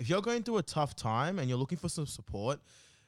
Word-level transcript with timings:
if 0.00 0.08
you're 0.08 0.22
going 0.22 0.42
through 0.42 0.56
a 0.56 0.62
tough 0.62 0.96
time 0.96 1.38
and 1.38 1.46
you're 1.48 1.58
looking 1.58 1.76
for 1.76 1.90
some 1.90 2.06
support, 2.06 2.58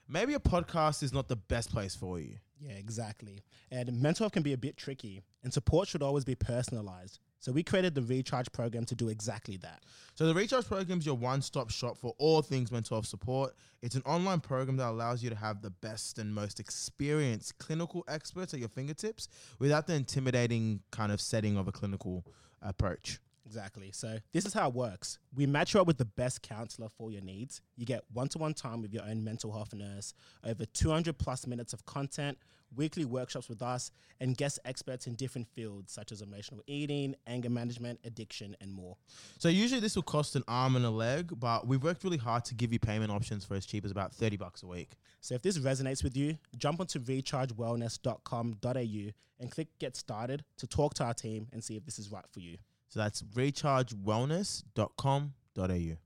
maybe 0.06 0.35
a 0.35 0.39
podcast 0.39 1.02
is 1.02 1.10
not 1.10 1.26
the 1.26 1.36
best 1.36 1.72
place 1.72 1.96
for 1.96 2.20
you. 2.20 2.36
Yeah, 2.60 2.74
exactly. 2.74 3.42
And 3.70 4.00
mental 4.00 4.24
health 4.24 4.32
can 4.32 4.42
be 4.42 4.53
a 4.53 4.58
bit 4.58 4.76
tricky, 4.76 5.22
and 5.42 5.50
support 5.50 5.88
should 5.88 6.02
always 6.02 6.26
be 6.26 6.34
personalized. 6.34 7.18
So 7.40 7.50
we 7.50 7.62
created 7.62 7.94
the 7.94 8.02
Recharge 8.02 8.52
program 8.52 8.84
to 8.84 8.94
do 8.94 9.08
exactly 9.08 9.56
that. 9.56 9.84
So 10.14 10.26
the 10.26 10.34
Recharge 10.34 10.66
program 10.66 10.98
is 10.98 11.06
your 11.06 11.16
one-stop 11.16 11.70
shop 11.70 11.96
for 11.96 12.14
all 12.18 12.42
things 12.42 12.70
mental 12.70 12.99
health 12.99 13.06
support. 13.06 13.54
It's 13.81 13.97
an 13.97 14.03
online 14.04 14.40
program 14.40 14.77
that 14.77 14.90
allows 14.90 15.22
you 15.24 15.31
to 15.31 15.37
have 15.37 15.63
the 15.63 15.71
best 15.71 16.19
and 16.19 16.33
most 16.33 16.61
experienced 16.61 17.57
clinical 17.57 18.05
experts 18.07 18.53
at 18.53 18.61
your 18.61 18.69
fingertips 18.69 19.29
without 19.59 19.87
the 19.87 19.95
intimidating 19.95 20.83
kind 20.91 21.11
of 21.11 21.23
setting 21.23 21.57
of 21.57 21.67
a 21.69 21.73
clinical 21.73 22.27
approach. 22.61 23.19
Exactly. 23.53 23.91
So 23.93 24.16
this 24.32 24.46
is 24.46 24.55
how 24.55 24.68
it 24.68 24.75
works. 24.75 25.18
We 25.35 25.45
match 25.45 25.75
you 25.75 25.80
up 25.82 25.87
with 25.87 25.98
the 25.98 26.07
best 26.07 26.41
counselor 26.41 26.89
for 26.96 27.11
your 27.11 27.21
needs. 27.21 27.61
You 27.77 27.85
get 27.85 28.03
one-to-one 28.14 28.55
time 28.55 28.80
with 28.80 28.94
your 28.94 29.04
own 29.04 29.22
mental 29.22 29.53
health 29.53 29.75
nurse, 29.75 30.14
over 30.43 30.64
200 30.64 31.18
plus 31.18 31.46
minutes 31.46 31.75
of 31.75 31.85
content, 31.85 32.38
weekly 32.74 33.04
workshops 33.04 33.50
with 33.50 33.60
us, 33.60 33.91
and 34.20 34.38
guest 34.38 34.58
experts 34.64 35.06
in 35.06 35.16
different 35.16 35.48
fields 35.48 35.92
such 35.92 36.12
as 36.12 36.22
emotional 36.22 36.62
eating, 36.66 37.14
anger 37.27 37.50
management, 37.50 38.00
addiction, 38.04 38.56
and 38.62 38.72
more. 38.72 38.96
So 39.36 39.50
usually 39.50 39.82
this 39.82 39.96
will 39.96 40.02
cost 40.02 40.34
an 40.34 40.44
arm 40.48 40.74
and 40.74 40.86
a 40.86 40.91
leg, 40.91 41.38
but 41.38 41.66
we've 41.66 41.84
worked 41.84 42.05
really 42.05 42.16
hard 42.16 42.46
to 42.46 42.55
give 42.55 42.72
you 42.72 42.78
payment 42.78 43.12
options 43.12 43.44
for 43.44 43.55
as 43.55 43.66
cheap 43.66 43.84
as 43.84 43.91
about 43.91 44.14
30 44.14 44.38
bucks 44.38 44.62
a 44.62 44.66
week. 44.66 44.92
So 45.20 45.34
if 45.34 45.42
this 45.42 45.58
resonates 45.58 46.02
with 46.02 46.16
you, 46.16 46.38
jump 46.56 46.80
onto 46.80 47.00
rechargewellness.com.au 47.00 49.12
and 49.41 49.50
click 49.50 49.69
get 49.78 49.96
started 49.96 50.44
to 50.56 50.66
talk 50.66 50.94
to 50.94 51.05
our 51.05 51.12
team 51.12 51.48
and 51.52 51.62
see 51.62 51.77
if 51.77 51.84
this 51.84 51.98
is 51.98 52.10
right 52.10 52.24
for 52.32 52.41
you. 52.41 52.56
So 52.92 53.01
that's 53.01 53.23
rechargewellness.com.au. 53.23 55.96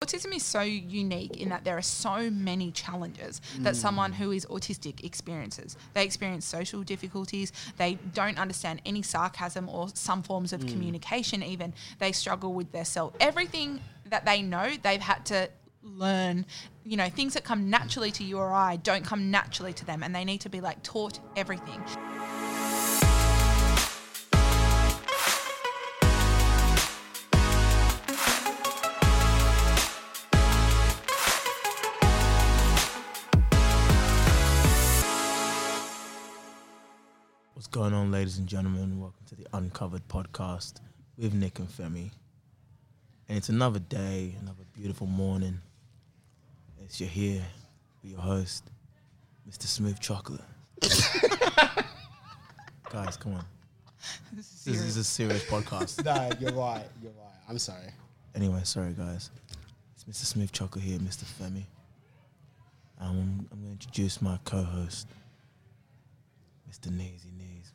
Autism 0.00 0.34
is 0.34 0.42
so 0.42 0.62
unique 0.62 1.36
in 1.36 1.50
that 1.50 1.64
there 1.64 1.76
are 1.76 1.82
so 1.82 2.30
many 2.30 2.70
challenges 2.70 3.42
that 3.58 3.74
mm. 3.74 3.76
someone 3.76 4.12
who 4.12 4.30
is 4.30 4.46
autistic 4.46 5.04
experiences. 5.04 5.76
They 5.92 6.04
experience 6.04 6.46
social 6.46 6.82
difficulties, 6.82 7.52
they 7.76 7.98
don't 8.14 8.38
understand 8.38 8.80
any 8.86 9.02
sarcasm 9.02 9.68
or 9.68 9.88
some 9.92 10.22
forms 10.22 10.54
of 10.54 10.62
mm. 10.62 10.72
communication, 10.72 11.42
even. 11.42 11.74
They 11.98 12.12
struggle 12.12 12.54
with 12.54 12.72
their 12.72 12.86
self. 12.86 13.12
Everything 13.20 13.80
that 14.06 14.24
they 14.24 14.40
know, 14.40 14.76
they've 14.82 15.02
had 15.02 15.26
to 15.26 15.50
learn. 15.82 16.46
You 16.84 16.96
know, 16.96 17.10
things 17.10 17.34
that 17.34 17.44
come 17.44 17.68
naturally 17.68 18.12
to 18.12 18.24
you 18.24 18.38
or 18.38 18.50
I 18.50 18.76
don't 18.76 19.04
come 19.04 19.30
naturally 19.30 19.74
to 19.74 19.84
them, 19.84 20.02
and 20.02 20.14
they 20.14 20.24
need 20.24 20.40
to 20.40 20.48
be 20.48 20.62
like 20.62 20.82
taught 20.82 21.18
everything. 21.36 21.84
Going 37.78 37.94
on, 37.94 38.10
ladies 38.10 38.38
and 38.38 38.48
gentlemen? 38.48 38.98
Welcome 38.98 39.24
to 39.28 39.36
the 39.36 39.46
Uncovered 39.52 40.02
Podcast 40.08 40.80
with 41.16 41.32
Nick 41.32 41.60
and 41.60 41.68
Femi. 41.68 42.10
And 43.28 43.38
it's 43.38 43.50
another 43.50 43.78
day, 43.78 44.34
another 44.40 44.64
beautiful 44.74 45.06
morning. 45.06 45.60
As 46.84 46.98
you're 46.98 47.08
here 47.08 47.44
with 48.02 48.10
your 48.10 48.20
host, 48.20 48.64
Mr. 49.48 49.66
Smooth 49.66 50.00
Chocolate. 50.00 50.40
Guys, 52.90 53.16
come 53.16 53.34
on. 53.34 53.44
This 54.32 54.66
is 54.66 54.96
a 54.96 55.04
serious 55.04 55.44
podcast. 55.44 56.04
No, 56.04 56.30
you're 56.40 56.58
right. 56.58 56.88
You're 57.00 57.12
right. 57.12 57.36
I'm 57.48 57.60
sorry. 57.60 57.92
Anyway, 58.34 58.58
sorry 58.64 58.92
guys. 58.92 59.30
It's 59.94 60.02
Mr. 60.02 60.26
Smooth 60.26 60.50
Chocolate 60.50 60.82
here, 60.82 60.98
Mr. 60.98 61.22
Femi. 61.22 61.62
Um, 63.00 63.46
I'm 63.52 63.58
going 63.60 63.66
to 63.66 63.70
introduce 63.70 64.20
my 64.20 64.36
co-host, 64.44 65.06
Mr. 66.68 66.90
Knees. 66.90 67.24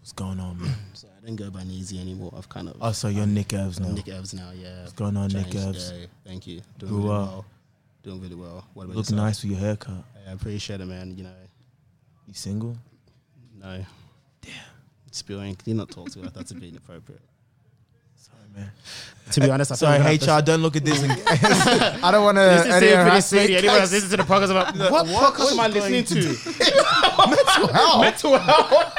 What's 0.03 0.11
going 0.11 0.37
on, 0.41 0.59
man? 0.61 0.69
So 0.93 1.07
I 1.17 1.25
don't 1.25 1.37
go 1.37 1.49
by 1.49 1.61
Neezy 1.61 2.01
anymore. 2.01 2.33
I've 2.37 2.49
kind 2.49 2.67
of 2.67 2.75
Oh, 2.81 2.91
so 2.91 3.07
you're 3.07 3.25
Nick 3.25 3.53
Evans 3.53 3.79
now. 3.79 3.87
Nick 3.93 4.09
Evans 4.09 4.33
now. 4.33 4.51
Yeah. 4.53 4.81
What's 4.81 4.91
going 4.91 5.15
on, 5.15 5.29
Nick 5.29 5.43
Changed. 5.45 5.57
Evans? 5.57 5.93
Yeah, 5.95 6.05
thank 6.25 6.45
you. 6.45 6.61
Doing 6.77 6.91
Grew 6.91 7.01
really 7.03 7.15
up. 7.15 7.29
well. 7.29 7.45
Doing 8.03 8.21
really 8.21 8.35
well. 8.35 8.67
What 8.73 8.83
about 8.83 8.95
Looking 8.97 9.15
yourself? 9.15 9.27
nice 9.27 9.41
with 9.43 9.51
your 9.51 9.59
haircut. 9.61 10.03
I 10.27 10.31
appreciate 10.33 10.81
it, 10.81 10.85
man. 10.85 11.17
You 11.17 11.23
know, 11.23 11.29
You 12.27 12.33
single? 12.33 12.77
no. 13.57 13.85
Damn. 14.41 14.51
Spewing. 15.11 15.55
Can 15.55 15.69
you 15.69 15.75
not 15.75 15.89
talk 15.89 16.09
to 16.11 16.19
me 16.19 16.25
like 16.25 16.33
that's 16.33 16.51
a 16.51 16.55
bit 16.55 16.65
inappropriate? 16.69 17.21
Sorry, 18.17 18.37
man. 18.53 18.71
To 19.31 19.39
be 19.39 19.49
honest, 19.49 19.71
I 19.71 19.75
Sorry, 19.75 19.97
feel 20.17 20.27
like 20.27 20.41
HR. 20.41 20.45
Don't 20.45 20.61
look 20.61 20.75
at 20.75 20.83
this. 20.83 21.01
And 21.01 21.11
I 22.03 22.11
don't 22.11 22.25
want 22.25 22.37
to. 22.37 22.41
This 22.41 22.65
is 22.65 22.95
pretty 23.03 23.21
sweaty. 23.21 23.55
Anyone 23.55 23.77
else 23.79 23.91
listen 23.93 24.09
to 24.09 24.17
the 24.17 24.23
podcast 24.23 24.51
about 24.51 24.91
what, 24.91 25.05
podcast 25.05 25.51
am 25.53 25.59
I 25.61 25.67
listening 25.67 26.03
to? 26.03 26.15
Mental 28.01 28.37
health. 28.37 28.97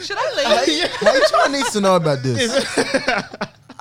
Should 0.00 0.16
I 0.18 0.64
leave? 0.66 0.84
HR 1.02 1.50
needs 1.50 1.70
to 1.72 1.80
know 1.80 1.96
about 1.96 2.22
this. 2.22 2.50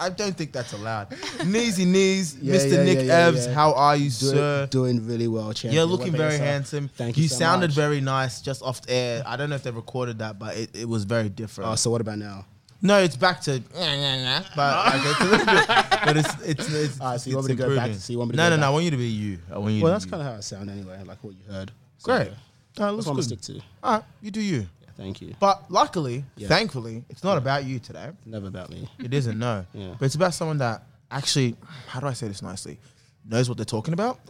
I 0.01 0.07
don't 0.09 0.35
think 0.35 0.53
that's 0.53 0.71
allowed. 0.71 1.09
Kneesy 1.09 1.85
knees, 1.85 2.37
Yeah, 2.41 2.55
Mr. 2.55 2.71
yeah, 2.71 2.83
Nick 2.83 2.97
yeah, 2.99 3.03
yeah, 3.03 3.27
Evans. 3.27 3.47
yeah. 3.47 3.53
How 3.53 3.73
are 3.73 3.97
you, 3.97 4.09
Doing, 4.09 4.33
sir? 4.33 4.67
doing 4.71 5.05
really 5.05 5.27
well, 5.27 5.51
champion. 5.51 5.73
You're 5.73 5.85
What 5.87 5.91
looking 5.99 6.07
about 6.09 6.17
very 6.19 6.31
yourself? 6.33 6.47
handsome. 6.49 6.87
Thank 6.95 7.17
you. 7.17 7.23
You 7.23 7.29
so 7.29 7.35
sounded 7.35 7.71
much. 7.71 7.75
very 7.75 7.99
nice 7.99 8.39
just 8.41 8.63
off 8.63 8.81
the 8.83 8.93
air. 8.93 9.23
I 9.25 9.35
don't 9.35 9.49
know 9.49 9.57
if 9.57 9.63
they 9.63 9.71
recorded 9.71 10.19
that, 10.19 10.39
but 10.39 10.55
it, 10.55 10.73
it 10.73 10.87
was 10.87 11.03
very 11.03 11.27
different. 11.27 11.69
Oh, 11.69 11.75
so 11.75 11.89
what 11.91 11.99
about 11.99 12.17
now? 12.17 12.45
no, 12.81 12.97
it's 13.03 13.17
back 13.17 13.41
to 13.41 13.59
but 13.59 13.75
like, 13.75 15.01
it's 15.03 15.19
a 15.19 15.23
little 15.25 15.45
bit, 15.45 15.67
but 15.67 16.15
it's 16.15 16.33
it's 16.45 16.73
it's. 16.73 17.01
Ah, 17.01 17.17
so 17.17 17.29
you 17.29 17.35
want 17.35 17.49
me 17.49 17.55
to 17.55 17.61
go 17.61 17.67
back 17.67 17.87
improving. 17.89 17.93
to- 17.95 17.99
so 18.01 18.13
you 18.13 18.19
want 18.19 18.29
me 18.31 18.37
to 18.37 18.37
no, 18.37 18.49
go 18.49 18.55
no, 18.55 18.55
no. 18.55 18.61
I 18.61 18.67
back? 18.67 18.73
want 18.73 18.85
you 18.85 18.91
to 18.91 18.97
be 18.97 19.07
you. 19.07 19.39
I 19.53 19.57
want 19.57 19.73
you. 19.73 19.83
Well, 19.83 19.91
to 19.91 19.95
that's 19.95 20.05
be 20.05 20.11
kind 20.11 20.21
of 20.23 20.27
how 20.31 20.37
I 20.37 20.39
sound 20.39 20.69
anyway, 20.69 21.03
like 21.05 21.21
what 21.21 21.33
you 21.35 21.43
heard. 21.51 21.71
you. 21.71 22.03
great. 22.03 22.29
So, 22.79 22.85
Uh, 22.87 22.91
looks 22.91 23.05
that's 23.05 23.07
what 23.07 23.11
I'm 23.11 23.15
good. 23.29 23.43
stick 23.43 23.57
to. 23.57 23.61
All 23.83 23.93
right, 23.95 24.03
you 24.21 24.31
do 24.31 24.39
you. 24.39 24.59
Yeah, 24.81 24.87
thank 24.95 25.21
you. 25.21 25.35
But 25.37 25.69
luckily, 25.69 26.23
Yeah. 26.37 26.47
thankfully, 26.47 27.03
it's 27.09 27.25
not 27.25 27.37
about 27.37 27.65
you 27.65 27.77
today. 27.79 28.11
Never 28.25 28.47
about 28.47 28.69
me. 28.69 28.89
It 28.99 29.13
isn't, 29.13 29.37
no. 29.37 29.65
Yeah. 29.73 29.95
But 29.99 30.05
it's 30.05 30.15
about 30.15 30.33
someone 30.33 30.59
that 30.59 30.83
actually, 31.11 31.57
how 31.87 31.99
do 31.99 32.07
I 32.07 32.13
say 32.13 32.29
this 32.29 32.41
nicely? 32.41 32.79
Knows 33.25 33.49
what 33.49 33.57
they're 33.57 33.65
talking 33.65 33.93
about. 33.93 34.17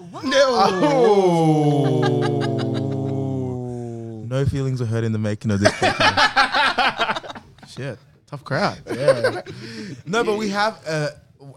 Oh. 2.82 4.26
No 4.28 4.46
feelings 4.46 4.80
were 4.80 4.86
hurt 4.88 5.04
in 5.04 5.12
the 5.12 5.20
making 5.20 5.52
of 5.52 5.60
this. 5.60 5.72
podcast. 5.74 7.42
Shit, 7.68 8.00
tough 8.28 8.44
crowd. 8.44 8.80
Yeah. 8.92 9.42
No, 10.08 10.24
but 10.24 10.38
we 10.38 10.50
have 10.50 10.80
uh, 10.88 11.10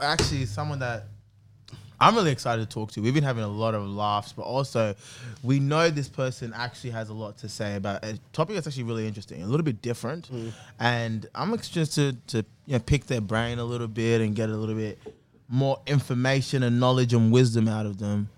actually 0.02 0.44
someone 0.47 0.78
that 0.81 1.04
I'm 2.02 2.16
really 2.16 2.32
excited 2.32 2.68
to 2.68 2.74
talk 2.74 2.90
to. 2.92 3.00
We've 3.00 3.14
been 3.14 3.22
having 3.22 3.44
a 3.44 3.48
lot 3.48 3.76
of 3.76 3.86
laughs, 3.86 4.32
but 4.32 4.42
also 4.42 4.96
we 5.44 5.60
know 5.60 5.88
this 5.88 6.08
person 6.08 6.52
actually 6.52 6.90
has 6.90 7.10
a 7.10 7.14
lot 7.14 7.38
to 7.38 7.48
say 7.48 7.76
about 7.76 8.04
a 8.04 8.18
topic 8.32 8.56
that's 8.56 8.66
actually 8.66 8.82
really 8.82 9.06
interesting, 9.06 9.40
a 9.40 9.46
little 9.46 9.62
bit 9.62 9.80
different. 9.82 10.28
Mm. 10.32 10.52
And 10.80 11.26
I'm 11.32 11.52
interested 11.52 11.86
to, 11.92 12.42
to 12.42 12.46
you 12.66 12.72
know, 12.72 12.80
pick 12.80 13.06
their 13.06 13.20
brain 13.20 13.60
a 13.60 13.64
little 13.64 13.86
bit 13.86 14.20
and 14.20 14.34
get 14.34 14.48
a 14.48 14.56
little 14.56 14.74
bit 14.74 14.98
more 15.48 15.78
information 15.86 16.64
and 16.64 16.80
knowledge 16.80 17.14
and 17.14 17.30
wisdom 17.30 17.68
out 17.68 17.86
of 17.86 17.98
them. 17.98 18.28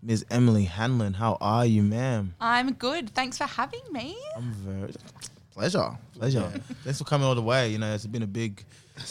Ms. 0.00 0.24
Emily 0.30 0.64
Hanlon, 0.64 1.14
how 1.14 1.38
are 1.40 1.66
you, 1.66 1.82
ma'am? 1.82 2.34
I'm 2.40 2.72
good. 2.74 3.10
Thanks 3.10 3.36
for 3.36 3.46
having 3.46 3.82
me. 3.90 4.16
I'm 4.36 4.52
very 4.52 4.92
pleasure, 5.52 5.90
pleasure. 6.14 6.40
Thanks 6.84 6.98
for 6.98 7.04
coming 7.04 7.26
all 7.26 7.34
the 7.34 7.42
way. 7.42 7.68
You 7.68 7.78
know, 7.78 7.94
it's 7.94 8.06
been 8.06 8.22
a 8.22 8.28
big 8.28 8.64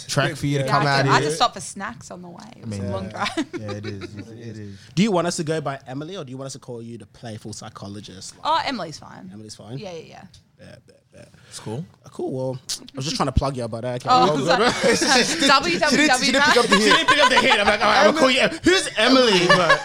trek 0.08 0.36
for 0.36 0.46
you 0.47 0.59
to 0.59 0.66
Yeah, 0.66 0.72
come 0.72 0.84
I, 0.86 0.90
out 0.90 0.96
had 0.97 1.03
to, 1.03 1.09
I 1.09 1.14
had 1.16 1.22
here. 1.24 1.30
to 1.31 1.36
stop 1.36 1.53
for 1.53 1.62
snacks 1.62 2.12
on 2.12 2.22
the 2.22 2.30
way. 2.30 2.44
It 2.58 2.62
was 2.68 2.80
mean, 2.80 2.86
a 2.90 2.92
long 2.92 3.09
drive. 3.09 3.30
Yeah, 3.59 3.72
it 3.72 3.86
is. 3.86 4.03
It 4.42 4.58
is. 4.58 4.80
Do 4.96 5.03
you 5.03 5.12
want 5.12 5.28
us 5.28 5.36
to 5.38 5.44
go 5.44 5.62
by 5.62 5.80
Emily 5.88 6.18
or 6.18 6.24
do 6.24 6.31
you 6.31 6.38
want 6.38 6.47
us 6.47 6.53
to 6.53 6.59
call 6.59 6.81
you 6.81 6.97
the 6.97 7.06
playful 7.06 7.53
psychologist? 7.53 8.36
Like, 8.38 8.46
Oh, 8.46 8.62
Emily's 8.68 8.97
fine. 9.00 9.30
Emily's 9.34 9.56
fine. 9.56 9.78
Yeah, 9.78 9.91
yeah, 9.94 10.00
yeah. 10.03 10.24
Bet, 10.58 10.86
bet, 10.88 11.03
bet. 11.12 11.30
It's 11.50 11.59
cool. 11.59 11.86
Uh, 12.06 12.09
Cool. 12.09 12.31
Well, 12.31 12.59
I 12.70 12.84
was 12.96 13.06
just 13.06 13.16
trying 13.16 13.28
to 13.28 13.31
plug 13.34 13.56
you, 13.58 13.68
but 13.68 13.84
uh, 13.86 13.88
okay. 13.90 14.09
Oh, 14.12 14.46
Well, 14.46 14.72
sorry. 14.72 14.96
She 14.96 15.40
didn't, 15.40 15.90
she 15.90 16.31
didn't 16.31 16.44
pick 16.44 16.58
up 16.58 16.66
www. 16.66 16.70
the 16.70 16.78
She 16.80 16.90
didn't 16.91 17.08
pick 17.08 17.20
up 17.24 17.30
the 17.30 17.40
hint. 17.40 17.59
I'm 17.59 17.68
like, 17.68 17.80
all 17.81 17.88
right, 17.88 18.06
I'll 18.06 18.14
call 18.14 18.29
you. 18.32 18.47
Who's 18.64 18.90
Emily? 18.97 19.47
But 19.47 19.82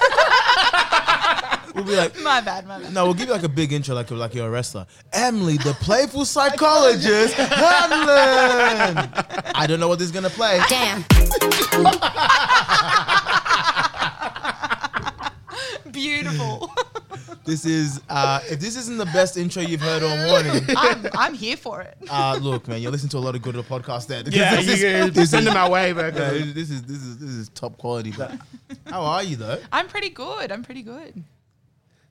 We'll 1.77 1.85
be 1.85 1.95
like, 1.95 2.19
My 2.23 2.41
bad, 2.41 2.67
my 2.67 2.81
bad. 2.81 2.95
no, 2.95 3.05
we'll 3.05 3.13
give 3.13 3.29
you 3.29 3.35
like 3.35 3.43
a 3.43 3.51
big 3.51 3.71
intro, 3.71 3.95
like 3.95 4.11
like 4.11 4.35
you're 4.35 4.47
a 4.47 4.51
wrestler. 4.51 4.87
Emily, 5.13 5.59
the 5.59 5.75
playful 5.75 6.25
psychologist, 6.35 7.35
Hanlon. 7.35 8.97
I 9.55 9.67
don't 9.69 9.79
know 9.79 9.89
what 9.89 9.99
this 9.99 10.07
is 10.07 10.13
gonna 10.13 10.31
play. 10.31 10.59
Damn. 10.71 11.05
Beautiful. 15.93 16.71
This 17.45 17.65
is 17.65 18.01
uh, 18.09 18.41
if 18.51 18.59
this 18.59 18.75
isn't 18.77 18.97
the 18.99 19.05
best 19.07 19.37
intro 19.37 19.63
you've 19.63 19.81
heard 19.83 20.03
all 20.03 20.17
morning. 20.17 20.65
I'm, 20.77 21.07
I'm 21.15 21.35
here 21.35 21.57
for 21.57 21.83
it. 21.83 21.97
Uh, 22.09 22.39
look, 22.41 22.67
man, 22.69 22.81
you're 22.81 22.91
listening 22.91 23.11
to 23.11 23.19
a 23.19 23.21
lot 23.21 23.35
of 23.37 23.43
good 23.43 23.55
podcasts. 23.57 24.07
there. 24.07 24.23
yeah, 24.27 24.57
this, 24.57 24.67
you 24.67 24.73
is, 24.89 25.05
can 25.05 25.13
this, 25.13 25.31
send 25.31 25.47
them 25.47 25.57
our 25.57 25.71
way, 25.71 25.93
man. 25.93 26.15
yeah, 26.15 26.31
this 26.31 26.71
is 26.71 26.83
this 26.83 27.03
is 27.03 27.19
this 27.19 27.31
is 27.31 27.49
top 27.51 27.77
quality. 27.79 28.13
But 28.17 28.33
how 28.87 29.03
are 29.03 29.23
you 29.23 29.37
though? 29.37 29.59
I'm 29.73 29.87
pretty 29.89 30.09
good. 30.09 30.51
I'm 30.51 30.63
pretty 30.65 30.83
good. 30.83 31.23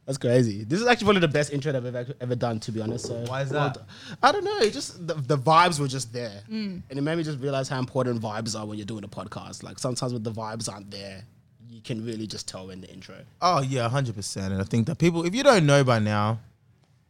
That's 0.05 0.19
crazy. 0.19 0.63
This 0.63 0.81
is 0.81 0.87
actually 0.87 1.07
one 1.07 1.15
of 1.15 1.23
the 1.23 1.27
best 1.27 1.51
intro 1.51 1.71
that 1.71 1.79
I've 1.79 1.95
ever, 1.95 2.13
ever 2.21 2.35
done, 2.35 2.59
to 2.61 2.71
be 2.71 2.79
honest. 2.79 3.07
So 3.07 3.15
Why 3.27 3.41
is 3.41 3.49
that? 3.49 3.73
done. 3.73 3.83
I 4.21 4.31
don't 4.31 4.43
know. 4.43 4.57
It 4.59 4.71
just 4.71 5.05
the, 5.07 5.15
the 5.15 5.37
vibes 5.37 5.79
were 5.79 5.87
just 5.87 6.13
there, 6.13 6.43
mm. 6.49 6.81
and 6.87 6.99
it 6.99 7.01
made 7.01 7.15
me 7.15 7.23
just 7.23 7.39
realize 7.39 7.67
how 7.67 7.79
important 7.79 8.21
vibes 8.21 8.59
are 8.59 8.65
when 8.67 8.77
you're 8.77 8.85
doing 8.85 9.03
a 9.03 9.07
podcast. 9.07 9.63
Like 9.63 9.79
sometimes 9.79 10.13
when 10.13 10.21
the 10.21 10.31
vibes 10.31 10.71
aren't 10.71 10.91
there, 10.91 11.23
you 11.67 11.81
can 11.81 12.05
really 12.05 12.27
just 12.27 12.47
tell 12.47 12.69
in 12.69 12.81
the 12.81 12.89
intro. 12.91 13.15
Oh 13.41 13.61
yeah, 13.61 13.89
hundred 13.89 14.15
percent. 14.15 14.53
And 14.53 14.61
I 14.61 14.65
think 14.65 14.85
that 14.87 14.99
people, 14.99 15.25
if 15.25 15.33
you 15.33 15.41
don't 15.41 15.65
know 15.65 15.83
by 15.83 15.97
now, 15.97 16.39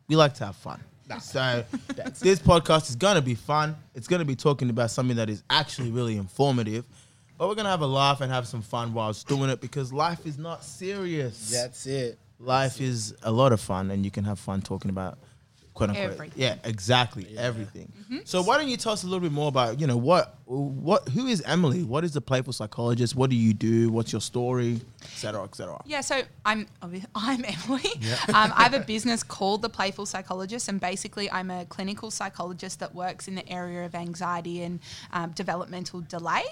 we 0.07 0.15
like 0.15 0.33
to 0.35 0.45
have 0.45 0.55
fun. 0.55 0.81
So 1.21 1.63
this 2.19 2.39
podcast 2.39 2.89
is 2.89 2.95
gonna 2.95 3.21
be 3.21 3.35
fun. 3.35 3.75
It's 3.93 4.07
gonna 4.07 4.25
be 4.25 4.37
talking 4.37 4.69
about 4.69 4.89
something 4.89 5.17
that 5.17 5.29
is 5.29 5.43
actually 5.49 5.91
really 5.91 6.15
informative. 6.15 6.85
But 7.37 7.49
we're 7.49 7.55
gonna 7.55 7.69
have 7.69 7.81
a 7.81 7.87
laugh 7.87 8.21
and 8.21 8.31
have 8.31 8.47
some 8.47 8.61
fun 8.61 8.93
whilst 8.93 9.27
doing 9.27 9.49
it 9.49 9.59
because 9.59 9.91
life 9.91 10.25
is 10.25 10.37
not 10.37 10.63
serious. 10.63 11.51
That's 11.51 11.85
it. 11.85 12.17
Life 12.39 12.81
is 12.81 13.13
a 13.23 13.31
lot 13.31 13.53
of 13.53 13.61
fun, 13.61 13.91
and 13.91 14.03
you 14.03 14.11
can 14.11 14.23
have 14.25 14.39
fun 14.39 14.61
talking 14.61 14.89
about 14.89 15.17
quote 15.73 15.89
unquote. 15.89 16.11
Everything. 16.11 16.41
Yeah, 16.41 16.55
exactly, 16.63 17.37
everything. 17.37 17.91
Mm-hmm. 18.01 18.17
So 18.25 18.41
why 18.41 18.57
don't 18.57 18.67
you 18.67 18.77
tell 18.77 18.93
us 18.93 19.03
a 19.03 19.07
little 19.07 19.21
bit 19.21 19.31
more 19.31 19.47
about 19.47 19.79
you 19.79 19.87
know 19.87 19.97
what 19.97 20.37
what 20.45 21.09
who 21.09 21.25
is 21.25 21.41
Emily? 21.41 21.83
What 21.83 22.03
is 22.03 22.13
the 22.13 22.21
playful 22.21 22.53
psychologist? 22.53 23.15
What 23.15 23.31
do 23.31 23.35
you 23.35 23.53
do? 23.53 23.89
What's 23.89 24.11
your 24.11 24.21
story, 24.21 24.79
etc. 25.03 25.43
etc. 25.43 25.81
Yeah, 25.85 26.01
so 26.01 26.21
I'm 26.45 26.67
I'm 27.15 27.45
Emily. 27.45 27.89
Um, 28.29 28.51
I 28.55 28.63
have 28.63 28.73
a 28.73 28.79
business 28.95 29.23
called 29.23 29.61
The 29.61 29.69
Playful 29.69 30.05
Psychologist, 30.05 30.67
and 30.67 30.79
basically 30.79 31.29
I'm 31.31 31.51
a 31.51 31.65
clinical 31.65 32.11
psychologist 32.11 32.79
that 32.79 32.93
works 32.93 33.27
in 33.27 33.35
the 33.35 33.47
area 33.49 33.85
of 33.85 33.93
anxiety 33.93 34.63
and 34.63 34.79
um, 35.13 35.31
developmental 35.31 36.01
delay. 36.01 36.43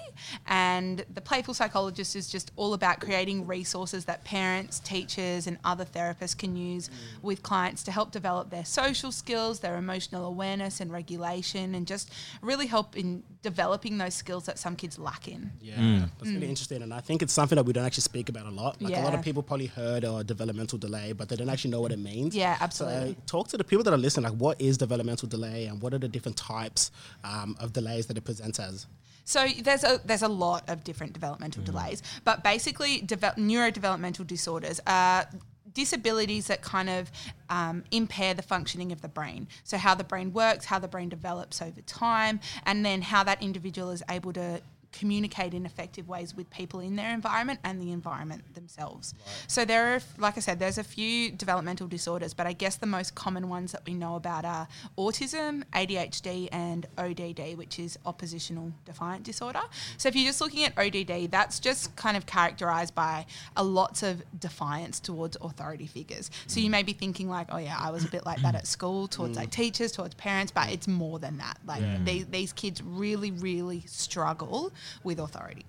And 0.46 1.04
The 1.12 1.20
Playful 1.20 1.54
Psychologist 1.54 2.16
is 2.16 2.28
just 2.28 2.52
all 2.56 2.74
about 2.74 3.00
creating 3.00 3.46
resources 3.46 4.04
that 4.06 4.24
parents, 4.24 4.78
teachers, 4.80 5.46
and 5.46 5.58
other 5.64 5.84
therapists 5.84 6.36
can 6.36 6.56
use 6.56 6.90
with 7.22 7.42
clients 7.42 7.82
to 7.84 7.92
help 7.92 8.10
develop 8.10 8.50
their 8.50 8.64
social 8.64 9.12
skills, 9.12 9.60
their 9.60 9.76
emotional 9.76 10.26
awareness 10.26 10.80
and 10.80 10.92
regulation, 10.92 11.74
and 11.74 11.86
just 11.86 12.12
really 12.40 12.66
help 12.66 12.96
in 12.96 13.22
developing 13.42 13.83
those 13.98 14.14
skills 14.14 14.46
that 14.46 14.58
some 14.58 14.74
kids 14.76 14.98
lack 14.98 15.28
in. 15.28 15.52
Yeah, 15.60 16.06
that's 16.18 16.30
really 16.32 16.48
interesting, 16.48 16.82
and 16.82 16.92
I 16.92 17.00
think 17.00 17.22
it's 17.22 17.32
something 17.32 17.56
that 17.56 17.64
we 17.64 17.72
don't 17.72 17.84
actually 17.84 18.02
speak 18.02 18.28
about 18.28 18.46
a 18.46 18.50
lot. 18.50 18.80
Like 18.80 18.96
a 18.96 19.00
lot 19.00 19.14
of 19.14 19.22
people 19.22 19.42
probably 19.42 19.66
heard 19.66 20.04
or 20.04 20.24
developmental 20.24 20.78
delay, 20.78 21.12
but 21.12 21.28
they 21.28 21.36
don't 21.36 21.48
actually 21.50 21.70
know 21.72 21.80
what 21.80 21.92
it 21.92 21.98
means. 21.98 22.34
Yeah, 22.34 22.56
So 22.58 22.64
absolutely. 22.64 23.16
talk 23.26 23.48
to 23.48 23.56
the 23.56 23.64
people 23.64 23.84
that 23.84 23.92
are 23.92 23.98
listening. 23.98 24.24
Like, 24.30 24.38
what 24.40 24.60
is 24.60 24.78
developmental 24.78 25.28
delay, 25.28 25.66
and 25.66 25.80
what 25.82 25.92
are 25.94 25.98
the 25.98 26.08
different 26.08 26.36
types 26.36 26.90
um, 27.22 27.56
of 27.60 27.72
delays 27.72 28.06
that 28.06 28.16
it 28.16 28.24
presents 28.24 28.58
as? 28.58 28.86
So 29.26 29.46
there's 29.62 29.84
a 29.84 30.00
there's 30.04 30.22
a 30.22 30.28
lot 30.28 30.68
of 30.68 30.84
different 30.84 31.12
developmental 31.14 31.62
Mm. 31.62 31.66
delays, 31.66 32.02
but 32.24 32.42
basically 32.44 33.00
deve- 33.00 33.36
neurodevelopmental 33.38 34.26
disorders 34.26 34.80
are 34.86 35.26
disabilities 35.74 36.46
that 36.46 36.62
kind 36.62 36.88
of 36.88 37.10
um, 37.50 37.84
impair 37.90 38.32
the 38.32 38.42
functioning 38.42 38.92
of 38.92 39.02
the 39.02 39.08
brain. 39.08 39.48
So 39.64 39.76
how 39.76 39.94
the 39.94 40.04
brain 40.04 40.32
works, 40.32 40.64
how 40.66 40.78
the 40.78 40.88
brain 40.88 41.08
develops 41.08 41.60
over 41.60 41.80
time, 41.82 42.40
and 42.64 42.84
then 42.84 43.02
how 43.02 43.24
that 43.24 43.42
individual 43.42 43.90
is 43.90 44.02
able 44.08 44.32
to 44.34 44.62
communicate 44.94 45.54
in 45.54 45.66
effective 45.66 46.08
ways 46.08 46.34
with 46.34 46.48
people 46.50 46.80
in 46.80 46.96
their 46.96 47.12
environment 47.12 47.58
and 47.64 47.80
the 47.80 47.90
environment 47.90 48.54
themselves. 48.54 49.14
So 49.48 49.64
there 49.64 49.94
are, 49.94 50.00
like 50.18 50.36
I 50.36 50.40
said, 50.40 50.58
there's 50.58 50.78
a 50.78 50.84
few 50.84 51.32
developmental 51.32 51.88
disorders, 51.88 52.32
but 52.32 52.46
I 52.46 52.52
guess 52.52 52.76
the 52.76 52.86
most 52.86 53.14
common 53.14 53.48
ones 53.48 53.72
that 53.72 53.82
we 53.86 53.94
know 53.94 54.14
about 54.14 54.44
are 54.44 54.68
autism, 54.96 55.64
ADHD, 55.74 56.48
and 56.52 56.86
ODD, 56.96 57.58
which 57.58 57.78
is 57.78 57.98
oppositional 58.06 58.72
defiant 58.84 59.24
disorder. 59.24 59.62
So 59.98 60.08
if 60.08 60.16
you're 60.16 60.26
just 60.26 60.40
looking 60.40 60.64
at 60.64 60.78
ODD, 60.78 61.30
that's 61.30 61.58
just 61.58 61.94
kind 61.96 62.16
of 62.16 62.26
characterized 62.26 62.94
by 62.94 63.26
a 63.56 63.64
lots 63.64 64.02
of 64.02 64.22
defiance 64.38 65.00
towards 65.00 65.36
authority 65.40 65.86
figures. 65.86 66.30
So 66.46 66.60
you 66.60 66.70
may 66.70 66.84
be 66.84 66.92
thinking 66.92 67.28
like, 67.28 67.48
oh 67.50 67.58
yeah, 67.58 67.76
I 67.78 67.90
was 67.90 68.04
a 68.04 68.08
bit 68.08 68.24
like 68.24 68.40
that 68.42 68.54
at 68.54 68.66
school 68.66 69.08
towards 69.08 69.36
like 69.36 69.50
teachers, 69.50 69.90
towards 69.90 70.14
parents, 70.14 70.52
but 70.52 70.70
it's 70.70 70.86
more 70.86 71.18
than 71.18 71.38
that. 71.38 71.58
Like 71.66 72.04
these, 72.04 72.26
these 72.26 72.52
kids 72.52 72.80
really, 72.82 73.32
really 73.32 73.80
struggle 73.86 74.72
with 75.02 75.18
authority. 75.18 75.64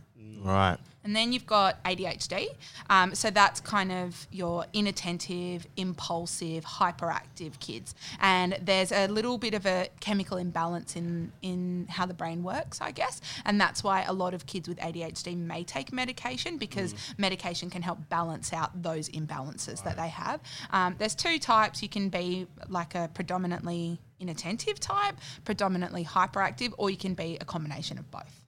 Right. 0.46 0.78
And 1.04 1.16
then 1.16 1.34
you've 1.34 1.46
got 1.46 1.84
ADHD. 1.84 2.48
Um, 2.90 3.14
so 3.14 3.30
that's 3.30 3.60
kind 3.60 3.92
of 3.92 4.28
your 4.32 4.66
inattentive, 4.74 5.68
impulsive, 5.78 6.66
hyperactive 6.66 7.60
kids. 7.60 7.94
And 8.20 8.58
there's 8.62 8.92
a 8.92 9.08
little 9.08 9.38
bit 9.38 9.54
of 9.54 9.68
a 9.68 9.90
chemical 10.00 10.38
imbalance 10.38 10.96
in, 10.96 11.32
in 11.44 11.88
how 11.90 12.08
the 12.08 12.14
brain 12.14 12.44
works, 12.44 12.82
I 12.82 12.92
guess. 12.92 13.22
And 13.46 13.62
that's 13.62 13.84
why 13.84 14.04
a 14.04 14.14
lot 14.14 14.34
of 14.34 14.48
kids 14.48 14.68
with 14.68 14.80
ADHD 14.80 15.38
may 15.38 15.64
take 15.64 15.94
medication 15.94 16.58
because 16.58 16.96
medication 17.18 17.70
can 17.70 17.84
help 17.84 18.10
balance 18.10 18.52
out 18.52 18.82
those 18.82 19.10
imbalances 19.10 19.84
that 19.84 19.98
they 19.98 20.10
have. 20.10 20.42
Um, 20.72 20.96
there's 20.98 21.16
two 21.16 21.38
types. 21.38 21.84
You 21.84 21.90
can 21.90 22.10
be 22.10 22.48
like 22.68 22.96
a 22.96 23.12
predominantly 23.14 24.00
inattentive 24.20 24.80
type, 24.80 25.16
predominantly 25.44 26.04
hyperactive, 26.04 26.74
or 26.78 26.90
you 26.90 26.98
can 26.98 27.14
be 27.14 27.38
a 27.40 27.46
combination 27.46 28.00
of 28.00 28.10
both. 28.10 28.45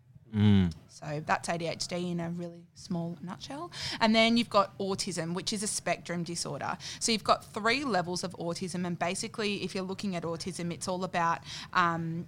So 0.90 1.22
that's 1.26 1.48
ADHD 1.48 2.12
in 2.12 2.20
a 2.20 2.30
really 2.32 2.66
small 2.74 3.18
nutshell. 3.22 3.72
And 4.00 4.16
then 4.16 4.36
you've 4.36 4.50
got 4.50 4.78
autism, 4.80 5.34
which 5.36 5.54
is 5.54 5.62
a 5.62 5.68
spectrum 5.68 6.24
disorder. 6.24 6.78
So 7.00 7.12
you've 7.12 7.24
got 7.24 7.46
three 7.54 7.84
levels 7.84 8.24
of 8.24 8.32
autism. 8.38 8.86
And 8.86 8.98
basically, 8.98 9.64
if 9.64 9.76
you're 9.76 9.84
looking 9.84 10.16
at 10.16 10.24
autism, 10.24 10.74
it's 10.74 10.88
all 10.88 11.04
about 11.04 11.40
um, 11.74 12.26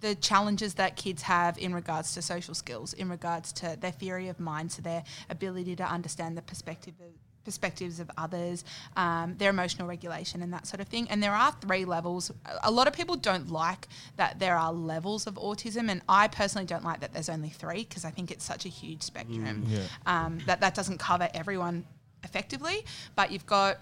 the 0.00 0.14
challenges 0.14 0.74
that 0.74 0.96
kids 0.96 1.22
have 1.22 1.56
in 1.58 1.74
regards 1.74 2.14
to 2.14 2.22
social 2.22 2.54
skills, 2.54 2.92
in 2.92 3.08
regards 3.08 3.52
to 3.54 3.76
their 3.80 3.92
theory 3.92 4.28
of 4.28 4.38
mind, 4.38 4.72
so 4.72 4.82
their 4.82 5.04
ability 5.28 5.76
to 5.76 5.84
understand 5.84 6.36
the 6.36 6.42
perspective 6.42 6.94
of 7.00 7.12
perspectives 7.44 8.00
of 8.00 8.10
others, 8.16 8.64
um, 8.96 9.36
their 9.38 9.50
emotional 9.50 9.88
regulation, 9.88 10.42
and 10.42 10.52
that 10.52 10.66
sort 10.66 10.80
of 10.80 10.88
thing. 10.88 11.08
And 11.10 11.22
there 11.22 11.34
are 11.34 11.52
three 11.60 11.84
levels. 11.84 12.30
A- 12.62 12.70
lot 12.70 12.86
of 12.86 12.94
people 12.94 13.16
don't 13.16 13.50
like 13.50 13.88
that 14.16 14.38
there 14.38 14.56
are 14.56 14.72
levels 14.72 15.26
of 15.26 15.34
autism, 15.34 15.90
and 15.90 16.02
I 16.08 16.28
personally 16.28 16.66
don't 16.66 16.84
like 16.84 17.00
that 17.00 17.12
there's 17.12 17.28
only 17.28 17.48
three 17.50 17.84
because 17.84 18.04
I 18.04 18.10
think 18.10 18.30
it's 18.30 18.44
such 18.44 18.64
a 18.66 18.68
huge 18.68 19.02
spectrum 19.02 19.64
um, 20.06 20.38
that 20.46 20.60
that 20.60 20.74
doesn't 20.74 20.98
cover 20.98 21.28
everyone 21.34 21.84
effectively. 22.24 22.84
But 23.16 23.30
you've 23.32 23.46
got 23.46 23.78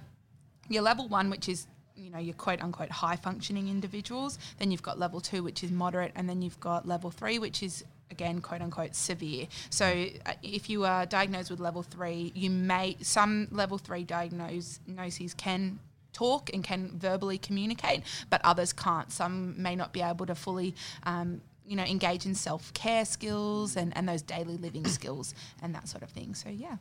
your 0.68 0.82
level 0.82 1.08
one, 1.08 1.30
which 1.30 1.48
is 1.48 1.66
you 1.96 2.10
know 2.10 2.18
your 2.18 2.34
quote 2.34 2.62
unquote 2.62 2.90
high 2.90 3.16
functioning 3.16 3.68
individuals. 3.68 4.38
Then 4.58 4.70
you've 4.70 4.82
got 4.82 4.98
level 4.98 5.20
two, 5.20 5.42
which 5.42 5.64
is 5.64 5.70
moderate, 5.70 6.12
and 6.14 6.28
then 6.28 6.42
you've 6.42 6.60
got 6.60 6.86
level 6.86 7.10
three, 7.10 7.38
which 7.38 7.62
is 7.62 7.84
again 8.10 8.40
quote 8.40 8.62
unquote 8.62 8.94
severe. 8.94 9.46
So 9.70 10.06
uh, 10.26 10.32
if 10.42 10.68
you 10.70 10.84
are 10.84 11.06
diagnosed 11.06 11.50
with 11.50 11.60
level 11.60 11.82
three, 11.82 12.32
you 12.34 12.50
may 12.50 12.96
some 13.02 13.48
level 13.50 13.78
three 13.78 14.04
diagnoses 14.04 15.34
can 15.36 15.78
talk 16.12 16.50
and 16.52 16.64
can 16.64 16.98
verbally 16.98 17.38
communicate, 17.38 18.02
but 18.30 18.40
others 18.44 18.72
can't. 18.72 19.12
Some 19.12 19.60
may 19.60 19.76
not 19.76 19.92
be 19.92 20.02
able 20.02 20.26
to 20.26 20.34
fully. 20.34 20.74
Um, 21.04 21.40
you 21.66 21.76
know, 21.76 21.84
engage 21.84 22.24
in 22.24 22.34
self 22.34 22.72
care 22.72 23.04
skills 23.04 23.76
and, 23.76 23.94
and 23.94 24.08
those 24.08 24.22
daily 24.22 24.56
living 24.56 24.86
skills 24.98 25.34
and 25.60 25.74
that 25.74 25.86
sort 25.86 26.02
of 26.02 26.08
thing. 26.08 26.34
So, 26.34 26.48
yeah. 26.48 26.76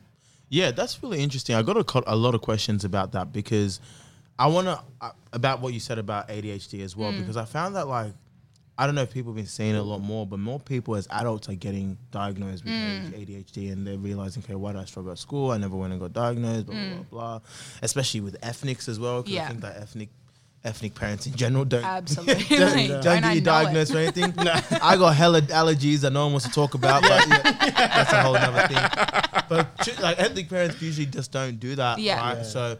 Yeah, 0.48 0.70
that's 0.70 1.02
really 1.02 1.22
interesting. 1.22 1.54
I 1.54 1.60
got 1.60 1.76
a, 1.76 2.02
a 2.06 2.16
lot 2.16 2.34
of 2.34 2.40
questions 2.40 2.86
about 2.86 3.12
that 3.12 3.30
because 3.30 3.80
I 4.38 4.46
want 4.46 4.66
to 4.66 4.80
uh, 5.00 5.10
about 5.32 5.60
what 5.60 5.74
you 5.74 5.80
said 5.80 5.98
about 5.98 6.28
ADHD 6.28 6.82
as 6.82 6.96
well 6.96 7.12
because 7.12 7.36
I 7.36 7.44
found 7.44 7.76
that 7.76 7.86
like 7.86 8.12
I 8.80 8.86
don't 8.86 8.94
know 8.94 9.02
if 9.02 9.12
people 9.12 9.32
have 9.32 9.36
been 9.36 9.46
seeing 9.46 9.74
it 9.74 9.78
a 9.78 9.82
lot 9.82 9.98
more, 10.00 10.24
but 10.24 10.38
more 10.38 10.60
people 10.60 10.94
as 10.94 11.08
adults 11.10 11.48
are 11.48 11.54
getting 11.54 11.98
diagnosed 12.12 12.64
with 12.64 12.72
mm. 12.72 13.10
ADHD 13.10 13.72
and 13.72 13.84
they're 13.84 13.98
realizing, 13.98 14.44
okay, 14.44 14.54
why 14.54 14.72
did 14.72 14.80
I 14.80 14.84
struggle 14.84 15.10
at 15.10 15.18
school? 15.18 15.50
I 15.50 15.58
never 15.58 15.76
went 15.76 15.92
and 15.92 16.00
got 16.00 16.12
diagnosed, 16.12 16.66
blah 16.66 16.74
blah 16.74 16.84
mm. 16.84 17.10
blah. 17.10 17.38
blah. 17.38 17.40
Especially 17.82 18.20
with 18.20 18.36
ethnics 18.40 18.88
as 18.88 19.00
well, 19.00 19.24
because 19.24 19.38
I 19.40 19.48
think 19.48 19.60
that 19.62 19.76
ethnic 19.78 20.10
ethnic 20.64 20.94
parents 20.94 21.26
in 21.26 21.34
general 21.34 21.64
don't 21.64 21.84
Absolutely. 21.98 22.56
don't, 22.56 22.88
Don't 22.88 23.02
don't 23.02 23.22
get 23.22 23.34
you 23.34 23.40
diagnosed 23.40 23.94
or 23.94 23.98
anything. 23.98 24.32
I 24.38 24.96
got 24.96 25.14
hella 25.16 25.40
allergies 25.42 26.00
that 26.00 26.12
no 26.12 26.24
one 26.24 26.32
wants 26.34 26.46
to 26.46 26.52
talk 26.52 26.74
about, 26.74 27.02
but 27.02 27.28
yeah, 27.28 27.52
that's 27.72 28.12
a 28.12 28.22
whole 28.22 28.36
other 28.36 28.68
thing. 28.68 29.42
But 29.48 30.00
like 30.00 30.18
ethnic 30.20 30.48
parents 30.48 30.80
usually 30.80 31.06
just 31.06 31.32
don't 31.32 31.58
do 31.58 31.74
that, 31.76 31.98
Yeah. 31.98 32.20
right? 32.20 32.36
Yeah. 32.38 32.42
So 32.44 32.78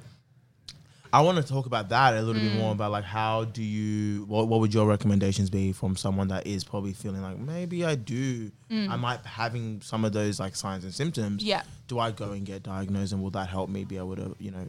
I 1.12 1.20
want 1.22 1.38
to 1.38 1.44
talk 1.44 1.66
about 1.66 1.88
that 1.90 2.14
a 2.14 2.22
little 2.22 2.40
bit 2.40 2.52
more 2.54 2.70
mm. 2.70 2.74
about 2.74 2.92
like 2.92 3.04
how 3.04 3.44
do 3.44 3.62
you 3.62 4.24
what, 4.24 4.48
what 4.48 4.60
would 4.60 4.74
your 4.74 4.86
recommendations 4.86 5.50
be 5.50 5.72
from 5.72 5.96
someone 5.96 6.28
that 6.28 6.46
is 6.46 6.64
probably 6.64 6.92
feeling 6.92 7.22
like 7.22 7.38
maybe 7.38 7.84
I 7.84 7.94
do 7.94 8.50
I 8.70 8.74
mm. 8.74 9.00
might 9.00 9.24
having 9.24 9.80
some 9.82 10.04
of 10.04 10.12
those 10.12 10.38
like 10.38 10.54
signs 10.54 10.84
and 10.84 10.94
symptoms. 10.94 11.42
Yeah. 11.42 11.62
Do 11.86 11.98
I 11.98 12.10
go 12.10 12.32
and 12.32 12.44
get 12.44 12.62
diagnosed 12.62 13.12
and 13.12 13.22
will 13.22 13.30
that 13.30 13.48
help 13.48 13.70
me 13.70 13.84
be 13.84 13.96
able 13.96 14.16
to, 14.16 14.36
you 14.38 14.50
know, 14.50 14.68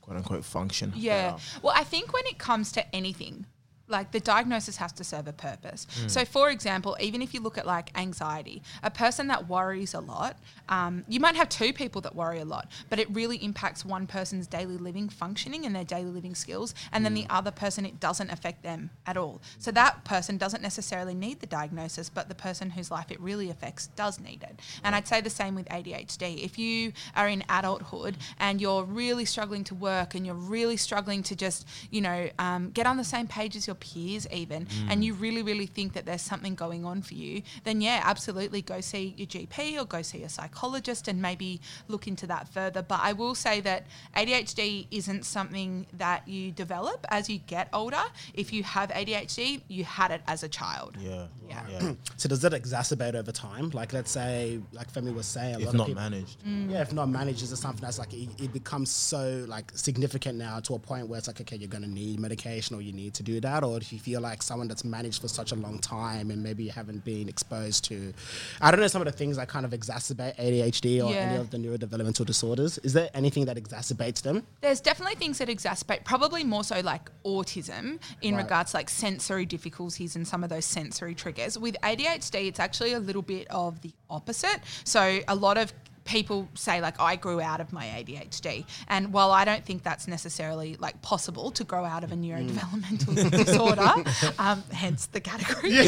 quote 0.00 0.16
unquote 0.16 0.44
function? 0.44 0.92
Yeah. 0.96 1.32
better? 1.32 1.42
Well, 1.62 1.74
I 1.76 1.84
think 1.84 2.12
when 2.12 2.26
it 2.26 2.38
comes 2.38 2.72
to 2.72 2.94
anything, 2.94 3.46
like 3.88 4.12
the 4.12 4.20
diagnosis 4.20 4.76
has 4.78 4.92
to 4.92 5.04
serve 5.04 5.28
a 5.28 5.32
purpose. 5.32 5.86
So, 6.08 6.24
for 6.24 6.50
example, 6.50 6.96
even 7.00 7.22
if 7.22 7.32
you 7.34 7.40
look 7.40 7.56
at 7.58 7.66
like 7.66 7.96
anxiety, 7.96 8.62
a 8.82 8.90
person 8.90 9.28
that 9.28 9.48
worries 9.48 9.94
a 9.94 10.00
lot, 10.00 10.36
um, 10.68 11.04
you 11.08 11.20
might 11.20 11.36
have 11.36 11.48
two 11.48 11.72
people 11.72 12.00
that 12.02 12.14
worry 12.14 12.40
a 12.40 12.44
lot, 12.44 12.70
but 12.90 12.98
it 12.98 13.08
really 13.10 13.36
impacts 13.36 13.84
one 13.84 14.06
person's 14.06 14.46
daily 14.46 14.76
living 14.76 15.08
functioning 15.08 15.64
and 15.64 15.74
their 15.74 15.84
daily 15.84 16.10
living 16.10 16.34
skills, 16.34 16.74
and 16.92 17.04
then 17.04 17.14
the 17.14 17.26
other 17.30 17.50
person 17.50 17.86
it 17.86 18.00
doesn't 18.00 18.30
affect 18.30 18.62
them 18.62 18.90
at 19.06 19.16
all. 19.16 19.40
So 19.58 19.70
that 19.72 20.04
person 20.04 20.36
doesn't 20.36 20.62
necessarily 20.62 21.14
need 21.14 21.40
the 21.40 21.46
diagnosis, 21.46 22.08
but 22.08 22.28
the 22.28 22.34
person 22.34 22.70
whose 22.70 22.90
life 22.90 23.10
it 23.10 23.20
really 23.20 23.50
affects 23.50 23.86
does 23.88 24.18
need 24.18 24.42
it. 24.42 24.60
And 24.82 24.94
I'd 24.94 25.06
say 25.06 25.20
the 25.20 25.30
same 25.30 25.54
with 25.54 25.68
ADHD. 25.68 26.44
If 26.44 26.58
you 26.58 26.92
are 27.14 27.28
in 27.28 27.44
adulthood 27.48 28.16
and 28.38 28.60
you're 28.60 28.84
really 28.84 29.24
struggling 29.24 29.64
to 29.64 29.74
work 29.74 30.14
and 30.14 30.26
you're 30.26 30.34
really 30.34 30.76
struggling 30.76 31.22
to 31.24 31.36
just, 31.36 31.66
you 31.90 32.00
know, 32.00 32.28
um, 32.38 32.70
get 32.70 32.86
on 32.86 32.96
the 32.96 33.04
same 33.04 33.28
page 33.28 33.54
as 33.54 33.66
your 33.66 33.75
peers, 33.76 34.26
even, 34.32 34.66
mm. 34.66 34.90
and 34.90 35.04
you 35.04 35.14
really, 35.14 35.42
really 35.42 35.66
think 35.66 35.92
that 35.94 36.06
there's 36.06 36.22
something 36.22 36.54
going 36.54 36.84
on 36.84 37.02
for 37.02 37.14
you, 37.14 37.42
then 37.64 37.80
yeah, 37.80 38.00
absolutely 38.04 38.62
go 38.62 38.80
see 38.80 39.14
your 39.16 39.26
GP 39.26 39.80
or 39.80 39.84
go 39.84 40.02
see 40.02 40.22
a 40.22 40.28
psychologist 40.28 41.08
and 41.08 41.20
maybe 41.20 41.60
look 41.88 42.06
into 42.06 42.26
that 42.26 42.48
further. 42.48 42.82
But 42.82 43.00
I 43.02 43.12
will 43.12 43.34
say 43.34 43.60
that 43.60 43.86
ADHD 44.16 44.86
isn't 44.90 45.24
something 45.24 45.86
that 45.94 46.26
you 46.26 46.50
develop 46.50 47.06
as 47.10 47.28
you 47.28 47.38
get 47.38 47.68
older. 47.72 48.02
If 48.34 48.52
you 48.52 48.62
have 48.64 48.90
ADHD, 48.90 49.62
you 49.68 49.84
had 49.84 50.10
it 50.10 50.22
as 50.26 50.42
a 50.42 50.48
child. 50.48 50.96
Yeah. 50.98 51.26
Yeah. 51.48 51.62
Yeah. 51.70 51.92
So 52.18 52.28
does 52.30 52.42
it 52.44 52.52
exacerbate 52.52 53.14
over 53.14 53.30
time? 53.30 53.70
Like 53.70 53.92
let's 53.92 54.10
say, 54.10 54.58
like 54.72 54.90
Femi 54.92 55.14
was 55.14 55.26
saying, 55.26 55.56
a 55.56 55.58
if 55.58 55.66
lot 55.66 55.74
not 55.74 55.82
of 55.82 55.86
people, 55.88 56.02
managed. 56.02 56.44
Mm. 56.44 56.70
Yeah, 56.70 56.80
if 56.80 56.92
not 56.92 57.08
managed, 57.08 57.42
is 57.42 57.52
it 57.52 57.56
something 57.56 57.82
that's 57.82 57.98
like 57.98 58.12
it, 58.14 58.28
it 58.40 58.52
becomes 58.52 58.90
so 58.90 59.44
like 59.46 59.70
significant 59.74 60.38
now 60.38 60.60
to 60.60 60.74
a 60.74 60.78
point 60.78 61.08
where 61.08 61.18
it's 61.18 61.26
like, 61.26 61.40
okay, 61.42 61.56
you're 61.56 61.68
gonna 61.68 61.86
need 61.86 62.18
medication 62.18 62.74
or 62.74 62.80
you 62.80 62.92
need 62.92 63.12
to 63.14 63.22
do 63.22 63.40
that, 63.40 63.62
or 63.66 63.78
if 63.78 63.92
you 63.92 63.98
feel 63.98 64.20
like 64.20 64.42
someone 64.42 64.68
that's 64.68 64.84
managed 64.84 65.20
for 65.20 65.28
such 65.28 65.52
a 65.52 65.54
long 65.54 65.78
time 65.78 66.30
and 66.30 66.42
maybe 66.42 66.64
you 66.64 66.70
haven't 66.70 67.04
been 67.04 67.28
exposed 67.28 67.84
to, 67.86 68.12
I 68.60 68.70
don't 68.70 68.80
know, 68.80 68.86
some 68.86 69.02
of 69.02 69.06
the 69.06 69.12
things 69.12 69.36
that 69.36 69.48
kind 69.48 69.64
of 69.66 69.72
exacerbate 69.72 70.36
ADHD 70.36 71.04
or 71.04 71.12
any 71.14 71.36
of 71.36 71.50
the 71.50 71.58
neurodevelopmental 71.58 72.24
disorders. 72.26 72.78
Is 72.78 72.92
there 72.92 73.10
anything 73.14 73.44
that 73.46 73.56
exacerbates 73.56 74.22
them? 74.22 74.46
There's 74.60 74.80
definitely 74.80 75.16
things 75.16 75.38
that 75.38 75.48
exacerbate, 75.48 76.04
probably 76.04 76.44
more 76.44 76.64
so 76.64 76.80
like 76.80 77.10
autism 77.24 77.98
in 78.22 78.34
Right. 78.34 78.42
regards 78.44 78.72
to 78.72 78.76
like 78.78 78.90
sensory 78.90 79.46
difficulties 79.46 80.16
and 80.16 80.26
some 80.26 80.42
of 80.44 80.50
those 80.50 80.64
sensory 80.64 81.14
triggers. 81.14 81.58
With 81.58 81.76
ADHD, 81.82 82.46
it's 82.48 82.60
actually 82.60 82.92
a 82.92 83.00
little 83.00 83.22
bit 83.22 83.46
of 83.50 83.80
the 83.82 83.92
opposite. 84.10 84.60
So 84.84 85.20
a 85.28 85.34
lot 85.34 85.58
of 85.58 85.72
people 86.06 86.48
say 86.54 86.80
like 86.80 87.00
I 87.00 87.16
grew 87.16 87.40
out 87.40 87.60
of 87.60 87.72
my 87.72 87.84
ADHD 87.84 88.64
and 88.88 89.12
while 89.12 89.32
I 89.32 89.44
don't 89.44 89.64
think 89.64 89.82
that's 89.82 90.08
necessarily 90.08 90.76
like 90.76 91.00
possible 91.02 91.50
to 91.52 91.64
grow 91.64 91.84
out 91.84 92.04
of 92.04 92.12
a 92.12 92.14
neurodevelopmental 92.14 93.30
disorder 93.44 93.92
um, 94.38 94.62
hence 94.72 95.06
the 95.06 95.20
category. 95.20 95.72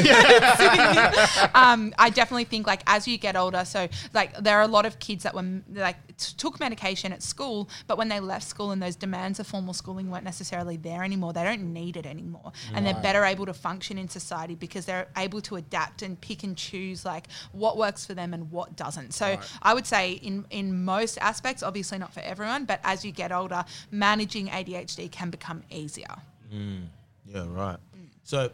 Um, 1.54 1.94
I 1.98 2.10
definitely 2.10 2.44
think 2.44 2.66
like 2.66 2.82
as 2.87 3.06
you 3.08 3.18
get 3.18 3.37
older, 3.37 3.64
so 3.64 3.88
like 4.12 4.37
there 4.38 4.58
are 4.58 4.62
a 4.62 4.68
lot 4.68 4.87
of 4.87 4.98
kids 4.98 5.22
that 5.25 5.34
were 5.34 5.62
like 5.72 5.96
t- 6.18 6.34
took 6.37 6.60
medication 6.60 7.12
at 7.12 7.22
school, 7.22 7.68
but 7.87 7.96
when 7.96 8.08
they 8.08 8.20
left 8.20 8.46
school 8.46 8.70
and 8.72 8.82
those 8.82 8.96
demands 8.96 9.40
of 9.40 9.46
formal 9.46 9.72
schooling 9.72 10.10
weren't 10.10 10.25
necessarily 10.25 10.76
there 10.76 11.02
anymore, 11.02 11.32
they 11.32 11.44
don't 11.44 11.72
need 11.72 11.96
it 11.96 12.04
anymore, 12.06 12.52
and 12.75 12.84
they're 12.84 12.94
better 13.02 13.25
able 13.25 13.46
to 13.46 13.54
function 13.54 13.96
in 13.98 14.08
society 14.08 14.54
because 14.54 14.84
they're 14.84 15.08
able 15.16 15.40
to 15.42 15.56
adapt 15.56 16.02
and 16.02 16.20
pick 16.20 16.42
and 16.42 16.56
choose 16.56 17.04
like 17.04 17.26
what 17.52 17.76
works 17.76 18.04
for 18.04 18.14
them 18.14 18.34
and 18.34 18.50
what 18.50 18.76
doesn't. 18.76 19.14
So 19.14 19.38
I 19.62 19.75
would 19.75 19.87
say 19.87 20.12
in 20.12 20.44
in 20.50 20.84
most 20.84 21.18
aspects, 21.18 21.62
obviously 21.62 21.98
not 21.98 22.12
for 22.12 22.20
everyone, 22.20 22.64
but 22.64 22.80
as 22.84 23.04
you 23.04 23.12
get 23.12 23.32
older, 23.32 23.64
managing 23.90 24.48
ADHD 24.48 25.10
can 25.10 25.30
become 25.30 25.62
easier. 25.70 26.14
Yeah, 26.50 27.44
right. 27.48 27.78
So, 28.25 28.50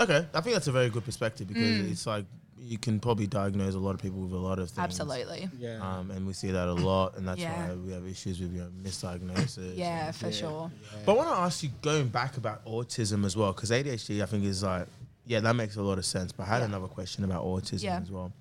okay, 0.00 0.26
I 0.34 0.40
think 0.40 0.54
that's 0.54 0.68
a 0.68 0.72
very 0.72 0.88
good 0.90 1.04
perspective 1.04 1.46
because 1.48 1.76
Mm. 1.76 1.90
it's 1.90 2.06
like 2.06 2.24
you 2.64 2.78
can 2.78 3.00
probably 3.00 3.26
diagnose 3.26 3.74
a 3.74 3.78
lot 3.78 3.94
of 3.94 4.00
people 4.00 4.20
with 4.20 4.32
a 4.32 4.36
lot 4.36 4.58
of 4.58 4.70
things. 4.70 4.84
Absolutely. 4.84 5.48
Yeah. 5.58 5.80
Um, 5.80 6.10
and 6.12 6.26
we 6.26 6.32
see 6.32 6.50
that 6.52 6.68
a 6.68 6.72
lot, 6.72 7.16
and 7.16 7.26
that's 7.26 7.40
Yeah. 7.40 7.68
why 7.70 7.74
we 7.74 7.92
have 7.92 8.06
issues 8.06 8.38
with 8.40 8.52
you 8.52 8.60
know, 8.60 8.70
misdiagnosis. 8.82 9.76
Yeah, 9.76 10.06
and- 10.06 10.16
for 10.16 10.30
sure. 10.32 10.70
But 11.04 11.12
I 11.12 11.16
want 11.16 11.28
to 11.30 11.34
ask 11.36 11.62
you, 11.62 11.70
going 11.82 12.08
back 12.08 12.36
about 12.36 12.64
autism 12.64 13.24
as 13.24 13.36
well, 13.36 13.52
because 13.52 13.70
ADHD, 13.70 14.22
I 14.22 14.26
think, 14.26 14.44
is 14.44 14.62
like, 14.62 14.86
yeah, 15.26 15.40
that 15.40 15.54
makes 15.56 15.76
a 15.76 15.82
lot 15.82 15.98
of 15.98 16.04
sense. 16.06 16.30
But 16.32 16.44
I 16.44 16.46
had 16.50 16.58
Yeah. 16.60 16.66
another 16.66 16.88
question 16.88 17.24
about 17.24 17.44
autism 17.44 17.82
Yeah. 17.84 18.00
as 18.00 18.10
well. 18.10 18.32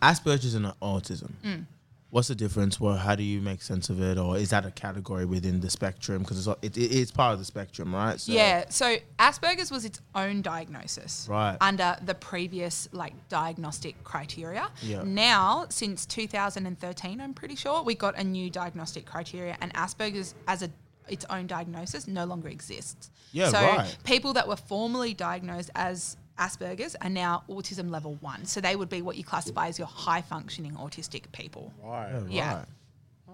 Asperger's 0.00 0.54
and 0.54 0.66
autism. 0.82 1.30
Mm. 1.44 1.64
What's 2.12 2.28
the 2.28 2.34
difference? 2.34 2.78
Well, 2.78 2.94
how 2.98 3.14
do 3.14 3.22
you 3.22 3.40
make 3.40 3.62
sense 3.62 3.88
of 3.88 3.98
it, 4.02 4.18
or 4.18 4.36
is 4.36 4.50
that 4.50 4.66
a 4.66 4.70
category 4.70 5.24
within 5.24 5.60
the 5.60 5.70
spectrum? 5.70 6.18
Because 6.18 6.46
it's, 6.46 6.58
it, 6.60 6.76
it, 6.76 6.94
it's 6.94 7.10
part 7.10 7.32
of 7.32 7.38
the 7.38 7.44
spectrum, 7.46 7.94
right? 7.94 8.20
So, 8.20 8.32
Yeah, 8.34 8.66
so 8.68 8.96
Asperger's 9.18 9.70
was 9.70 9.86
its 9.86 9.98
own 10.14 10.42
diagnosis 10.42 11.26
Right. 11.30 11.56
under 11.62 11.96
the 12.04 12.14
previous 12.14 12.86
like 12.92 13.14
diagnostic 13.30 13.94
criteria. 14.04 14.68
Yeah. 14.82 15.02
Now, 15.06 15.64
since 15.70 16.04
2013, 16.04 17.18
I'm 17.18 17.32
pretty 17.32 17.56
sure 17.56 17.82
we 17.82 17.94
got 17.94 18.18
a 18.18 18.24
new 18.24 18.50
diagnostic 18.50 19.06
criteria, 19.06 19.56
and 19.62 19.72
Asperger's 19.72 20.34
as 20.46 20.62
a 20.62 20.70
its 21.08 21.24
own 21.30 21.46
diagnosis 21.46 22.06
no 22.06 22.26
longer 22.26 22.48
exists. 22.48 23.10
Yeah, 23.32 23.48
so 23.48 23.58
right. 23.58 23.96
people 24.04 24.34
that 24.34 24.46
were 24.46 24.56
formerly 24.56 25.14
diagnosed 25.14 25.70
as 25.74 26.16
Asperger's 26.42 26.96
are 27.00 27.08
now 27.08 27.44
autism 27.48 27.90
level 27.90 28.16
one. 28.20 28.44
So 28.44 28.60
they 28.60 28.76
would 28.76 28.88
be 28.88 29.02
what 29.02 29.16
you 29.16 29.24
classify 29.24 29.68
as 29.68 29.78
your 29.78 29.88
high 29.88 30.22
functioning 30.22 30.72
autistic 30.72 31.30
people. 31.32 31.72
Right. 31.82 32.12
Yeah, 32.12 32.20
Yeah. 32.28 32.54
right. 32.56 32.66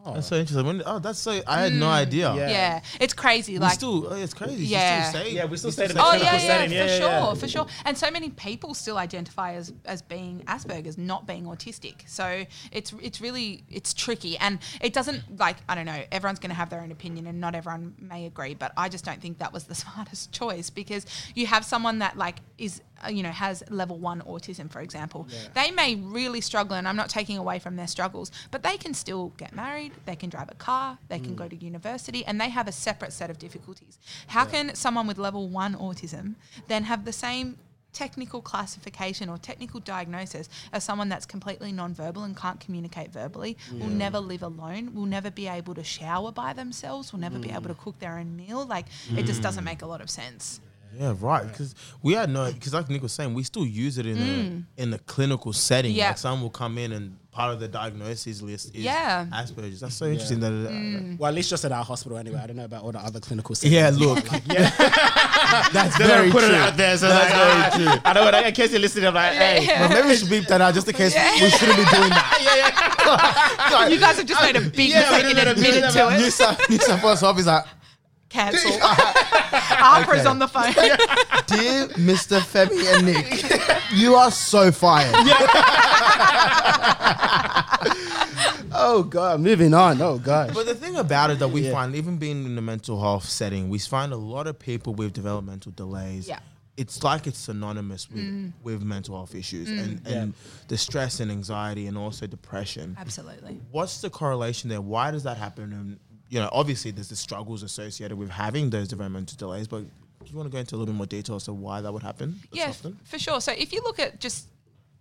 Oh. 0.05 0.15
That's 0.15 0.29
so 0.29 0.37
interesting. 0.37 0.65
When, 0.67 0.83
oh, 0.87 0.99
that's 0.99 1.19
so. 1.19 1.41
I 1.47 1.63
had 1.63 1.73
no 1.73 1.87
mm. 1.87 1.91
idea. 1.91 2.35
Yeah. 2.35 2.49
Yeah, 2.49 2.81
it's 3.01 3.13
crazy. 3.13 3.55
We 3.55 3.59
like 3.59 3.75
still, 3.75 4.07
oh, 4.09 4.15
it's 4.15 4.35
crazy. 4.35 4.65
Yeah. 4.65 5.09
still 5.09 5.23
say, 5.23 5.33
Yeah, 5.33 5.45
we 5.47 5.57
still 5.57 5.69
you 5.69 5.73
say 5.73 5.85
it 5.87 5.95
the 5.95 6.01
Oh 6.01 6.11
clinical 6.11 6.27
yeah, 6.27 6.33
yeah, 6.33 6.39
setting. 6.39 6.69
for 6.69 6.75
Yeah, 6.75 6.85
yeah, 6.87 6.99
sure, 6.99 7.09
yeah. 7.09 7.35
for 7.35 7.49
sure. 7.49 7.67
And 7.85 7.99
so 7.99 8.11
many 8.11 8.31
people 8.31 8.75
still 8.75 8.99
identify 8.99 9.55
as 9.55 9.73
as 9.85 10.03
being 10.03 10.43
Asperger's, 10.47 10.99
not 10.99 11.27
being 11.27 11.45
autistic. 11.45 12.09
So 12.09 12.45
it's 12.71 12.95
it's 13.03 13.21
really 13.21 13.65
it's 13.69 13.93
tricky, 13.93 14.39
and 14.39 14.59
it 14.81 14.93
doesn't 14.93 15.39
like 15.39 15.57
I 15.69 15.75
don't 15.75 15.87
know. 15.87 16.03
Everyone's 16.13 16.39
going 16.39 16.51
to 16.51 16.57
have 16.57 16.71
their 16.71 16.81
own 16.81 16.93
opinion, 16.93 17.27
and 17.27 17.41
not 17.41 17.55
everyone 17.55 17.95
may 17.99 18.27
agree. 18.27 18.55
But 18.55 18.73
I 18.77 18.89
just 18.89 19.05
don't 19.05 19.21
think 19.21 19.39
that 19.39 19.53
was 19.53 19.65
the 19.65 19.75
smartest 19.85 20.33
choice 20.33 20.71
because 20.71 21.07
you 21.35 21.47
have 21.47 21.65
someone 21.65 21.99
that 21.99 22.17
like 22.17 22.37
is 22.57 22.81
Uh, 23.05 23.11
you 23.11 23.23
know 23.23 23.31
has 23.31 23.63
level 23.71 23.99
one 23.99 24.21
autism, 24.23 24.71
for 24.71 24.81
example. 24.81 25.29
They 25.55 25.71
may 25.71 25.95
really 25.95 26.41
struggle, 26.41 26.77
and 26.77 26.89
I'm 26.89 26.97
not 26.97 27.09
taking 27.09 27.39
away 27.39 27.59
from 27.59 27.77
their 27.77 27.87
struggles, 27.87 28.31
but 28.51 28.63
they 28.63 28.77
can 28.77 28.95
still 28.95 29.33
get 29.37 29.55
married, 29.55 29.93
they 30.05 30.17
can 30.17 30.31
drive 30.31 30.49
a 30.51 30.55
car, 30.55 30.99
they 31.09 31.19
can 31.19 31.35
mm. 31.35 31.37
go 31.37 31.49
to 31.49 31.57
university, 31.57 32.25
and 32.25 32.41
they 32.41 32.49
have 32.49 32.67
a 32.69 32.73
separate 32.73 33.13
set 33.13 33.31
of 33.31 33.39
difficulties. 33.39 33.99
How 34.29 34.45
can 34.45 34.75
someone 34.75 35.07
with 35.07 35.19
level 35.19 35.49
one 35.49 35.75
autism 35.75 36.35
then 36.67 36.85
have 36.85 37.05
the 37.05 37.13
same 37.13 37.57
technical 37.93 38.41
classification 38.41 39.29
or 39.29 39.39
technical 39.39 39.81
diagnosis 39.81 40.49
as 40.73 40.85
someone 40.85 41.09
that's 41.09 41.27
completely 41.27 41.73
non-verbal 41.73 42.23
and 42.23 42.37
can't 42.37 42.61
communicate 42.61 43.13
verbally, 43.13 43.57
will 43.73 43.89
never 43.89 44.21
live 44.21 44.43
alone, 44.43 44.95
will 44.95 45.07
never 45.07 45.31
be 45.31 45.49
able 45.49 45.75
to 45.75 45.83
shower 45.83 46.31
by 46.31 46.53
themselves, 46.53 47.13
will 47.13 47.21
never 47.21 47.39
be 47.39 47.51
able 47.51 47.63
mm. 47.63 47.69
to 47.69 47.75
cook 47.75 47.99
their 47.99 48.19
own 48.19 48.37
meal. 48.37 48.65
Like 48.67 48.87
it 49.17 49.25
just 49.25 49.43
doesn't 49.43 49.63
mm. 49.63 49.67
make 49.67 49.83
a 49.83 49.87
lot 49.87 50.01
of 50.01 50.11
sense. 50.11 50.61
Yeah, 50.97 51.15
right. 51.21 51.47
Because 51.47 51.75
we 52.03 52.15
had 52.15 52.31
no, 52.31 52.53
because 52.53 52.75
like 52.75 52.89
Nick 52.89 53.03
was 53.03 53.13
saying, 53.13 53.35
we 53.35 53.43
still 53.43 53.67
use 53.67 53.99
it 53.99 54.07
in 54.07 54.19
the 54.77 54.83
in 54.83 54.91
the 54.91 54.99
clinical 55.01 55.53
setting. 55.53 55.93
Mm. 55.93 55.97
Yeah. 55.97 56.09
Like 56.09 56.19
someone 56.19 56.43
will 56.43 56.51
come 56.51 56.79
in 56.79 56.93
and 56.93 57.17
part 57.31 57.53
of 57.55 57.61
the 57.61 57.69
diagnosis 57.69 58.43
list 58.43 58.75
is 58.75 58.83
Yeah. 58.83 59.27
Asperger's. 59.33 59.81
That's 59.81 59.95
so 59.95 60.07
interesting 60.07 60.41
that. 60.41 60.53
It, 60.53 60.69
Mm. 60.69 61.19
Well, 61.19 61.29
at 61.29 61.35
least 61.35 61.51
just 61.51 61.65
at 61.65 61.73
our 61.73 61.85
hospital 61.85 62.19
anyway. 62.19 62.41
I 62.43 62.47
don't 62.47 62.57
know 62.57 62.65
about 62.65 62.83
all 62.85 62.93
the 62.93 62.99
other 62.99 63.21
clinical 63.21 63.55
settings. 63.55 63.75
yeah, 63.75 63.91
look, 63.95 64.25
Yeah. 64.51 64.71
that's 65.73 65.97
They 65.99 66.07
very 66.07 66.31
put 66.31 66.41
true. 66.43 66.49
it 66.51 66.55
out 66.55 66.77
there, 66.77 66.97
so 66.97 67.09
That's 67.09 67.33
like, 67.33 67.73
very 67.75 67.89
ah, 67.89 67.93
true. 67.93 68.03
I 68.05 68.13
know. 68.41 68.47
In 68.49 68.55
case 68.55 68.71
you're 68.73 68.81
listening, 68.81 69.07
I'm 69.07 69.15
like, 69.15 69.33
hey, 69.33 69.67
Well, 69.81 69.89
maybe 69.89 70.09
we 70.09 70.17
should 70.17 70.31
beep 70.31 70.47
that 70.47 70.61
out 70.61 70.75
just 70.75 70.89
in 70.89 70.95
case 70.95 71.15
we 71.15 71.51
shouldn't 71.51 71.77
be 71.79 71.85
doing 71.85 72.11
that. 72.11 72.39
yeah, 73.71 73.71
yeah. 73.71 73.89
You 73.89 73.99
guys 74.01 74.17
have 74.19 74.27
just 74.27 74.43
made 74.43 74.57
a 74.57 74.61
big 74.61 74.91
Yeah, 74.91 75.01
mistake 75.11 75.25
and 75.37 75.49
admitted 75.49 75.91
to 75.93 76.11
New 76.19 76.25
it. 76.27 76.33
South, 76.33 76.71
New 76.71 76.79
South 76.79 77.03
Wales 77.05 77.23
office 77.23 77.47
like, 77.47 77.65
Cancel. 78.29 78.73
Harper's 78.81 80.21
Okay. 80.21 80.29
on 80.29 80.39
the 80.39 80.49
phone. 80.49 80.73
dear 80.75 81.89
Mr. 81.97 82.41
Femi 82.41 82.95
and 82.95 83.07
Nick, 83.07 83.83
you 83.93 84.15
are 84.15 84.31
so 84.31 84.71
fired. 84.71 85.15
oh 88.73 89.07
god, 89.09 89.41
moving 89.41 89.75
on. 89.75 90.01
Oh 90.01 90.19
gosh. 90.19 90.53
But 90.55 90.67
the 90.67 90.75
thing 90.75 90.97
about 90.97 91.31
it 91.31 91.39
that 91.39 91.49
we 91.49 91.63
Yeah. 91.63 91.73
find, 91.73 91.95
even 91.95 92.19
being 92.19 92.45
in 92.45 92.55
the 92.55 92.63
mental 92.63 93.01
health 93.01 93.25
setting, 93.25 93.69
we 93.69 93.79
find 93.79 94.13
a 94.13 94.17
lot 94.17 94.47
of 94.47 94.59
people 94.59 94.95
with 94.95 95.13
developmental 95.13 95.73
delays. 95.73 96.29
Yeah. 96.29 96.41
It's 96.77 97.03
like 97.03 97.27
it's 97.27 97.41
synonymous 97.41 98.09
with, 98.09 98.23
mm. 98.23 98.53
with 98.63 98.83
mental 98.83 99.17
health 99.17 99.35
issues 99.35 99.69
mm. 99.69 99.83
and, 99.83 100.07
and 100.07 100.35
the 100.69 100.79
stress 100.79 101.19
and 101.19 101.29
anxiety 101.29 101.89
and 101.89 101.99
also 101.99 102.29
depression. 102.29 102.97
Absolutely. 103.01 103.59
What's 103.73 104.01
the 104.01 104.11
correlation 104.11 104.71
there? 104.71 104.81
Why 104.81 105.11
does 105.11 105.25
that 105.25 105.39
happen? 105.39 105.73
And 105.73 105.99
you 106.29 106.41
know, 106.41 106.49
obviously 106.53 106.91
there's 106.91 107.09
the 107.09 107.17
struggles 107.17 107.63
associated 107.63 108.17
with 108.17 108.31
having 108.31 108.71
those 108.71 108.89
developmental 108.89 109.37
delays, 109.37 109.67
but 109.67 109.81
do 109.81 110.31
you 110.31 110.37
want 110.37 110.49
to 110.49 110.53
go 110.53 110.59
into 110.59 110.75
a 110.75 110.77
little 110.77 110.93
bit 110.93 110.97
more 110.97 111.07
detail 111.07 111.37
as 111.37 111.45
to 111.45 111.53
why 111.53 111.81
that 111.81 111.93
would 111.93 112.03
happen? 112.03 112.41
Yeah, 112.53 112.69
often? 112.69 112.99
for 113.05 113.19
sure. 113.19 113.41
So 113.41 113.53
if 113.53 113.73
you 113.73 113.81
look 113.83 113.99
at 113.99 114.21
just 114.21 114.49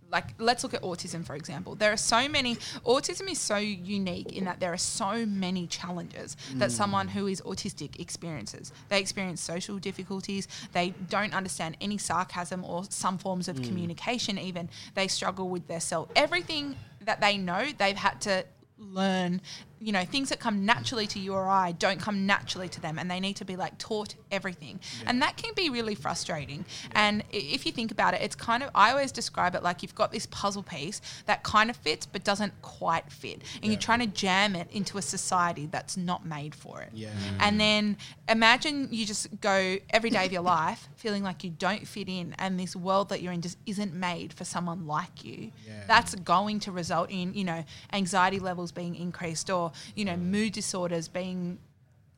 like 0.09 0.33
let's 0.37 0.63
look 0.63 0.73
at 0.73 0.81
autism 0.83 1.25
for 1.25 1.35
example. 1.35 1.75
There 1.75 1.91
are 1.91 1.97
so 1.97 2.27
many 2.29 2.55
autism 2.85 3.29
is 3.29 3.39
so 3.39 3.57
unique 3.57 4.35
in 4.35 4.45
that 4.45 4.59
there 4.59 4.71
are 4.71 4.77
so 4.77 5.25
many 5.25 5.67
challenges 5.67 6.37
that 6.55 6.69
mm. 6.69 6.71
someone 6.71 7.07
who 7.07 7.27
is 7.27 7.41
autistic 7.41 7.99
experiences. 7.99 8.71
They 8.89 8.99
experience 8.99 9.41
social 9.41 9.77
difficulties. 9.77 10.47
They 10.71 10.93
don't 11.09 11.33
understand 11.33 11.77
any 11.81 11.97
sarcasm 11.97 12.63
or 12.63 12.85
some 12.89 13.17
forms 13.17 13.47
of 13.47 13.57
mm. 13.57 13.67
communication 13.67 14.37
even. 14.37 14.69
They 14.95 15.07
struggle 15.07 15.49
with 15.49 15.67
their 15.67 15.81
self. 15.81 16.09
Everything 16.15 16.75
that 17.01 17.21
they 17.21 17.37
know 17.37 17.65
they've 17.77 17.97
had 17.97 18.21
to 18.21 18.45
learn 18.77 19.41
you 19.79 19.91
know 19.91 20.03
things 20.05 20.29
that 20.29 20.39
come 20.39 20.65
naturally 20.65 21.05
to 21.07 21.19
you 21.19 21.33
or 21.33 21.47
I 21.47 21.71
don't 21.71 21.99
come 21.99 22.25
naturally 22.25 22.67
to 22.69 22.81
them 22.81 22.97
and 22.97 23.09
they 23.11 23.19
need 23.19 23.35
to 23.37 23.45
be 23.45 23.55
like 23.55 23.77
taught 23.77 24.15
everything 24.31 24.79
and 25.05 25.21
that 25.21 25.37
can 25.37 25.53
be 25.53 25.69
really 25.69 25.93
frustrating 25.95 26.65
and 26.93 27.23
if 27.31 27.65
you 27.65 27.71
think 27.71 27.91
about 27.91 28.13
it 28.13 28.21
it's 28.21 28.35
kind 28.35 28.63
of 28.63 28.69
I 28.73 28.89
always 28.91 29.11
describe 29.11 29.53
it 29.55 29.61
like 29.63 29.81
you've 29.83 29.95
got 29.95 30.11
this 30.11 30.25
puzzle 30.27 30.63
piece 30.63 30.99
that 31.27 31.43
kind 31.43 31.69
of 31.69 31.75
fits 31.75 32.05
but 32.05 32.23
doesn't 32.23 32.53
quite 32.61 33.11
fit 33.11 33.41
and 33.61 33.71
you're 33.71 33.79
trying 33.79 33.99
to 33.99 34.07
jam 34.07 34.55
it 34.55 34.67
into 34.71 34.97
a 34.97 35.01
society 35.01 35.67
that's 35.67 35.95
not 35.95 36.25
made 36.25 36.55
for 36.55 36.81
it 36.81 36.89
Yeah. 36.93 37.09
and 37.39 37.59
then 37.61 37.97
imagine 38.27 38.87
you 38.91 39.05
just 39.05 39.39
go 39.41 39.77
every 39.91 40.09
day 40.09 40.25
of 40.25 40.31
your 40.31 40.41
life 40.41 40.87
feeling 40.95 41.23
like 41.23 41.43
you 41.43 41.49
don't 41.51 41.87
fit 41.87 42.09
in 42.09 42.35
and 42.39 42.59
this 42.59 42.75
world 42.75 43.09
that 43.09 43.21
you're 43.21 43.33
in 43.33 43.41
just 43.41 43.57
isn't 43.65 43.93
made 43.93 44.33
for 44.33 44.43
someone 44.43 44.85
like 44.87 45.23
you. 45.23 45.51
Yeah. 45.67 45.83
That's 45.87 46.15
going 46.15 46.59
to 46.61 46.71
result 46.71 47.09
in, 47.11 47.33
you 47.33 47.43
know, 47.43 47.63
anxiety 47.93 48.39
levels 48.39 48.71
being 48.71 48.95
increased 48.95 49.49
or, 49.49 49.66
you 49.95 50.05
know, 50.05 50.17
mood 50.17 50.53
disorders 50.53 51.07
being 51.07 51.59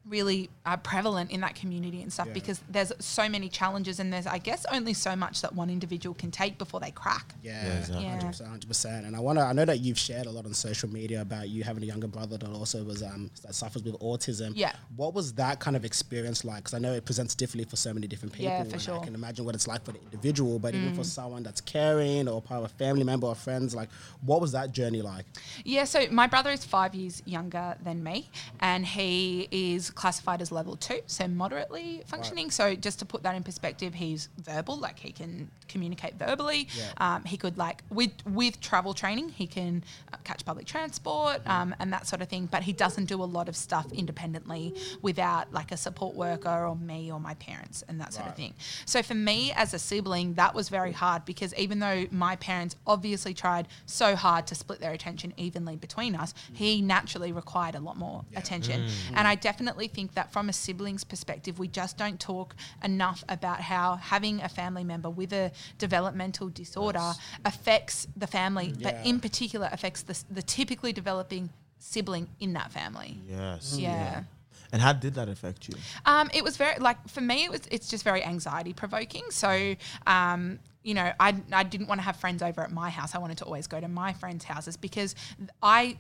really 0.10 0.50
uh, 0.66 0.76
prevalent 0.78 1.32
in 1.32 1.42
that 1.42 1.56
community 1.56 2.02
and 2.02 2.12
stuff 2.12 2.28
Yeah. 2.28 2.34
because 2.34 2.62
there's 2.70 2.92
so 3.00 3.30
many 3.30 3.48
challenges 3.50 4.00
and 4.00 4.12
there's 4.12 4.28
I 4.28 4.38
guess 4.40 4.66
only 4.72 4.94
so 4.94 5.16
much 5.16 5.42
that 5.42 5.54
one 5.54 5.70
individual 5.70 6.14
can 6.16 6.32
take 6.32 6.58
before 6.58 6.80
they 6.80 6.92
crack. 6.92 7.36
Yeah, 7.44 7.66
Yeah, 7.66 7.78
exactly. 7.80 8.06
Yeah. 8.06 8.20
100%, 8.20 8.66
100%. 8.68 9.06
And 9.08 9.16
I 9.16 9.20
want 9.20 9.38
to, 9.40 9.46
I 9.46 9.54
know 9.54 9.66
that 9.66 9.80
you've 9.80 9.98
shared 10.00 10.26
a 10.26 10.32
lot 10.32 10.46
on 10.46 10.54
social 10.54 10.90
media 10.90 11.22
about 11.22 11.50
you 11.50 11.64
having 11.64 11.84
a 11.84 11.86
younger 11.86 12.08
brother 12.08 12.38
that 12.38 12.50
also 12.50 12.84
was, 12.84 13.04
um, 13.04 13.30
that 13.44 13.56
suffers 13.56 13.84
with 13.84 13.98
autism. 14.00 14.54
Yeah. 14.56 14.74
What 14.96 15.14
was 15.14 15.34
that 15.34 15.60
kind 15.60 15.76
of 15.76 15.86
experience 15.86 16.44
like? 16.44 16.58
Because 16.58 16.74
I 16.74 16.80
know 16.80 16.94
it 16.94 17.06
presents 17.06 17.36
differently 17.36 17.70
for 17.70 17.76
so 17.76 17.94
many 17.94 18.08
different 18.08 18.34
people. 18.34 18.52
Yeah, 18.52 18.64
for 18.64 18.74
and 18.74 18.82
sure. 18.82 18.96
Mm. 18.96 19.02
I 19.02 19.06
can 19.06 19.16
imagine 19.16 19.46
what 19.46 19.56
it's 19.56 19.68
like 19.68 19.84
for 19.86 19.92
the 19.92 20.02
individual, 20.02 20.60
but 20.60 20.74
even 20.76 20.96
for 20.96 21.04
someone 21.04 21.44
that's 21.44 21.62
caring 21.62 22.28
or 22.28 22.42
part 22.42 22.64
of 22.64 22.66
a 22.66 22.74
family 22.76 23.04
member 23.04 23.28
or 23.28 23.36
friends, 23.36 23.76
like, 23.76 23.90
what 24.22 24.42
was 24.42 24.52
that 24.54 24.72
journey 24.72 25.02
like? 25.02 25.26
Yeah, 25.64 25.84
so 25.84 26.06
my 26.12 26.28
brother 26.28 26.52
is 26.52 26.64
five 26.66 26.96
years 26.96 27.22
younger 27.26 27.76
than 27.84 28.04
me, 28.04 28.30
and 28.60 28.86
he 28.86 29.48
is 29.52 29.92
classified 30.00 30.42
as 30.42 30.50
level 30.50 30.78
two, 30.78 31.02
so 31.08 31.28
moderately 31.28 32.02
functioning. 32.06 32.50
So 32.50 32.74
just 32.74 33.00
to 33.00 33.06
put 33.06 33.22
that 33.24 33.36
in 33.36 33.44
perspective, 33.44 33.94
he's 33.94 34.30
verbal, 34.42 34.78
like 34.78 34.98
he 34.98 35.12
can 35.12 35.52
communicate 35.68 36.14
verbally. 36.16 36.70
Yeah. 36.74 37.16
Um, 37.16 37.26
he 37.26 37.36
could 37.36 37.58
like 37.58 37.84
with 37.90 38.14
with 38.26 38.62
travel 38.62 38.94
training, 38.94 39.28
he 39.28 39.46
can 39.46 39.84
uh, 40.14 40.18
catch 40.24 40.46
public 40.46 40.66
transport 40.66 41.46
um, 41.46 41.76
and 41.80 41.92
that 41.92 42.08
sort 42.08 42.22
of 42.22 42.30
thing. 42.30 42.48
But 42.50 42.64
he 42.64 42.72
doesn't 42.72 43.06
do 43.06 43.22
a 43.22 43.26
lot 43.38 43.50
of 43.50 43.58
stuff 43.58 43.92
independently 43.92 44.74
without 45.02 45.52
like 45.52 45.74
a 45.74 45.78
support 45.78 46.16
worker 46.16 46.66
or 46.66 46.78
me 46.78 47.12
or 47.12 47.20
my 47.20 47.34
parents 47.34 47.84
and 47.90 48.00
that 48.00 48.14
sort 48.14 48.28
of 48.28 48.36
thing. 48.38 48.54
So 48.86 49.04
for 49.04 49.16
me 49.16 49.52
as 49.54 49.74
a 49.74 49.80
sibling, 49.80 50.36
that 50.36 50.56
was 50.56 50.70
very 50.70 50.94
hard 50.94 51.26
because 51.26 51.54
even 51.56 51.80
though 51.80 52.06
my 52.10 52.38
parents 52.38 52.78
obviously 52.88 53.34
tried 53.34 53.68
so 53.86 54.16
hard 54.16 54.48
to 54.48 54.56
split 54.56 54.80
their 54.80 54.94
attention 54.94 55.34
evenly 55.36 55.76
between 55.76 56.16
us, 56.16 56.34
he 56.54 56.82
naturally 56.82 57.34
required 57.34 57.76
a 57.76 57.82
lot 57.82 57.98
more 57.98 58.24
attention. 58.38 58.88
And 59.14 59.28
I 59.28 59.36
definitely 59.36 59.89
think 59.90 60.14
that 60.14 60.32
from 60.32 60.50
a 60.50 60.54
sibling's 60.54 61.04
perspective, 61.04 61.60
we 61.60 61.68
just 61.68 61.98
don't 61.98 62.20
talk 62.20 62.56
enough 62.84 63.24
about 63.28 63.60
how 63.60 63.96
having 63.96 64.42
a 64.42 64.50
family 64.50 64.84
member 64.84 65.10
with 65.10 65.34
a 65.34 65.52
developmental 65.78 66.50
disorder 66.50 67.14
affects 67.44 68.08
the 68.16 68.28
family, 68.28 68.74
but 68.82 68.96
in 69.04 69.20
particular 69.20 69.70
affects 69.72 70.04
the, 70.04 70.18
the 70.32 70.42
typically 70.42 70.94
developing 70.94 71.50
sibling 71.80 72.28
in 72.40 72.54
that 72.54 72.72
family. 72.72 73.20
Yes. 73.28 73.78
Yeah. 73.78 74.24
And 74.72 74.82
how 74.82 74.94
did 74.94 75.16
that 75.16 75.30
affect 75.30 75.68
you? 75.68 75.76
Um, 76.06 76.30
it 76.34 76.44
was 76.44 76.58
very 76.58 76.78
like 76.80 76.98
for 77.10 77.22
me 77.22 77.46
it 77.46 77.52
was 77.52 77.62
it's 77.72 77.90
just 77.90 78.04
very 78.04 78.24
anxiety 78.24 78.74
provoking. 78.74 79.24
So 79.32 79.76
um, 80.06 80.60
you 80.84 80.94
know, 80.94 81.12
I 81.20 81.36
I 81.52 81.64
didn't 81.64 81.88
want 81.88 82.00
to 82.00 82.06
have 82.06 82.18
friends 82.18 82.44
over 82.44 82.62
at 82.62 82.72
my 82.72 82.90
house. 82.90 83.16
I 83.16 83.18
wanted 83.18 83.40
to 83.40 83.46
always 83.46 83.68
go 83.68 83.80
to 83.80 83.88
my 83.88 84.14
friends' 84.14 84.44
houses 84.44 84.78
because 84.78 85.16
I 85.64 85.98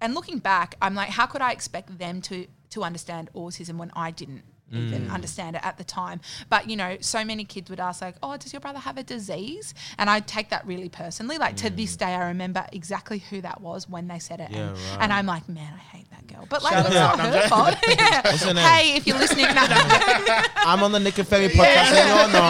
and 0.00 0.14
looking 0.14 0.38
back, 0.38 0.74
I'm 0.82 0.94
like, 0.94 1.08
how 1.08 1.26
could 1.26 1.40
I 1.40 1.52
expect 1.52 1.96
them 1.98 2.20
to 2.22 2.46
to 2.70 2.82
understand 2.82 3.30
autism 3.34 3.76
when 3.76 3.90
I 3.94 4.10
didn't 4.10 4.42
mm. 4.72 4.86
even 4.86 5.10
understand 5.10 5.56
it 5.56 5.64
at 5.64 5.78
the 5.78 5.84
time? 5.84 6.20
But 6.48 6.68
you 6.70 6.76
know, 6.76 6.96
so 7.00 7.24
many 7.24 7.44
kids 7.44 7.70
would 7.70 7.80
ask 7.80 8.00
like, 8.02 8.16
"Oh, 8.22 8.36
does 8.36 8.52
your 8.52 8.60
brother 8.60 8.78
have 8.78 8.98
a 8.98 9.02
disease?" 9.02 9.74
And 9.98 10.08
I 10.10 10.20
take 10.20 10.50
that 10.50 10.66
really 10.66 10.88
personally. 10.88 11.38
Like 11.38 11.56
to 11.56 11.70
this 11.70 11.94
mm. 11.96 11.98
day, 11.98 12.14
I 12.14 12.28
remember 12.28 12.66
exactly 12.72 13.18
who 13.18 13.40
that 13.42 13.60
was 13.60 13.88
when 13.88 14.08
they 14.08 14.18
said 14.18 14.40
it, 14.40 14.50
Yeah, 14.50 14.68
and, 14.68 14.70
right. 14.70 14.98
and 15.00 15.12
I'm 15.12 15.26
like, 15.26 15.48
man, 15.48 15.72
I 15.74 15.78
hate 15.96 16.10
that 16.10 16.26
girl. 16.26 16.46
But 16.48 16.62
like, 16.62 16.72
Shout 16.74 16.86
it's 16.86 16.94
not 16.94 17.20
her 17.20 17.48
fault. 17.48 17.76
Yeah. 17.88 18.20
What's 18.24 18.44
her 18.44 18.54
name? 18.58 18.64
Hey, 18.64 18.96
if 18.96 19.06
you're 19.06 19.18
listening, 19.18 19.46
no, 19.46 19.54
no, 19.54 19.60
I'm 20.56 20.82
on 20.82 20.92
the 20.92 21.00
Nick 21.00 21.18
and 21.18 21.28
Femi 21.28 21.48
podcast. 21.48 21.92
and 21.92 22.08
you're 22.08 22.40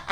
not. 0.00 0.10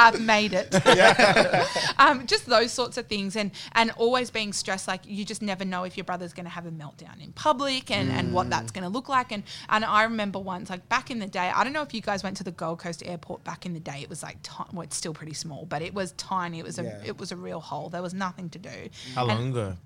I've 0.00 0.20
made 0.20 0.52
it. 0.54 0.74
um, 1.98 2.26
just 2.26 2.46
those 2.46 2.72
sorts 2.72 2.96
of 2.96 3.06
things, 3.06 3.36
and 3.36 3.50
and 3.72 3.90
always 3.92 4.30
being 4.30 4.52
stressed. 4.52 4.88
Like 4.88 5.02
you 5.04 5.24
just 5.24 5.42
never 5.42 5.64
know 5.64 5.84
if 5.84 5.96
your 5.96 6.04
brother's 6.04 6.32
going 6.32 6.44
to 6.46 6.50
have 6.50 6.66
a 6.66 6.70
meltdown 6.70 7.22
in 7.22 7.32
public, 7.32 7.90
and, 7.90 8.10
and 8.10 8.32
what 8.32 8.48
that's 8.50 8.70
going 8.70 8.84
to 8.84 8.90
look 8.90 9.08
like. 9.08 9.30
And 9.32 9.42
and 9.68 9.84
I 9.84 10.04
remember 10.04 10.38
once, 10.38 10.70
like 10.70 10.88
back 10.88 11.10
in 11.10 11.18
the 11.18 11.26
day, 11.26 11.52
I 11.54 11.62
don't 11.64 11.72
know 11.72 11.82
if 11.82 11.92
you 11.94 12.00
guys 12.00 12.22
went 12.22 12.36
to 12.38 12.44
the 12.44 12.50
Gold 12.52 12.78
Coast 12.78 13.02
Airport 13.04 13.44
back 13.44 13.66
in 13.66 13.74
the 13.74 13.80
day. 13.80 14.00
It 14.02 14.08
was 14.08 14.22
like 14.22 14.42
ti- 14.42 14.52
well, 14.72 14.82
it's 14.82 14.96
still 14.96 15.14
pretty 15.14 15.34
small, 15.34 15.66
but 15.66 15.82
it 15.82 15.92
was 15.94 16.12
tiny. 16.12 16.58
It 16.58 16.64
was 16.64 16.78
a 16.78 16.84
Yeah. 16.84 17.02
it 17.04 17.18
was 17.18 17.30
a 17.32 17.36
real 17.36 17.60
hole. 17.60 17.88
There 17.90 18.02
was 18.02 18.14
nothing 18.14 18.48
to 18.50 18.58
do. 18.58 18.88
How 19.14 19.28
And- 19.28 19.38
long 19.38 19.50
ago? 19.50 19.76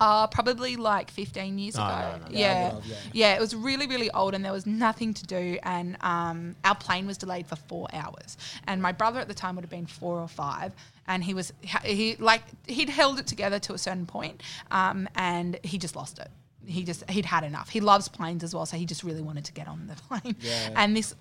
Uh, 0.00 0.26
probably 0.26 0.76
like 0.76 1.10
15 1.10 1.58
years 1.58 1.76
Oh, 1.78 1.82
ago. 1.82 1.94
no, 1.94 2.18
no, 2.18 2.24
no. 2.24 2.30
Yeah. 2.30 2.38
Yeah, 2.38 2.80
yeah. 2.84 2.96
yeah. 3.12 3.34
it 3.34 3.40
was 3.40 3.54
really, 3.54 3.86
really 3.86 4.10
old 4.10 4.34
and 4.34 4.44
there 4.44 4.52
was 4.52 4.66
nothing 4.66 5.14
to 5.14 5.26
do. 5.26 5.58
And 5.62 5.96
um, 6.02 6.56
our 6.64 6.74
plane 6.74 7.06
was 7.06 7.18
delayed 7.18 7.46
for 7.46 7.56
four 7.56 7.88
hours. 7.92 8.36
And 8.66 8.80
my 8.82 8.92
brother 8.92 9.20
at 9.20 9.28
the 9.28 9.34
time 9.34 9.54
would 9.56 9.62
have 9.64 9.70
been 9.70 9.86
four 9.86 10.20
or 10.20 10.28
five. 10.28 10.72
And 11.06 11.22
he 11.24 11.34
was, 11.34 11.52
he 11.84 12.16
like, 12.16 12.42
he'd 12.66 12.88
held 12.88 13.18
it 13.18 13.26
together 13.26 13.58
to 13.60 13.74
a 13.74 13.78
certain 13.78 14.06
point, 14.06 14.40
um, 14.70 15.08
and 15.16 15.58
he 15.64 15.76
just 15.76 15.96
lost 15.96 16.20
it. 16.20 16.28
He 16.64 16.84
just, 16.84 17.08
he'd 17.10 17.24
had 17.24 17.42
enough. 17.42 17.70
He 17.70 17.80
loves 17.80 18.06
planes 18.08 18.44
as 18.44 18.54
well. 18.54 18.66
So 18.66 18.76
he 18.76 18.86
just 18.86 19.02
really 19.02 19.20
wanted 19.20 19.44
to 19.46 19.52
get 19.52 19.66
on 19.66 19.88
the 19.88 19.94
plane. 20.20 20.36
Yeah. 20.40 20.70
And 20.76 20.96
this, 20.96 21.12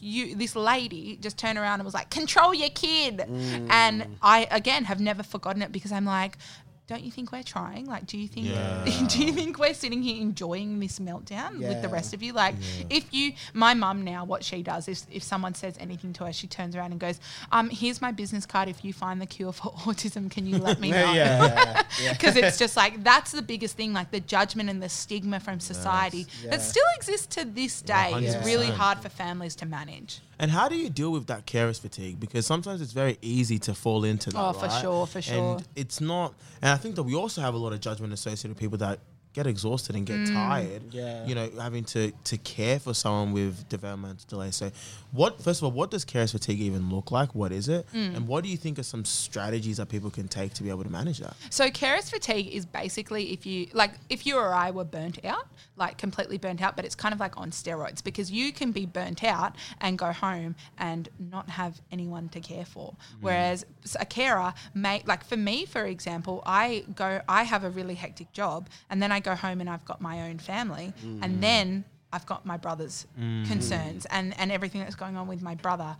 you, 0.00 0.36
this 0.36 0.54
lady 0.54 1.18
just 1.20 1.36
turned 1.36 1.58
around 1.58 1.74
and 1.80 1.84
was 1.84 1.92
like, 1.92 2.08
"Control 2.08 2.54
your 2.54 2.70
kid," 2.70 3.20
and 3.68 4.16
I 4.22 4.46
again 4.50 4.84
have 4.84 4.98
never 4.98 5.22
forgotten 5.22 5.60
it 5.60 5.72
because 5.72 5.92
I'm 5.92 6.06
like, 6.06 6.38
"Don't 6.86 7.02
you 7.02 7.10
think 7.10 7.32
we're 7.32 7.42
trying? 7.42 7.86
Like, 7.86 8.06
do 8.06 8.18
you 8.18 8.28
think 8.28 8.48
Yeah. 8.48 8.84
do 9.08 9.24
you 9.24 9.32
think 9.32 9.58
we're 9.58 9.72
sitting 9.74 10.02
here 10.02 10.20
enjoying 10.20 10.80
this 10.80 10.98
meltdown 10.98 11.58
with 11.58 11.80
the 11.82 11.88
rest 11.88 12.12
of 12.12 12.22
you? 12.22 12.32
Like, 12.32 12.54
if 12.90 13.12
you, 13.12 13.32
my 13.54 13.72
mum 13.74 14.04
now, 14.04 14.24
what 14.24 14.44
she 14.44 14.62
does 14.62 14.86
is 14.88 15.06
if 15.10 15.22
someone 15.22 15.54
says 15.54 15.76
anything 15.80 16.12
to 16.14 16.26
her, 16.26 16.32
she 16.32 16.46
turns 16.46 16.76
around 16.76 16.92
and 16.92 17.00
goes, 17.00 17.18
"Um, 17.52 17.70
here's 17.70 18.02
my 18.02 18.12
business 18.12 18.44
card. 18.46 18.68
If 18.68 18.84
you 18.84 18.92
find 18.92 19.20
the 19.20 19.26
cure 19.26 19.52
for 19.52 19.72
autism, 19.86 20.30
can 20.30 20.46
you 20.46 20.58
let 20.58 20.78
me 20.80 20.90
know?" 20.90 21.12
yeah, 21.12 21.82
yeah. 22.00 22.12
because 22.12 22.36
it's 22.36 22.58
just 22.58 22.76
like 22.76 23.02
that's 23.02 23.32
the 23.32 23.42
biggest 23.42 23.76
thing 23.76 23.92
like 23.92 24.10
the 24.10 24.20
judgment 24.20 24.68
and 24.68 24.82
the 24.82 24.88
stigma 24.88 25.40
from 25.40 25.60
society 25.60 26.26
Yeah. 26.42 26.50
that 26.50 26.62
still 26.62 26.84
exists 26.96 27.26
to 27.36 27.44
this 27.44 27.80
day 27.82 28.12
is 28.22 28.36
really 28.44 28.66
hard 28.70 28.98
for 28.98 29.08
families 29.08 29.54
to 29.56 29.66
manage 29.66 30.20
And 30.38 30.50
how 30.50 30.68
do 30.68 30.76
you 30.76 30.90
deal 30.90 31.12
with 31.12 31.26
that 31.26 31.46
carer's 31.46 31.78
fatigue? 31.78 32.20
Because 32.20 32.46
sometimes 32.46 32.80
it's 32.80 32.92
very 32.92 33.18
easy 33.22 33.58
to 33.60 33.74
fall 33.74 34.04
into 34.04 34.30
that. 34.30 34.38
Oh, 34.38 34.52
for 34.52 34.66
right? 34.66 34.80
sure, 34.80 35.06
for 35.06 35.22
sure. 35.22 35.56
And 35.56 35.68
it's 35.76 36.00
not. 36.00 36.34
And 36.62 36.70
I 36.72 36.76
think 36.76 36.96
that 36.96 37.04
we 37.04 37.14
also 37.14 37.40
have 37.40 37.54
a 37.54 37.58
lot 37.58 37.72
of 37.72 37.80
judgment 37.80 38.12
associated 38.12 38.50
with 38.50 38.58
people 38.58 38.78
that 38.78 38.98
get 39.34 39.46
exhausted 39.46 39.96
and 39.96 40.06
get 40.06 40.16
Mm. 40.16 40.32
tired. 40.32 40.82
Yeah. 40.94 41.26
You 41.26 41.34
know, 41.34 41.50
having 41.60 41.84
to 41.86 42.12
to 42.24 42.38
care 42.38 42.78
for 42.78 42.94
someone 42.94 43.32
with 43.32 43.68
developmental 43.68 44.24
delay. 44.28 44.50
So, 44.52 44.70
what 45.12 45.42
first 45.42 45.60
of 45.60 45.64
all, 45.64 45.72
what 45.72 45.90
does 45.90 46.04
carer's 46.04 46.32
fatigue 46.32 46.60
even 46.60 46.88
look 46.88 47.10
like? 47.10 47.34
What 47.34 47.50
is 47.52 47.68
it? 47.68 47.86
Mm. 47.92 48.16
And 48.16 48.28
what 48.28 48.44
do 48.44 48.48
you 48.50 48.56
think 48.56 48.78
are 48.78 48.84
some 48.84 49.04
strategies 49.04 49.76
that 49.78 49.88
people 49.88 50.10
can 50.10 50.28
take 50.28 50.54
to 50.54 50.62
be 50.62 50.70
able 50.70 50.84
to 50.84 50.90
manage 50.90 51.18
that? 51.18 51.34
So 51.50 51.68
carers 51.68 52.08
fatigue 52.10 52.46
is 52.48 52.64
basically 52.64 53.32
if 53.32 53.44
you 53.44 53.66
like 53.72 53.92
if 54.08 54.24
you 54.26 54.36
or 54.36 54.54
I 54.54 54.70
were 54.70 54.84
burnt 54.84 55.24
out, 55.24 55.48
like 55.76 55.98
completely 55.98 56.38
burnt 56.38 56.62
out, 56.62 56.76
but 56.76 56.84
it's 56.84 56.94
kind 56.94 57.12
of 57.12 57.18
like 57.20 57.36
on 57.36 57.50
steroids 57.50 58.02
because 58.04 58.30
you 58.30 58.52
can 58.52 58.70
be 58.70 58.86
burnt 58.86 59.24
out 59.24 59.56
and 59.80 59.98
go 59.98 60.12
home 60.12 60.54
and 60.78 61.08
not 61.18 61.50
have 61.50 61.80
anyone 61.90 62.28
to 62.30 62.40
care 62.40 62.64
for. 62.64 62.94
Whereas 63.20 63.66
a 63.98 64.06
carer 64.06 64.54
may 64.74 65.02
like 65.06 65.24
for 65.24 65.36
me, 65.36 65.66
for 65.66 65.84
example, 65.86 66.42
I 66.46 66.84
go 66.94 67.20
I 67.28 67.42
have 67.42 67.64
a 67.64 67.70
really 67.70 67.94
hectic 67.96 68.32
job 68.32 68.68
and 68.88 69.02
then 69.02 69.10
I 69.10 69.20
go 69.24 69.34
home 69.34 69.60
and 69.60 69.68
I've 69.68 69.84
got 69.84 70.00
my 70.00 70.28
own 70.28 70.38
family 70.38 70.92
and 71.22 71.42
then 71.42 71.84
I've 72.12 72.26
got 72.26 72.46
my 72.46 72.56
brother's 72.56 73.06
concerns 73.48 74.06
and, 74.10 74.38
and 74.38 74.52
everything 74.52 74.80
that's 74.82 74.94
going 74.94 75.16
on 75.16 75.26
with 75.28 75.42
my 75.42 75.54
brother 75.56 75.96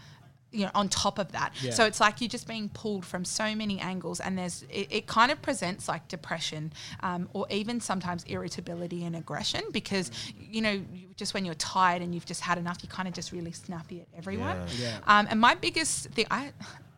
you 0.53 0.65
know 0.67 0.71
on 0.77 0.89
top 0.89 1.19
of 1.19 1.33
that 1.33 1.51
Yeah. 1.61 1.73
so 1.73 1.85
it's 1.85 1.99
like 1.99 2.21
you're 2.21 2.29
just 2.29 2.47
being 2.47 2.69
pulled 2.69 3.05
from 3.05 3.25
so 3.25 3.57
many 3.57 3.81
angles 3.81 4.21
and 4.21 4.39
there's 4.39 4.63
it, 4.71 4.87
it 4.99 5.07
kind 5.09 5.33
of 5.33 5.43
presents 5.43 5.89
like 5.89 6.07
depression 6.07 6.73
um, 7.01 7.29
or 7.33 7.45
even 7.51 7.81
sometimes 7.81 8.23
irritability 8.25 9.05
and 9.05 9.17
aggression 9.17 9.63
because 9.73 10.13
you 10.39 10.61
know 10.63 10.71
you, 10.71 11.09
just 11.17 11.35
when 11.35 11.45
you're 11.45 11.57
tired 11.57 12.03
and 12.03 12.15
you've 12.15 12.25
just 12.27 12.41
had 12.41 12.57
enough 12.57 12.79
you 12.85 12.89
kind 12.89 13.09
of 13.09 13.15
just 13.15 13.33
really 13.33 13.51
snappy 13.51 14.03
at 14.03 14.07
everyone 14.17 14.59
Yeah. 14.79 15.01
Yeah. 15.09 15.19
um, 15.19 15.27
and 15.29 15.41
my 15.41 15.57
biggest 15.57 16.11
thing 16.11 16.27
i 16.31 16.53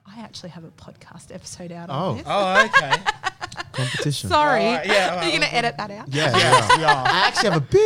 I 0.08 0.20
actually 0.20 0.50
have 0.50 0.62
a 0.64 0.70
podcast 0.70 1.34
episode 1.34 1.72
out 1.72 1.88
Oh. 1.90 1.94
on 2.10 2.16
this. 2.18 2.26
Oh, 2.28 2.64
okay. 2.66 3.02
Competition. 3.72 4.28
Sorry. 4.28 4.62
Oh, 4.62 4.80
yeah, 4.84 5.14
well, 5.14 5.22
You're 5.24 5.32
going 5.32 5.42
to 5.42 5.54
edit 5.54 5.76
that 5.76 5.90
out? 5.90 6.08
Yeah, 6.08 6.36
yes, 6.36 6.68
yeah. 6.70 6.78
we 6.78 6.84
are. 6.84 7.06
I 7.06 7.26
actually 7.26 7.50
have 7.50 7.58
a 7.58 7.66
big. 7.66 7.76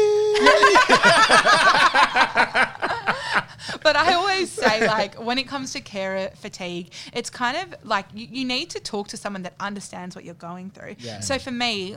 but 3.83 3.97
I 3.97 4.15
always 4.15 4.51
say, 4.51 4.87
like, 4.87 5.15
when 5.23 5.39
it 5.39 5.49
comes 5.49 5.73
to 5.73 5.81
carer 5.81 6.31
fatigue, 6.37 6.93
it's 7.13 7.31
kind 7.31 7.57
of 7.57 7.85
like 7.85 8.07
you, 8.15 8.29
you 8.31 8.45
need 8.45 8.71
to 8.71 8.81
talk 8.81 9.09
to 9.09 9.17
someone 9.17 9.43
that 9.43 9.55
understands 9.61 10.15
what 10.15 10.25
you're 10.25 10.35
going 10.35 10.71
through. 10.71 10.97
Yeah. 10.99 11.21
So 11.21 11.39
for 11.39 11.51
me, 11.51 11.97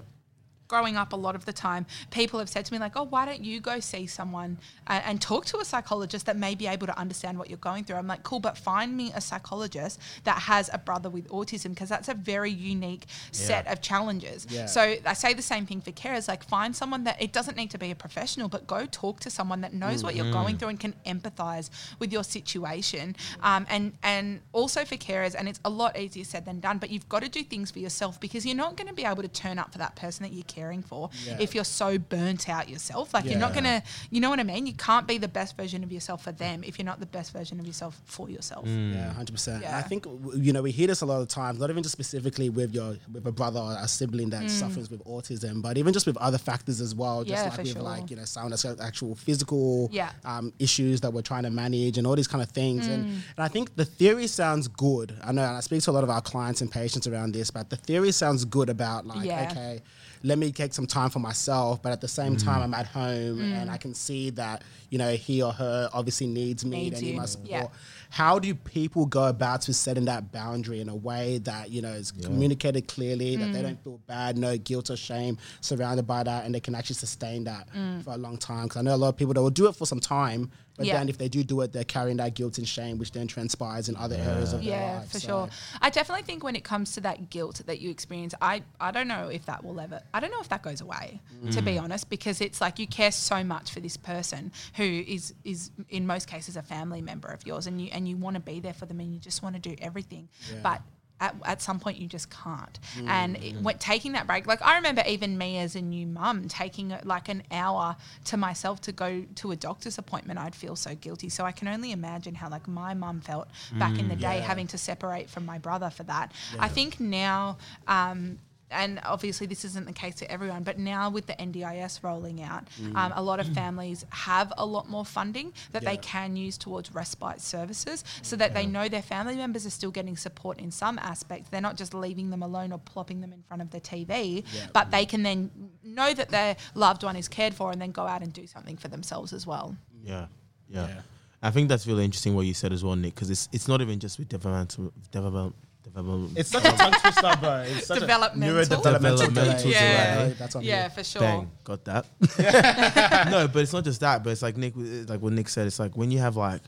growing 0.67 0.95
up 0.97 1.13
a 1.13 1.15
lot 1.15 1.35
of 1.35 1.45
the 1.45 1.53
time, 1.53 1.85
people 2.11 2.39
have 2.39 2.49
said 2.49 2.65
to 2.65 2.73
me, 2.73 2.79
like, 2.79 2.93
oh, 2.95 3.03
why 3.03 3.25
don't 3.25 3.43
you 3.43 3.59
go 3.59 3.79
see 3.79 4.07
someone 4.07 4.57
and, 4.87 5.03
and 5.05 5.21
talk 5.21 5.45
to 5.45 5.59
a 5.59 5.65
psychologist 5.65 6.25
that 6.25 6.37
may 6.37 6.55
be 6.55 6.67
able 6.67 6.87
to 6.87 6.97
understand 6.97 7.37
what 7.37 7.49
you're 7.49 7.57
going 7.57 7.83
through? 7.83 7.97
I'm 7.97 8.07
like, 8.07 8.23
cool, 8.23 8.39
but 8.39 8.57
find 8.57 8.95
me 8.95 9.11
a 9.15 9.21
psychologist 9.21 9.99
that 10.23 10.39
has 10.39 10.69
a 10.73 10.77
brother 10.77 11.09
with 11.09 11.27
autism 11.29 11.69
because 11.69 11.89
that's 11.89 12.09
a 12.09 12.13
very 12.13 12.51
unique 12.51 13.05
set 13.31 13.67
of 13.67 13.81
challenges. 13.81 14.47
Yeah. 14.49 14.65
So 14.65 14.95
I 15.05 15.13
say 15.13 15.33
the 15.33 15.41
same 15.41 15.65
thing 15.65 15.81
for 15.81 15.91
carers, 15.91 16.27
like, 16.27 16.43
find 16.43 16.75
someone 16.75 17.03
that 17.03 17.21
it 17.21 17.33
doesn't 17.33 17.57
need 17.57 17.71
to 17.71 17.77
be 17.77 17.91
a 17.91 17.95
professional, 17.95 18.47
but 18.47 18.67
go 18.67 18.85
talk 18.91 19.19
to 19.21 19.29
someone 19.29 19.61
that 19.61 19.73
knows 19.73 20.03
what 20.03 20.15
you're 20.15 20.31
going 20.31 20.57
through 20.57 20.69
and 20.69 20.79
can 20.79 20.95
empathize 21.05 21.69
with 21.99 22.11
your 22.11 22.23
situation. 22.23 23.15
Um, 23.41 23.65
and, 23.69 23.93
and 24.03 24.41
also 24.51 24.85
for 24.85 24.95
carers, 24.95 25.35
and 25.37 25.47
it's 25.47 25.59
a 25.65 25.69
lot 25.69 25.97
easier 25.97 26.23
said 26.23 26.45
than 26.45 26.59
done, 26.59 26.77
but 26.77 26.89
you've 26.89 27.07
got 27.09 27.21
to 27.21 27.29
do 27.29 27.43
things 27.43 27.71
for 27.71 27.79
yourself 27.79 28.19
because 28.19 28.45
you're 28.45 28.55
not 28.55 28.75
going 28.77 28.87
to 28.87 28.93
be 28.93 29.05
able 29.05 29.21
to 29.21 29.27
turn 29.27 29.59
up 29.59 29.71
for 29.71 29.77
that 29.77 29.95
person 29.95 30.23
that 30.23 30.33
you're 30.33 30.43
caring 30.55 30.81
for 30.81 31.09
Yeah. 31.25 31.37
if 31.39 31.53
you're 31.55 31.63
so 31.81 31.97
burnt 31.97 32.47
out 32.49 32.65
yourself. 32.69 33.13
Like, 33.13 33.25
you're 33.25 33.39
not 33.47 33.53
going 33.53 33.63
to, 33.65 33.81
you 34.11 34.19
know 34.21 34.29
what 34.29 34.39
I 34.39 34.43
mean? 34.43 34.65
You 34.67 34.73
can't 34.73 35.07
be 35.07 35.17
the 35.17 35.27
best 35.39 35.57
version 35.57 35.83
of 35.83 35.91
yourself 35.91 36.23
for 36.23 36.31
them 36.31 36.63
if 36.63 36.73
you're 36.77 36.85
not 36.85 36.99
the 36.99 37.05
best 37.17 37.31
version 37.33 37.59
of 37.59 37.65
yourself 37.67 37.93
for 38.05 38.29
yourself. 38.29 38.65
Yeah, 38.67 39.11
hundred 39.13 39.33
percent. 39.33 39.63
Yeah. 39.63 39.77
I 39.77 39.81
think 39.81 40.05
you 40.35 40.51
know 40.53 40.61
we 40.61 40.71
hear 40.71 40.87
this 40.87 41.01
a 41.01 41.05
lot 41.05 41.21
of 41.21 41.27
times, 41.27 41.59
not 41.59 41.69
even 41.69 41.83
just 41.83 41.93
specifically 41.93 42.49
with 42.49 42.73
your 42.73 42.97
with 43.11 43.25
a 43.27 43.31
brother 43.31 43.59
or 43.59 43.75
a 43.79 43.87
sibling 43.87 44.29
that 44.31 44.49
suffers 44.49 44.89
with 44.89 45.03
autism, 45.05 45.61
but 45.61 45.77
even 45.77 45.93
just 45.93 46.05
with 46.07 46.17
other 46.17 46.37
factors 46.37 46.79
as 46.81 46.93
well. 46.95 47.23
Just 47.23 47.33
Mm. 47.33 47.37
Yeah, 47.37 47.43
like 47.43 47.53
for 47.55 47.61
with 47.63 47.71
sure. 47.73 47.81
like 47.81 48.09
you 48.11 48.15
know 48.15 48.25
sound 48.25 48.51
that's 48.51 48.65
actual 48.89 49.15
physical 49.15 49.89
Yeah. 49.91 50.11
um, 50.25 50.53
issues 50.59 51.01
that 51.01 51.11
we're 51.13 51.21
trying 51.21 51.43
to 51.43 51.49
manage 51.49 51.97
and 51.97 52.05
all 52.07 52.15
these 52.15 52.27
kind 52.27 52.41
of 52.43 52.49
things. 52.51 52.87
And, 52.87 53.05
Mm. 53.05 53.09
and 53.37 53.39
I 53.39 53.47
think 53.47 53.75
the 53.75 53.85
theory 53.85 54.27
sounds 54.27 54.67
good. 54.67 55.15
I 55.23 55.31
know, 55.31 55.43
and 55.43 55.57
I 55.57 55.59
speak 55.61 55.81
to 55.83 55.91
a 55.91 55.95
lot 55.97 56.03
of 56.03 56.09
our 56.09 56.21
clients 56.21 56.61
and 56.61 56.71
patients 56.71 57.07
around 57.07 57.33
this, 57.33 57.49
but 57.51 57.69
the 57.69 57.75
theory 57.75 58.11
sounds 58.11 58.45
good 58.45 58.69
about 58.69 59.05
like 59.07 59.25
Yeah. 59.25 59.47
okay. 59.51 59.81
Let 60.25 60.37
me 60.37 60.51
take 60.53 60.73
some 60.73 60.87
time 60.87 61.09
for 61.09 61.19
myself, 61.19 61.81
but 61.81 61.91
at 61.91 61.99
the 61.99 62.07
same 62.07 62.37
time, 62.37 62.61
I'm 62.61 62.73
at 62.73 62.85
home 62.87 63.39
Mm. 63.39 63.53
and 63.61 63.69
I 63.69 63.77
can 63.77 63.93
see 63.93 64.29
that 64.31 64.63
you 64.89 64.97
know 64.97 65.11
he 65.15 65.41
or 65.41 65.51
her 65.51 65.89
obviously 65.91 66.27
needs 66.27 66.63
me 66.63 66.83
Needs 66.83 66.99
and 66.99 67.07
need 67.07 67.17
my 67.17 67.25
support 67.25 67.49
Yeah. 67.49 67.67
how 68.11 68.37
do 68.39 68.53
people 68.53 69.05
go 69.07 69.25
about 69.27 69.61
to 69.63 69.73
setting 69.73 70.05
that 70.05 70.31
boundary 70.31 70.79
in 70.81 70.87
a 70.87 70.95
way 70.95 71.39
that 71.39 71.71
you 71.71 71.81
know 71.81 71.91
is 71.93 72.11
communicated 72.11 72.87
clearly 72.87 73.35
that 73.35 73.51
they 73.53 73.59
Mm. 73.59 73.63
don't 73.63 73.83
feel 73.83 73.99
bad 74.05 74.37
no 74.37 74.55
guilt 74.57 74.89
or 74.91 74.95
shame 74.95 75.37
surrounded 75.61 76.05
by 76.05 76.21
that 76.23 76.45
and 76.45 76.53
they 76.53 76.59
can 76.59 76.75
actually 76.75 76.95
sustain 76.95 77.43
that 77.45 77.67
for 78.03 78.13
a 78.13 78.17
long 78.17 78.37
time 78.37 78.65
because 78.65 78.77
i 78.77 78.81
know 78.83 78.93
a 78.93 79.01
lot 79.03 79.09
of 79.09 79.17
people 79.17 79.33
that 79.33 79.41
will 79.41 79.49
do 79.49 79.67
it 79.67 79.75
for 79.75 79.87
some 79.87 79.99
time 79.99 80.51
but 80.77 80.83
Mm. 80.85 80.87
Yeah. 80.87 80.97
then 80.99 81.09
if 81.09 81.17
they 81.17 81.29
do 81.29 81.43
do 81.43 81.61
it 81.61 81.71
they're 81.73 81.83
carrying 81.83 82.17
that 82.17 82.33
guilt 82.33 82.57
and 82.57 82.67
shame 82.67 82.97
which 82.97 83.11
then 83.11 83.27
transpires 83.27 83.89
in 83.89 83.95
other 83.95 84.15
areas 84.15 84.53
of 84.53 84.63
their 84.63 84.69
Yeah, 84.69 85.01
for 85.01 85.19
So, 85.19 85.27
sure. 85.27 85.49
I 85.81 85.89
definitely 85.89 86.23
think 86.23 86.43
when 86.43 86.55
it 86.55 86.63
comes 86.63 86.93
to 86.93 87.01
that 87.01 87.29
guilt 87.29 87.61
that 87.65 87.79
you 87.79 87.89
experience, 87.89 88.33
I, 88.41 88.63
I 88.79 88.91
don't 88.91 89.07
know 89.07 89.27
if 89.29 89.45
that 89.45 89.63
will 89.63 89.79
ever, 89.79 90.01
I 90.13 90.19
don't 90.19 90.31
know 90.31 90.41
if 90.41 90.49
that 90.49 90.63
goes 90.63 90.81
away, 90.81 91.21
to 91.51 91.61
be 91.61 91.77
honest, 91.77 92.09
because 92.09 92.41
it's 92.41 92.59
like 92.61 92.79
you 92.79 92.87
care 92.87 93.11
so 93.11 93.43
much 93.43 93.71
for 93.71 93.79
this 93.79 93.97
person 93.97 94.51
who 94.75 94.83
is, 94.83 95.33
is 95.43 95.71
in 95.89 96.07
most 96.07 96.27
cases 96.27 96.57
a 96.57 96.61
family 96.63 97.01
member 97.01 97.27
of 97.29 97.45
yours 97.45 97.67
and 97.67 97.79
you, 97.81 97.89
and 97.91 98.07
you 98.07 98.17
want 98.17 98.35
to 98.35 98.39
be 98.41 98.59
there 98.59 98.73
for 98.73 98.85
them 98.85 98.99
and 98.99 99.13
you 99.13 99.19
just 99.19 99.43
want 99.43 99.55
to 99.55 99.61
do 99.61 99.75
everything. 99.79 100.29
But 100.63 100.81
at, 101.23 101.35
at 101.45 101.61
some 101.61 101.79
point 101.79 101.97
you 101.97 102.07
just 102.07 102.29
can't. 102.29 102.79
Mm, 102.97 103.07
and 103.07 103.35
it, 103.37 103.55
mm. 103.55 103.61
when, 103.63 103.77
taking 103.77 104.11
that 104.13 104.27
break, 104.27 104.45
like 104.45 104.61
I 104.61 104.75
remember 104.75 105.03
even 105.07 105.37
me 105.37 105.57
as 105.59 105.75
a 105.75 105.81
new 105.81 106.05
mum 106.05 106.47
taking 106.47 106.95
like 107.03 107.29
an 107.29 107.43
hour 107.51 107.95
to 108.25 108.37
myself 108.37 108.81
to 108.81 108.91
go 108.91 109.25
to 109.35 109.51
a 109.51 109.55
doctor's 109.55 109.97
appointment, 109.97 110.39
I'd 110.39 110.55
feel 110.55 110.75
so 110.75 110.95
guilty. 110.95 111.29
So 111.29 111.45
I 111.45 111.51
can 111.51 111.67
only 111.67 111.91
imagine 111.91 112.35
how 112.35 112.49
like 112.49 112.67
my 112.67 112.93
mum 112.93 113.21
felt 113.21 113.47
back 113.79 113.97
in 113.97 114.07
the 114.09 114.15
mm, 114.15 114.21
day 114.21 114.37
Yeah. 114.37 114.47
having 114.51 114.67
to 114.67 114.77
separate 114.77 115.29
from 115.29 115.45
my 115.45 115.57
brother 115.57 115.89
for 115.89 116.03
that. 116.03 116.31
I 116.59 116.67
think 116.67 116.99
now, 116.99 117.57
um, 117.87 118.39
and 118.73 118.99
obviously 119.03 119.47
this 119.47 119.63
isn't 119.65 119.85
the 119.85 119.93
case 119.93 120.19
for 120.19 120.25
everyone, 120.29 120.63
but 120.63 120.77
now 120.77 121.09
with 121.09 121.27
the 121.27 121.33
NDIS 121.33 122.03
rolling 122.03 122.41
out, 122.41 122.63
um, 122.95 123.13
a 123.15 123.21
lot 123.21 123.39
of 123.39 123.47
families 123.49 124.05
have 124.09 124.51
a 124.57 124.65
lot 124.65 124.89
more 124.89 125.05
funding 125.05 125.53
that 125.71 125.83
they 125.83 125.97
can 125.97 126.35
use 126.35 126.57
towards 126.57 126.93
respite 126.93 127.39
services 127.41 128.03
so 128.21 128.35
that 128.35 128.53
they 128.53 128.65
know 128.65 128.87
their 128.89 129.01
family 129.01 129.35
members 129.35 129.65
are 129.65 129.69
still 129.69 129.91
getting 129.91 130.17
support 130.17 130.59
in 130.59 130.71
some 130.71 130.97
aspects. 130.99 131.49
They're 131.49 131.61
not 131.61 131.77
just 131.77 131.93
leaving 131.93 132.29
them 132.29 132.43
alone 132.43 132.71
or 132.71 132.79
plopping 132.79 133.21
them 133.21 133.31
in 133.33 133.41
front 133.43 133.61
of 133.61 133.71
the 133.71 133.79
TV, 133.79 134.43
Yeah. 134.53 134.67
but 134.73 134.91
they 134.91 135.05
can 135.05 135.23
then 135.23 135.51
know 135.83 136.13
that 136.13 136.29
their 136.29 136.55
loved 136.75 137.03
one 137.03 137.15
is 137.15 137.27
cared 137.27 137.53
for 137.53 137.71
and 137.71 137.81
then 137.81 137.91
go 137.91 138.07
out 138.07 138.21
and 138.21 138.33
do 138.33 138.47
something 138.47 138.77
for 138.77 138.87
themselves 138.87 139.33
as 139.33 139.45
well. 139.47 139.75
Yeah, 140.03 140.27
yeah. 140.67 140.87
Yeah. 140.87 141.01
I 141.41 141.51
think 141.51 141.67
that's 141.67 141.85
really 141.85 142.05
interesting 142.05 142.35
what 142.35 142.45
you 142.45 142.53
said 142.53 142.71
as 142.71 142.83
well, 142.85 142.95
Nick, 142.95 143.15
because 143.15 143.29
it's 143.29 143.49
it's 143.51 143.67
not 143.67 143.81
even 143.81 143.99
just 143.99 144.17
with 144.17 144.29
developmental 144.29 144.93
development 145.11 145.55
development. 145.83 146.37
it's 146.37 146.49
such 146.49 146.65
a 146.65 146.71
tongue 146.71 146.93
twister 146.93 147.37
bro 147.39 147.63
it's 147.67 147.87
such 147.87 147.99
Developmental. 147.99 148.57
a 148.57 148.61
neurodevelopmental 148.63 148.83
Developmental 148.83 149.27
delay. 149.29 149.59
delay. 149.73 150.35
that's 150.39 150.55
on 150.55 150.63
Yeah, 150.63 150.89
for 150.89 151.03
sure. 151.03 151.21
Bang, 151.21 151.51
got 151.63 151.83
that. 151.85 152.05
no, 153.31 153.47
but 153.47 153.61
it's 153.61 153.73
not 153.73 153.83
just 153.83 153.99
that. 154.01 154.23
But 154.23 154.31
it's 154.31 154.41
like 154.41 154.57
Nick, 154.57 154.73
like 154.75 155.21
what 155.21 155.33
Nick 155.33 155.49
said. 155.49 155.67
It's 155.67 155.79
like 155.79 155.95
when 155.97 156.11
you 156.11 156.19
have 156.19 156.35
like 156.35 156.61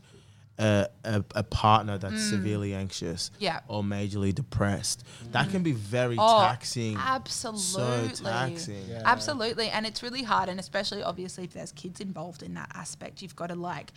a 0.57 0.87
a, 1.03 1.23
a 1.35 1.43
partner 1.43 1.97
that's 1.97 2.21
severely 2.23 2.73
anxious, 2.73 3.29
Mm. 3.29 3.35
Yeah. 3.39 3.59
or 3.67 3.83
majorly 3.83 4.33
depressed, 4.33 5.03
that 5.31 5.49
can 5.49 5.63
be 5.63 5.73
very 5.73 6.15
Oh, 6.17 6.41
taxing. 6.41 6.95
Absolutely. 6.97 8.15
So 8.15 8.23
taxing. 8.23 8.83
Yeah. 8.89 9.01
Absolutely. 9.05 9.69
And 9.69 9.85
it's 9.85 10.01
really 10.01 10.23
hard. 10.23 10.47
And 10.49 10.59
especially, 10.59 11.03
obviously, 11.03 11.43
if 11.43 11.53
there's 11.53 11.71
kids 11.73 11.99
involved 11.99 12.41
in 12.41 12.53
that 12.53 12.71
aspect, 12.73 13.21
you've 13.21 13.35
got 13.35 13.47
to 13.47 13.55
like, 13.55 13.91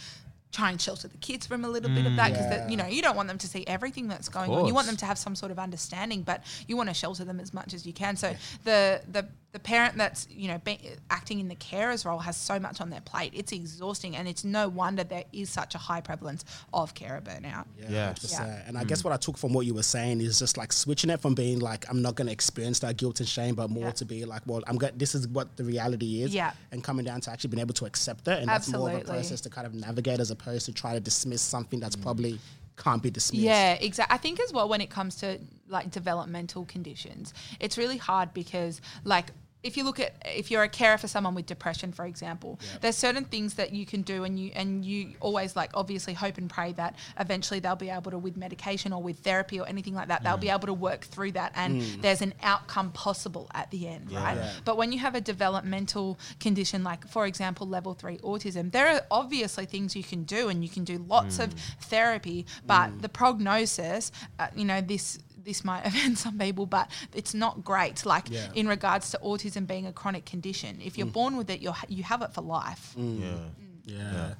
Try 0.50 0.70
and 0.70 0.80
shelter 0.80 1.08
the 1.08 1.18
kids 1.18 1.46
from 1.46 1.64
a 1.64 1.68
little 1.68 1.90
bit 1.90 2.06
of 2.06 2.16
that 2.16 2.32
because 2.32 2.46
Yeah. 2.46 2.68
you 2.68 2.76
mm. 2.76 2.80
know 2.80 2.87
you 2.87 3.02
don't 3.02 3.16
want 3.16 3.28
them 3.28 3.38
to 3.38 3.46
see 3.46 3.66
everything 3.66 4.08
that's 4.08 4.28
going 4.28 4.50
on. 4.50 4.66
You 4.66 4.74
want 4.74 4.87
them 4.87 4.96
to 4.96 5.06
have 5.06 5.18
some 5.18 5.34
sort 5.34 5.52
of 5.52 5.58
understanding, 5.58 6.22
but 6.22 6.42
you 6.66 6.76
want 6.76 6.88
to 6.88 6.94
shelter 6.94 7.24
them 7.24 7.38
as 7.38 7.52
much 7.52 7.74
as 7.74 7.87
you 7.87 7.92
can. 7.92 8.16
So 8.16 8.34
the 8.64 9.02
the 9.12 9.28
the 9.52 9.58
parent 9.58 9.96
that's 9.96 10.28
you 10.30 10.48
know 10.48 10.58
be, 10.58 10.78
acting 11.11 11.40
in 11.40 11.48
the 11.48 11.54
carer's 11.54 12.04
role 12.04 12.18
has 12.18 12.37
so 12.37 12.58
much 12.58 12.80
on 12.80 12.90
their 12.90 13.00
plate. 13.00 13.32
It's 13.34 13.50
exhausting, 13.52 14.14
and 14.14 14.28
it's 14.28 14.44
no 14.44 14.68
wonder 14.68 15.04
there 15.04 15.24
is 15.32 15.48
such 15.48 15.74
a 15.74 15.78
high 15.78 16.02
prevalence 16.02 16.44
of 16.74 16.94
carer 16.94 17.20
burnout. 17.20 17.64
Yeah. 17.88 18.12
100%. 18.12 18.32
Yeah. 18.32 18.62
And 18.66 18.76
I 18.76 18.84
guess 18.84 19.00
mm. 19.00 19.06
what 19.06 19.14
I 19.14 19.16
took 19.16 19.38
from 19.38 19.54
what 19.54 19.64
you 19.64 19.72
were 19.72 19.82
saying 19.82 20.20
is 20.20 20.38
just 20.38 20.58
like 20.58 20.72
switching 20.72 21.08
it 21.08 21.20
from 21.20 21.34
being 21.34 21.61
like 21.61 21.88
I'm 21.88 22.02
not 22.02 22.14
going 22.14 22.26
to 22.26 22.32
experience 22.32 22.80
that 22.80 22.98
guilt 22.98 23.20
and 23.20 23.28
shame, 23.28 23.54
but 23.54 23.70
more 23.70 23.84
Yeah. 23.84 23.90
to 23.92 24.04
be 24.04 24.24
like, 24.26 24.42
well, 24.46 24.62
I'm 24.66 24.76
going. 24.76 24.92
This 24.96 25.14
is 25.14 25.26
what 25.28 25.56
the 25.56 25.64
reality 25.64 26.22
is. 26.22 26.34
Yeah. 26.34 26.52
And 26.70 26.84
coming 26.84 27.06
down 27.06 27.22
to 27.22 27.30
actually 27.30 27.50
being 27.50 27.62
able 27.62 27.74
to 27.74 27.87
accept 27.87 28.28
it, 28.28 28.40
and 28.40 28.48
that's 28.48 28.68
more 28.68 28.90
of 28.90 29.00
a 29.00 29.04
process 29.04 29.40
to 29.42 29.50
kind 29.50 29.66
of 29.66 29.74
navigate 29.74 30.20
as 30.20 30.30
opposed 30.30 30.66
to 30.66 30.72
try 30.72 30.92
to 30.92 31.00
dismiss 31.00 31.40
something 31.40 31.80
that's 31.80 31.96
mm. 31.96 32.02
probably 32.02 32.38
can't 32.78 33.02
be 33.02 33.11
dismissed. 33.11 33.42
Yeah, 33.42 33.74
exactly. 33.74 34.14
I 34.14 34.18
think 34.18 34.40
as 34.40 34.52
well 34.52 34.68
when 34.68 34.80
it 34.80 34.90
comes 34.90 35.16
to 35.16 35.38
like 35.68 35.90
developmental 35.90 36.64
conditions, 36.64 37.34
it's 37.61 37.76
really 37.76 37.96
hard 37.96 38.32
because 38.32 38.80
like 39.04 39.32
if 39.62 39.77
you 39.77 39.85
look 39.85 39.99
at 39.99 40.14
if 40.25 40.51
you're 40.51 40.62
a 40.62 40.68
carer 40.68 40.99
for 40.99 41.09
someone 41.09 41.35
with 41.35 41.47
depression, 41.47 41.92
for 41.92 42.05
example, 42.05 42.61
there's 42.81 42.97
certain 42.97 43.25
things 43.25 43.55
that 43.55 43.73
you 43.73 43.85
can 43.87 44.03
do, 44.03 44.25
and 44.25 44.38
you 44.38 44.53
and 44.55 44.85
you 44.85 45.14
always 45.21 45.57
like 45.57 45.71
obviously 45.75 46.14
hope 46.14 46.38
and 46.38 46.49
pray 46.49 46.73
that 46.75 46.94
eventually 47.18 47.59
they'll 47.59 47.77
be 47.77 47.90
able 47.90 48.11
to 48.11 48.18
with 48.18 48.37
medication 48.37 48.92
or 48.92 49.03
with 49.03 49.18
therapy 49.18 49.59
or 49.59 49.68
anything 49.68 49.94
like 49.94 50.09
that, 50.09 50.23
they'll 50.23 50.37
be 50.37 50.49
mm. 50.49 50.55
able 50.55 50.66
to 50.66 50.75
work 50.75 51.03
through 51.05 51.33
that, 51.33 51.53
and 51.57 51.83
mm. 51.83 52.03
there's 52.03 52.23
an 52.23 52.35
outcome 52.42 52.92
possible 52.92 53.51
at 53.55 53.71
the 53.71 53.88
end, 53.88 54.12
right? 54.12 54.37
Yeah. 54.37 54.53
But 54.64 54.77
when 54.77 54.92
you 54.92 55.01
have 55.01 55.14
a 55.14 55.21
developmental 55.21 56.18
condition, 56.38 56.85
like 56.85 57.09
for 57.09 57.27
example, 57.27 57.66
level 57.66 57.94
three 57.94 58.18
autism, 58.18 58.71
there 58.71 58.88
are 58.88 59.03
obviously 59.11 59.66
things 59.66 59.97
you 59.97 60.05
can 60.05 60.23
do, 60.23 60.49
and 60.49 60.62
you 60.62 60.71
can 60.71 60.85
do 60.85 60.99
lots 61.09 61.38
of 61.38 61.55
mm. 61.55 61.61
therapy. 61.81 62.47
But 62.66 63.03
the 63.03 63.09
prognosis, 63.09 64.12
uh, 64.38 64.49
you 64.55 64.64
know, 64.64 64.81
this 64.81 65.18
this 65.48 65.64
might 65.64 65.80
offend 65.87 66.18
some 66.18 66.38
people, 66.38 66.66
but 66.66 66.88
it's 67.14 67.34
not 67.34 67.64
great. 67.64 68.06
Like 68.06 68.30
Yeah. 68.30 68.48
in 68.54 68.68
regards 68.68 69.11
to 69.12 69.18
autism 69.24 69.66
being 69.66 69.87
a 69.87 69.92
chronic 69.92 70.24
condition, 70.26 70.80
if 70.84 70.96
you're 70.96 71.08
mm. 71.08 71.12
born 71.20 71.37
with 71.37 71.50
it, 71.50 71.61
you're 71.61 71.76
you 71.88 72.04
have 72.04 72.22
it 72.22 72.32
for 72.32 72.42
life. 72.42 72.94
Mm. 72.96 73.20
Mm. 73.20 73.50
Yeah. 73.84 74.12
Yeah. 74.12 74.34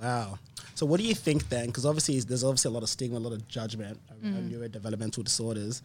Wow. 0.00 0.38
So 0.74 0.86
what 0.86 1.00
do 1.00 1.06
you 1.06 1.14
think 1.14 1.48
then? 1.48 1.66
Because 1.66 1.84
obviously 1.84 2.20
there's 2.20 2.44
obviously 2.44 2.70
a 2.70 2.72
lot 2.72 2.82
of 2.82 2.88
stigma, 2.88 3.18
a 3.18 3.26
lot 3.28 3.32
of 3.32 3.48
judgment 3.48 3.98
around 4.22 4.52
neurodevelopmental 4.52 5.24
disorders. 5.24 5.82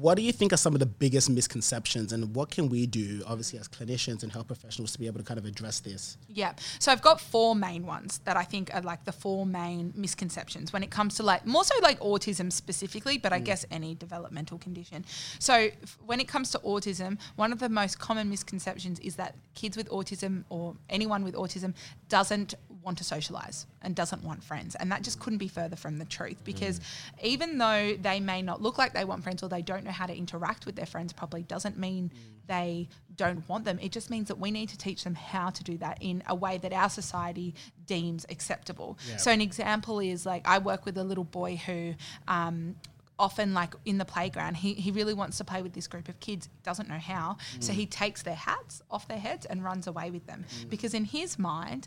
What 0.00 0.16
do 0.16 0.22
you 0.22 0.32
think 0.32 0.52
are 0.52 0.56
some 0.56 0.72
of 0.74 0.80
the 0.80 0.86
biggest 0.86 1.28
misconceptions, 1.28 2.12
and 2.12 2.34
what 2.34 2.50
can 2.50 2.70
we 2.70 2.86
do, 2.86 3.22
obviously, 3.26 3.58
as 3.58 3.68
clinicians 3.68 4.22
and 4.22 4.32
health 4.32 4.46
professionals, 4.46 4.92
to 4.92 4.98
be 4.98 5.06
able 5.06 5.18
to 5.18 5.24
kind 5.24 5.38
of 5.38 5.44
address 5.44 5.80
this? 5.80 6.16
Yeah. 6.28 6.54
So 6.78 6.90
I've 6.90 7.02
got 7.02 7.20
four 7.20 7.54
main 7.54 7.84
ones 7.84 8.18
that 8.24 8.36
I 8.36 8.44
think 8.44 8.74
are 8.74 8.80
like 8.80 9.04
the 9.04 9.12
four 9.12 9.44
main 9.44 9.92
misconceptions 9.94 10.72
when 10.72 10.82
it 10.82 10.90
comes 10.90 11.16
to 11.16 11.22
like 11.22 11.46
more 11.46 11.64
so 11.64 11.74
like 11.82 12.00
autism 12.00 12.50
specifically, 12.50 13.18
but 13.18 13.32
I 13.32 13.40
mm. 13.40 13.44
guess 13.44 13.66
any 13.70 13.94
developmental 13.94 14.56
condition. 14.56 15.04
So 15.38 15.54
f- 15.54 15.98
when 16.06 16.18
it 16.18 16.28
comes 16.28 16.50
to 16.52 16.58
autism, 16.60 17.18
one 17.36 17.52
of 17.52 17.58
the 17.58 17.68
most 17.68 17.98
common 17.98 18.30
misconceptions 18.30 18.98
is 19.00 19.16
that 19.16 19.34
kids 19.54 19.76
with 19.76 19.88
autism 19.90 20.44
or 20.48 20.76
anyone 20.88 21.24
with 21.24 21.34
autism 21.34 21.74
doesn't 22.08 22.54
want 22.82 22.98
to 22.98 23.04
socialize 23.04 23.66
and 23.82 23.94
doesn't 23.94 24.22
want 24.24 24.42
friends. 24.42 24.74
And 24.74 24.90
that 24.92 25.02
just 25.02 25.20
couldn't 25.20 25.38
be 25.38 25.48
further 25.48 25.76
from 25.76 25.98
the 25.98 26.04
truth 26.04 26.42
because 26.44 26.80
even 27.22 27.58
though 27.58 27.94
they 28.00 28.20
may 28.20 28.42
not 28.42 28.62
look 28.62 28.78
like 28.78 28.92
they 28.92 29.04
want 29.04 29.22
friends 29.22 29.42
or 29.42 29.48
they 29.48 29.62
don't 29.62 29.84
know 29.84 29.90
how 29.90 30.06
to 30.06 30.16
interact 30.16 30.66
with 30.66 30.76
their 30.76 30.86
friends 30.86 31.12
properly, 31.12 31.42
doesn't 31.42 31.78
mean 31.78 32.10
they 32.46 32.88
don't 33.16 33.48
want 33.48 33.64
them. 33.64 33.78
It 33.80 33.92
just 33.92 34.10
means 34.10 34.28
that 34.28 34.38
we 34.38 34.50
need 34.50 34.68
to 34.70 34.78
teach 34.78 35.04
them 35.04 35.14
how 35.14 35.50
to 35.50 35.62
do 35.62 35.76
that 35.78 35.98
in 36.00 36.22
a 36.26 36.34
way 36.34 36.58
that 36.58 36.72
our 36.72 36.88
society 36.90 37.54
deems 37.86 38.26
acceptable. 38.30 38.98
So 39.18 39.30
an 39.30 39.40
example 39.40 40.00
is 40.00 40.26
like 40.26 40.46
I 40.48 40.58
work 40.58 40.84
with 40.84 40.96
a 40.98 41.04
little 41.04 41.24
boy 41.24 41.56
who 41.56 41.94
um, 42.28 42.76
often 43.20 43.52
like 43.52 43.74
in 43.84 43.98
the 43.98 44.04
playground 44.04 44.56
he, 44.56 44.72
he 44.72 44.90
really 44.90 45.12
wants 45.12 45.36
to 45.36 45.44
play 45.44 45.60
with 45.60 45.74
this 45.74 45.86
group 45.86 46.08
of 46.08 46.18
kids 46.20 46.48
doesn't 46.62 46.88
know 46.88 46.98
how 46.98 47.36
so 47.60 47.70
he 47.70 47.84
takes 47.84 48.22
their 48.22 48.34
hats 48.34 48.82
off 48.90 49.06
their 49.08 49.18
heads 49.18 49.44
and 49.44 49.62
runs 49.62 49.86
away 49.86 50.10
with 50.10 50.26
them 50.26 50.42
because 50.70 50.94
in 50.94 51.04
his 51.04 51.38
mind 51.38 51.86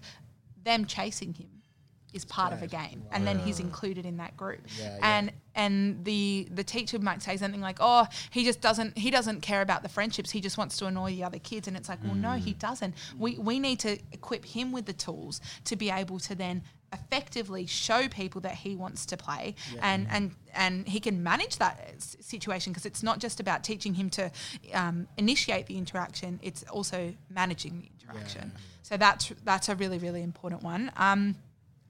them 0.64 0.86
chasing 0.86 1.34
him 1.34 1.48
is 2.14 2.26
part 2.26 2.54
of 2.54 2.62
a 2.62 2.68
game 2.68 3.04
and 3.12 3.26
then 3.26 3.40
he's 3.40 3.60
included 3.60 4.06
in 4.06 4.18
that 4.18 4.38
group. 4.38 4.62
Yeah, 4.80 4.86
yeah. 4.86 5.18
and 5.18 5.32
and 5.56 6.06
the 6.06 6.48
the 6.52 6.64
teacher 6.64 7.00
might 7.00 7.24
say 7.24 7.38
something 7.38 7.62
like 7.62 7.78
oh 7.80 8.06
he 8.30 8.44
just 8.44 8.62
doesn't 8.62 8.96
he 8.98 9.10
doesn't 9.10 9.42
care 9.42 9.62
about 9.62 9.82
the 9.82 9.90
friendships. 9.90 10.30
He 10.30 10.40
just 10.40 10.58
wants 10.58 10.78
to 10.78 10.86
annoy 10.86 11.12
the 11.12 11.24
other 11.24 11.40
kids. 11.40 11.68
And 11.68 11.76
it's 11.76 11.90
like 11.90 12.00
well 12.04 12.14
no 12.16 12.34
he 12.34 12.54
doesn't. 12.54 12.94
We 13.18 13.38
we 13.40 13.60
need 13.60 13.80
to 13.80 13.98
equip 14.12 14.46
him 14.46 14.72
with 14.72 14.86
the 14.86 14.94
tools 14.94 15.42
to 15.66 15.76
be 15.76 15.90
able 15.90 16.20
to 16.20 16.36
then 16.36 16.62
effectively 16.94 17.66
show 17.66 18.08
people 18.08 18.40
that 18.42 18.54
he 18.54 18.76
wants 18.76 19.08
to 19.08 19.18
play 19.18 19.56
and 19.82 20.08
and 20.12 20.36
and 20.54 20.88
he 20.88 21.00
can 21.00 21.24
manage 21.24 21.58
that 21.58 21.92
s- 21.96 22.16
situation 22.20 22.72
because 22.72 22.86
it's 22.86 23.02
not 23.02 23.18
just 23.18 23.40
about 23.40 23.64
teaching 23.64 23.96
him 23.96 24.12
to 24.12 24.30
um, 24.76 25.08
initiate 25.18 25.66
the 25.66 25.76
interaction 25.76 26.40
it's 26.44 26.62
also 26.70 27.12
managing 27.32 27.90
interaction. 28.04 28.52
So 28.82 28.98
that's 28.98 29.32
that's 29.44 29.70
a 29.70 29.76
really 29.76 29.98
really 29.98 30.22
important 30.22 30.64
one. 30.64 30.92
Um, 30.98 31.36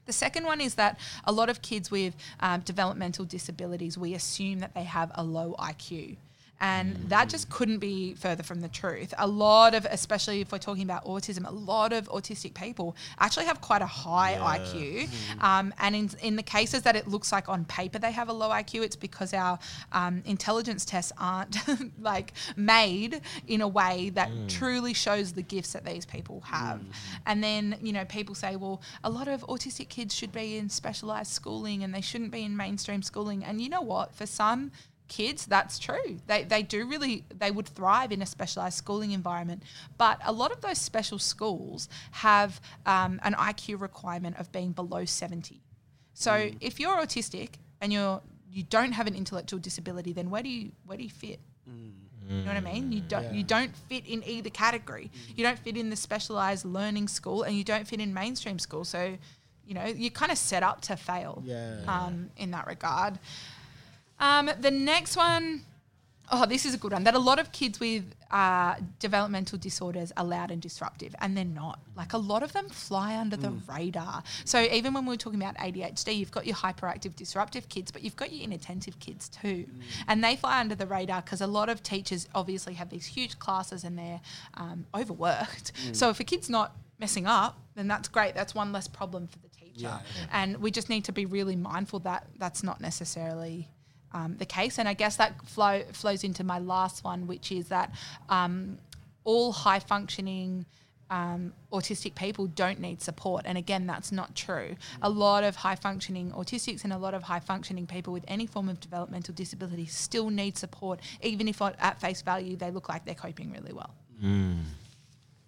the 0.06 0.12
second 0.12 0.44
one 0.44 0.60
is 0.60 0.74
that 0.74 0.98
a 1.24 1.32
lot 1.32 1.48
of 1.48 1.62
kids 1.62 1.90
with 1.90 2.14
um, 2.40 2.60
developmental 2.60 3.24
disabilities, 3.24 3.96
we 3.96 4.14
assume 4.14 4.58
that 4.60 4.74
they 4.74 4.84
have 4.84 5.10
a 5.14 5.24
low 5.24 5.54
IQ. 5.58 6.16
And 6.60 6.96
that 7.08 7.28
just 7.28 7.50
couldn't 7.50 7.78
be 7.78 8.14
further 8.14 8.42
from 8.42 8.60
the 8.60 8.68
truth. 8.68 9.12
A 9.18 9.26
lot 9.26 9.74
of, 9.74 9.86
especially 9.90 10.40
if 10.40 10.52
we're 10.52 10.58
talking 10.58 10.84
about 10.84 11.04
autism, 11.04 11.46
a 11.46 11.52
lot 11.52 11.92
of 11.92 12.08
autistic 12.08 12.54
people 12.54 12.96
actually 13.18 13.46
have 13.46 13.60
quite 13.60 13.82
a 13.82 13.86
high 13.86 14.36
IQ. 14.58 15.08
Um, 15.40 15.74
and 15.78 15.96
in, 15.96 16.10
in 16.22 16.36
the 16.36 16.42
cases 16.42 16.82
that 16.82 16.96
it 16.96 17.08
looks 17.08 17.32
like 17.32 17.48
on 17.48 17.64
paper 17.64 17.98
they 17.98 18.12
have 18.12 18.28
a 18.28 18.32
low 18.32 18.50
IQ, 18.50 18.84
it's 18.84 18.96
because 18.96 19.34
our 19.34 19.58
um, 19.92 20.22
intelligence 20.24 20.84
tests 20.84 21.12
aren't 21.18 21.56
like 22.00 22.32
made 22.56 23.20
in 23.46 23.60
a 23.60 23.68
way 23.68 24.10
that 24.10 24.30
truly 24.48 24.94
shows 24.94 25.32
the 25.32 25.42
gifts 25.42 25.72
that 25.72 25.84
these 25.84 26.06
people 26.06 26.40
have. 26.42 26.80
And 27.26 27.42
then, 27.42 27.76
you 27.82 27.92
know, 27.92 28.04
people 28.04 28.34
say, 28.34 28.56
well, 28.56 28.80
a 29.02 29.10
lot 29.10 29.28
of 29.28 29.42
autistic 29.42 29.88
kids 29.88 30.14
should 30.14 30.32
be 30.32 30.56
in 30.56 30.68
specialized 30.68 31.32
schooling 31.32 31.82
and 31.82 31.94
they 31.94 32.00
shouldn't 32.00 32.30
be 32.30 32.42
in 32.42 32.56
mainstream 32.56 33.02
schooling. 33.02 33.44
And 33.44 33.60
you 33.60 33.68
know 33.68 33.82
what? 33.82 34.14
For 34.14 34.26
some 34.26 34.70
kids, 35.08 35.46
that's 35.46 35.78
true. 35.78 36.18
They, 36.26 36.44
they 36.44 36.62
do 36.62 36.86
really, 36.86 37.24
they 37.36 37.50
would 37.50 37.68
thrive 37.68 38.12
in 38.12 38.22
a 38.22 38.26
specialized 38.26 38.76
schooling 38.76 39.12
environment. 39.12 39.62
But 39.98 40.20
a 40.24 40.32
lot 40.32 40.52
of 40.52 40.60
those 40.60 40.78
special 40.78 41.18
schools 41.18 41.88
have 42.12 42.60
um, 42.86 43.20
an 43.22 43.34
IQ 43.34 43.80
requirement 43.80 44.38
of 44.38 44.50
being 44.52 44.72
below 44.72 45.04
70. 45.04 45.60
So 46.14 46.50
if 46.60 46.78
you're 46.80 46.96
autistic 46.96 47.50
and 47.80 47.92
you're, 47.92 48.20
you 48.50 48.62
don't 48.62 48.92
have 48.92 49.06
an 49.06 49.14
intellectual 49.14 49.58
disability, 49.58 50.12
then 50.12 50.30
where 50.30 50.42
do 50.42 50.48
you, 50.48 50.72
where 50.86 50.96
do 50.96 51.04
you 51.04 51.10
fit? 51.10 51.40
You 52.28 52.36
know 52.42 52.54
what 52.54 52.56
I 52.56 52.60
mean? 52.60 52.90
You 52.90 53.00
don't 53.00 53.34
you 53.34 53.42
don't 53.44 53.74
fit 53.76 54.06
in 54.06 54.24
either 54.26 54.48
category. 54.48 55.10
You 55.36 55.44
don't 55.44 55.58
fit 55.58 55.76
in 55.76 55.90
the 55.90 55.96
specialized 55.96 56.64
learning 56.64 57.08
school, 57.08 57.42
and 57.42 57.54
you 57.54 57.64
don't 57.64 57.86
fit 57.86 58.00
in 58.00 58.14
mainstream 58.14 58.58
school. 58.58 58.84
So, 58.84 59.18
you 59.66 59.74
know, 59.74 59.84
you're 59.84 60.10
kind 60.10 60.32
of 60.32 60.38
set 60.38 60.62
up 60.62 60.80
to 60.82 60.96
fail. 60.96 61.42
Yeah. 61.44 61.80
Um, 61.86 62.30
in 62.38 62.50
that 62.52 62.66
regard. 62.66 63.18
Um, 64.18 64.50
the 64.60 64.70
next 64.70 65.16
one, 65.16 65.62
oh, 66.32 66.46
this 66.46 66.64
is 66.64 66.74
a 66.74 66.78
good 66.78 66.92
one. 66.92 67.04
That 67.04 67.14
a 67.14 67.18
lot 67.18 67.38
of 67.38 67.52
kids 67.52 67.80
with 67.80 68.04
uh, 68.30 68.76
developmental 68.98 69.58
disorders 69.58 70.12
are 70.16 70.24
loud 70.24 70.50
and 70.50 70.60
disruptive, 70.60 71.14
and 71.20 71.36
they're 71.36 71.44
not. 71.44 71.80
Like 71.96 72.12
a 72.12 72.18
lot 72.18 72.42
of 72.42 72.52
them 72.52 72.68
fly 72.68 73.16
under 73.16 73.36
the 73.36 73.50
radar. 73.68 74.22
So 74.44 74.60
even 74.62 74.94
when 74.94 75.06
we 75.06 75.14
are 75.14 75.18
talking 75.18 75.40
about 75.40 75.56
ADHD, 75.56 76.16
you've 76.16 76.32
got 76.32 76.46
your 76.46 76.56
hyperactive, 76.56 77.14
disruptive 77.14 77.68
kids, 77.68 77.92
but 77.92 78.02
you've 78.02 78.16
got 78.16 78.32
your 78.32 78.42
inattentive 78.42 78.98
kids 78.98 79.28
too, 79.28 79.66
and 80.08 80.22
they 80.24 80.36
fly 80.36 80.60
under 80.60 80.74
the 80.74 80.86
radar 80.86 81.22
because 81.22 81.40
a 81.40 81.46
lot 81.46 81.68
of 81.68 81.82
teachers 81.82 82.28
obviously 82.34 82.74
have 82.74 82.88
these 82.90 83.06
huge 83.06 83.38
classes 83.38 83.84
and 83.84 83.98
they're 83.98 84.20
um, 84.54 84.86
overworked. 84.94 85.72
So 85.92 86.08
if 86.10 86.18
a 86.20 86.24
kid's 86.24 86.48
not 86.50 86.74
messing 86.98 87.26
up, 87.26 87.58
then 87.74 87.86
that's 87.88 88.08
great. 88.08 88.34
That's 88.34 88.54
one 88.54 88.72
less 88.72 88.88
problem 88.88 89.26
for 89.28 89.38
the 89.38 89.48
teacher. 89.48 89.88
And 90.32 90.56
we 90.58 90.70
just 90.70 90.88
need 90.88 91.04
to 91.04 91.12
be 91.12 91.26
really 91.26 91.56
mindful 91.56 92.00
that 92.00 92.26
that's 92.38 92.62
not 92.62 92.80
necessarily 92.80 93.68
um, 94.14 94.36
the 94.38 94.46
case. 94.46 94.78
And 94.78 94.88
I 94.88 94.94
guess 94.94 95.16
that 95.16 95.46
flow 95.46 95.82
flows 95.92 96.24
into 96.24 96.44
my 96.44 96.58
last 96.58 97.04
one, 97.04 97.26
which 97.26 97.52
is 97.52 97.68
that 97.68 97.92
um, 98.30 98.78
all 99.24 99.52
high 99.52 99.80
functioning 99.80 100.64
um, 101.10 101.52
autistic 101.72 102.14
people 102.14 102.46
don't 102.46 102.80
need 102.80 103.02
support. 103.02 103.42
And 103.44 103.58
again, 103.58 103.86
that's 103.86 104.10
not 104.10 104.34
true. 104.34 104.76
A 105.02 105.10
lot 105.10 105.44
of 105.44 105.56
high 105.56 105.76
functioning 105.76 106.30
autistics 106.32 106.84
and 106.84 106.92
a 106.92 106.98
lot 106.98 107.14
of 107.14 107.24
high 107.24 107.40
functioning 107.40 107.86
people 107.86 108.12
with 108.12 108.24
any 108.26 108.46
form 108.46 108.68
of 108.68 108.80
developmental 108.80 109.34
disability 109.34 109.86
still 109.86 110.30
need 110.30 110.56
support, 110.56 111.00
even 111.22 111.46
if 111.46 111.60
at 111.60 111.76
at 111.78 112.00
face 112.00 112.22
value 112.22 112.56
they 112.56 112.70
look 112.70 112.88
like 112.88 113.04
they're 113.04 113.14
coping 113.14 113.52
really 113.52 113.72
well. 113.72 113.94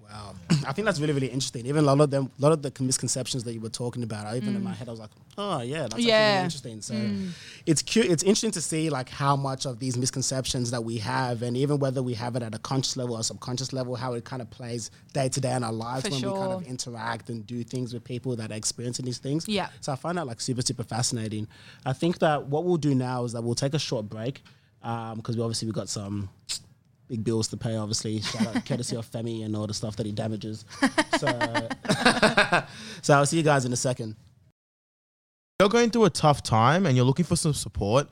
Wow, 0.09 0.35
I 0.67 0.73
think 0.73 0.85
that's 0.87 1.01
really 1.01 1.13
really 1.13 1.29
interesting. 1.29 1.67
Even 1.67 1.85
a 1.85 1.87
lot 1.87 2.01
of 2.01 2.11
them, 2.11 2.31
a 2.39 2.43
lot 2.43 2.53
of 2.53 2.63
the 2.63 2.73
misconceptions 2.83 3.45
that 3.45 3.55
you 3.55 3.61
were 3.61 3.69
talking 3.69 4.03
about, 4.03 4.27
I 4.27 4.37
even 4.37 4.55
in 4.55 4.63
my 4.63 4.73
mm. 4.73 4.77
head 4.77 4.89
I 4.89 4.91
was 4.91 5.01
like, 5.01 5.11
oh 5.37 5.63
yeah, 5.63 5.83
that's 5.83 5.99
Yeah. 5.99 6.33
really 6.33 6.45
interesting. 6.45 6.81
So 6.81 6.95
mm. 6.95 7.31
it's 7.67 7.83
cute. 7.83 8.07
It's 8.07 8.23
interesting 8.23 8.53
to 8.53 8.61
see 8.61 8.91
like 8.91 9.09
how 9.09 9.37
much 9.37 9.67
of 9.67 9.79
these 9.79 9.97
misconceptions 9.97 10.71
that 10.71 10.85
we 10.85 10.99
have, 10.99 11.43
and 11.43 11.57
even 11.57 11.79
whether 11.79 12.03
we 12.03 12.15
have 12.15 12.37
it 12.37 12.43
at 12.43 12.55
a 12.55 12.59
conscious 12.59 12.97
level 12.97 13.17
or 13.17 13.23
subconscious 13.23 13.73
level, 13.73 13.97
how 13.97 14.15
it 14.15 14.25
kind 14.25 14.43
of 14.43 14.51
plays 14.51 14.91
day 15.13 15.29
to 15.29 15.41
day 15.41 15.55
in 15.55 15.65
our 15.65 15.73
lives 15.73 16.05
For 16.05 16.11
when 16.11 16.23
we 16.23 16.39
kind 16.39 16.53
of 16.53 16.63
interact 16.67 17.31
and 17.31 17.47
do 17.47 17.63
things 17.65 17.93
with 17.93 18.05
people 18.05 18.37
that 18.37 18.51
are 18.53 18.57
experiencing 18.57 19.05
these 19.05 19.19
things. 19.19 19.49
Yeah. 19.49 19.69
So 19.81 19.93
I 19.93 19.97
find 19.97 20.19
that 20.19 20.27
like 20.27 20.41
super 20.41 20.63
super 20.63 20.85
fascinating. 20.85 21.49
I 21.85 21.93
think 21.93 22.19
that 22.21 22.47
what 22.47 22.65
we'll 22.65 22.77
do 22.77 22.95
now 22.95 23.25
is 23.25 23.33
that 23.33 23.43
we'll 23.43 23.55
take 23.55 23.75
a 23.75 23.79
short 23.79 24.09
break 24.09 24.43
um, 24.83 25.17
because 25.17 25.37
we 25.37 25.43
obviously 25.43 25.67
we 25.67 25.73
got 25.73 25.89
some 25.89 26.29
big 27.09 27.25
bills 27.25 27.49
to 27.49 27.57
pay, 27.57 27.77
obviously. 27.77 28.21
Shout 28.21 28.55
out 28.55 28.67
courtesy 28.67 28.97
of 28.97 29.11
Femi 29.11 29.45
and 29.45 29.55
all 29.57 29.67
the 29.67 29.75
stuff 29.75 29.97
that 29.97 30.07
he 30.07 30.13
damages. 30.13 30.65
So, 31.19 31.27
so 33.03 33.15
I'll 33.15 33.27
see 33.27 33.37
you 33.39 33.43
guys 33.43 33.65
in 33.65 33.73
a 33.73 33.77
second. 33.77 34.17
you're 35.61 35.69
going 35.69 35.91
through 35.91 36.05
a 36.05 36.11
tough 36.11 36.43
time 36.43 36.87
and 36.87 36.97
you're 36.97 37.07
looking 37.07 37.25
for 37.25 37.37
some 37.37 37.55
support, 37.55 38.09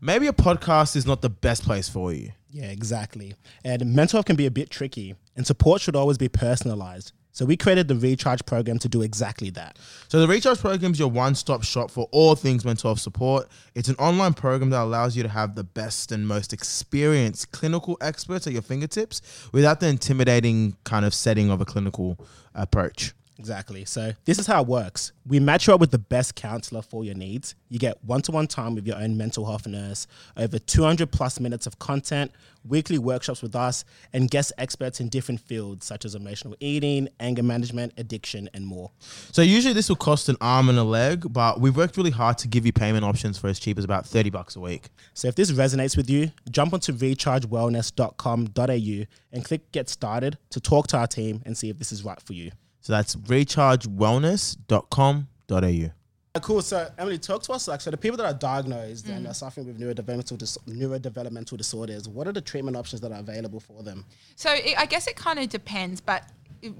maybe 0.00 0.26
a 0.26 0.32
podcast 0.32 0.96
is 0.96 1.06
not 1.06 1.22
the 1.22 1.30
best 1.30 1.64
place 1.64 1.88
for 1.88 2.12
you. 2.12 2.32
Yeah, 2.50 2.70
exactly. 2.70 3.34
And 3.64 3.94
mental 3.94 4.18
health 4.18 4.26
can 4.26 4.36
be 4.36 4.46
a 4.46 4.50
bit 4.50 4.70
tricky, 4.70 5.16
and 5.34 5.44
support 5.44 5.80
should 5.80 5.96
always 5.96 6.18
be 6.18 6.28
personalized. 6.28 7.12
So 7.34 7.44
we 7.44 7.56
created 7.56 7.88
the 7.88 7.96
Recharge 7.96 8.46
program 8.46 8.78
to 8.78 8.88
do 8.88 9.02
exactly 9.02 9.50
that. 9.50 9.76
So 10.06 10.20
the 10.20 10.28
Recharge 10.28 10.60
program 10.60 10.92
is 10.92 11.00
your 11.00 11.10
one-stop 11.10 11.64
shop 11.64 11.90
for 11.90 12.08
all 12.12 12.36
things 12.36 12.64
mental 12.64 12.90
health 12.90 13.00
support. 13.00 13.48
It's 13.74 13.88
an 13.88 13.96
online 13.96 14.34
program 14.34 14.70
that 14.70 14.80
allows 14.80 15.16
you 15.16 15.24
to 15.24 15.28
have 15.28 15.56
the 15.56 15.64
best 15.64 16.12
and 16.12 16.28
most 16.28 16.52
experienced 16.52 17.50
clinical 17.50 17.98
experts 18.00 18.46
at 18.46 18.52
your 18.52 18.62
fingertips 18.62 19.20
without 19.50 19.80
the 19.80 19.88
intimidating 19.88 20.76
kind 20.84 21.04
of 21.04 21.12
setting 21.12 21.50
of 21.50 21.60
a 21.60 21.64
clinical 21.64 22.24
approach. 22.54 23.12
Exactly. 23.38 23.84
So 23.84 24.12
this 24.24 24.38
is 24.38 24.46
how 24.46 24.62
it 24.62 24.68
works. 24.68 25.12
We 25.26 25.40
match 25.40 25.66
you 25.66 25.74
up 25.74 25.80
with 25.80 25.90
the 25.90 25.98
best 25.98 26.36
counselor 26.36 26.82
for 26.82 27.02
your 27.04 27.16
needs. 27.16 27.56
You 27.68 27.80
get 27.80 28.02
one-to-one 28.04 28.46
time 28.46 28.76
with 28.76 28.86
your 28.86 28.96
own 28.96 29.16
mental 29.16 29.44
health 29.44 29.66
nurse, 29.66 30.06
over 30.36 30.56
200 30.58 31.10
plus 31.10 31.40
minutes 31.40 31.66
of 31.66 31.80
content, 31.80 32.30
weekly 32.64 32.98
workshops 32.98 33.42
with 33.42 33.56
us, 33.56 33.84
and 34.12 34.30
guest 34.30 34.52
experts 34.56 35.00
in 35.00 35.08
different 35.08 35.40
fields 35.40 35.84
such 35.84 36.04
as 36.04 36.14
emotional 36.14 36.54
eating, 36.60 37.08
anger 37.18 37.42
management, 37.42 37.92
addiction, 37.96 38.48
and 38.54 38.64
more. 38.64 38.92
So 39.32 39.42
usually 39.42 39.74
this 39.74 39.88
will 39.88 39.96
cost 39.96 40.28
an 40.28 40.36
arm 40.40 40.68
and 40.68 40.78
a 40.78 40.84
leg, 40.84 41.32
but 41.32 41.60
we've 41.60 41.76
worked 41.76 41.96
really 41.96 42.12
hard 42.12 42.38
to 42.38 42.46
give 42.46 42.64
you 42.64 42.72
payment 42.72 43.04
options 43.04 43.36
for 43.36 43.48
as 43.48 43.58
cheap 43.58 43.78
as 43.78 43.84
about 43.84 44.06
30 44.06 44.30
bucks 44.30 44.54
a 44.54 44.60
week. 44.60 44.90
So 45.12 45.26
if 45.26 45.34
this 45.34 45.50
resonates 45.50 45.96
with 45.96 46.08
you, 46.08 46.30
jump 46.50 46.72
onto 46.72 46.92
rechargewellness.com.au 46.92 49.06
and 49.32 49.44
click 49.44 49.72
get 49.72 49.88
started 49.88 50.38
to 50.50 50.60
talk 50.60 50.86
to 50.88 50.98
our 50.98 51.08
team 51.08 51.42
and 51.44 51.58
see 51.58 51.68
if 51.68 51.78
this 51.78 51.90
is 51.90 52.04
right 52.04 52.22
for 52.22 52.34
you. 52.34 52.52
So 52.84 52.92
that's 52.92 53.16
rechargewellness.com.au. 53.16 55.90
Uh, 56.36 56.40
Cool. 56.40 56.60
So 56.60 56.90
Emily, 56.98 57.16
talk 57.16 57.42
to 57.44 57.52
us. 57.52 57.66
Like, 57.66 57.80
so 57.80 57.90
the 57.90 57.96
people 57.96 58.18
that 58.18 58.26
are 58.26 58.34
diagnosed 58.34 59.08
and 59.08 59.26
are 59.26 59.32
suffering 59.32 59.66
with 59.66 59.80
neurodevelopmental 59.80 60.36
dis- 60.36 60.58
neurodevelopmental 60.68 61.56
disorders, 61.56 62.06
what 62.08 62.28
are 62.28 62.32
the 62.32 62.42
treatment 62.42 62.76
options 62.76 63.00
that 63.00 63.10
are 63.10 63.20
available 63.20 63.58
for 63.58 63.82
them? 63.82 64.04
So 64.36 64.52
it, 64.52 64.78
I 64.78 64.84
guess 64.84 65.06
it 65.06 65.16
kind 65.16 65.38
of 65.38 65.48
depends, 65.48 66.02
but 66.02 66.24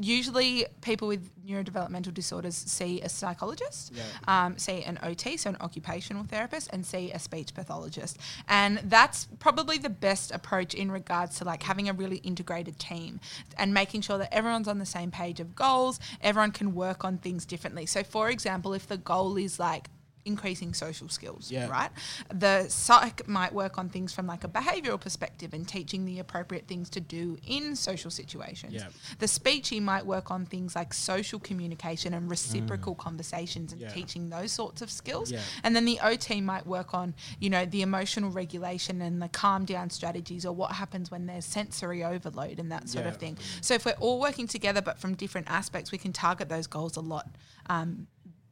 usually 0.00 0.66
people 0.80 1.08
with 1.08 1.30
neurodevelopmental 1.46 2.12
disorders 2.14 2.54
see 2.54 3.00
a 3.02 3.08
psychologist, 3.08 3.92
um, 4.26 4.56
see 4.58 4.82
an 4.82 4.98
OT, 5.02 5.36
so 5.36 5.50
an 5.50 5.56
occupational 5.60 6.24
therapist, 6.24 6.70
and 6.72 6.84
see 6.84 7.12
a 7.12 7.18
speech 7.18 7.54
pathologist. 7.54 8.18
And 8.48 8.78
that's 8.84 9.28
probably 9.38 9.78
the 9.78 9.90
best 9.90 10.32
approach 10.32 10.74
in 10.74 10.90
regards 10.90 11.38
to 11.38 11.44
like 11.44 11.62
having 11.62 11.88
a 11.88 11.92
really 11.92 12.18
integrated 12.18 12.78
team 12.78 13.20
and 13.58 13.74
making 13.74 14.00
sure 14.00 14.18
that 14.18 14.32
everyone's 14.32 14.68
on 14.68 14.78
the 14.78 14.86
same 14.86 15.10
page 15.10 15.40
of 15.40 15.54
goals, 15.54 16.00
everyone 16.20 16.52
can 16.52 16.74
work 16.74 17.04
on 17.04 17.18
things 17.18 17.44
differently. 17.44 17.86
So 17.86 18.02
for 18.02 18.30
example, 18.30 18.72
if 18.74 18.86
the 18.86 18.96
goal 18.96 19.36
is 19.36 19.58
like 19.58 19.88
increasing 20.24 20.72
social 20.74 21.08
skills, 21.08 21.50
Yeah. 21.50 21.68
right? 21.68 21.90
The 22.32 22.66
psych 22.68 23.28
might 23.28 23.52
work 23.52 23.76
on 23.78 23.88
things 23.88 24.12
from 24.12 24.26
like 24.26 24.42
a 24.44 24.48
behavioral 24.48 25.00
perspective 25.00 25.52
and 25.52 25.68
teaching 25.68 26.04
the 26.04 26.18
appropriate 26.18 26.66
things 26.66 26.88
to 26.90 27.00
do 27.00 27.38
in 27.46 27.76
social 27.76 28.10
situations. 28.10 28.72
Yeah. 28.72 28.88
The 29.18 29.26
speechy 29.26 29.82
might 29.82 30.06
work 30.06 30.30
on 30.30 30.46
things 30.46 30.74
like 30.74 30.94
social 30.94 31.38
communication 31.38 32.14
and 32.14 32.30
reciprocal 32.30 32.94
conversations 32.94 33.72
and 33.72 33.80
Mm. 33.80 33.84
Yeah. 33.84 33.92
teaching 33.92 34.30
those 34.30 34.52
sorts 34.52 34.80
of 34.82 34.90
skills. 34.90 35.30
Yeah. 35.30 35.40
And 35.62 35.76
then 35.76 35.84
the 35.84 36.00
OT 36.00 36.40
might 36.40 36.66
work 36.66 36.94
on, 36.94 37.14
you 37.38 37.50
know, 37.50 37.66
the 37.66 37.82
emotional 37.82 38.30
regulation 38.30 39.02
and 39.02 39.20
the 39.20 39.28
calm 39.28 39.64
down 39.64 39.90
strategies 39.90 40.46
or 40.46 40.52
what 40.54 40.72
happens 40.72 41.10
when 41.10 41.26
there's 41.26 41.44
sensory 41.44 42.02
overload 42.02 42.58
and 42.58 42.72
that 42.72 42.88
sort 42.88 43.06
of 43.06 43.16
thing. 43.18 43.36
So 43.60 43.74
if 43.74 43.84
we're 43.84 43.92
all 44.00 44.20
working 44.20 44.46
together 44.46 44.80
but 44.80 44.98
from 44.98 45.14
different 45.14 45.48
aspects, 45.50 45.92
we 45.92 45.98
can 45.98 46.12
target 46.12 46.48
those 46.48 46.66
goals 46.66 46.96
a 46.96 47.00
lot 47.00 47.28
um, 47.66 48.06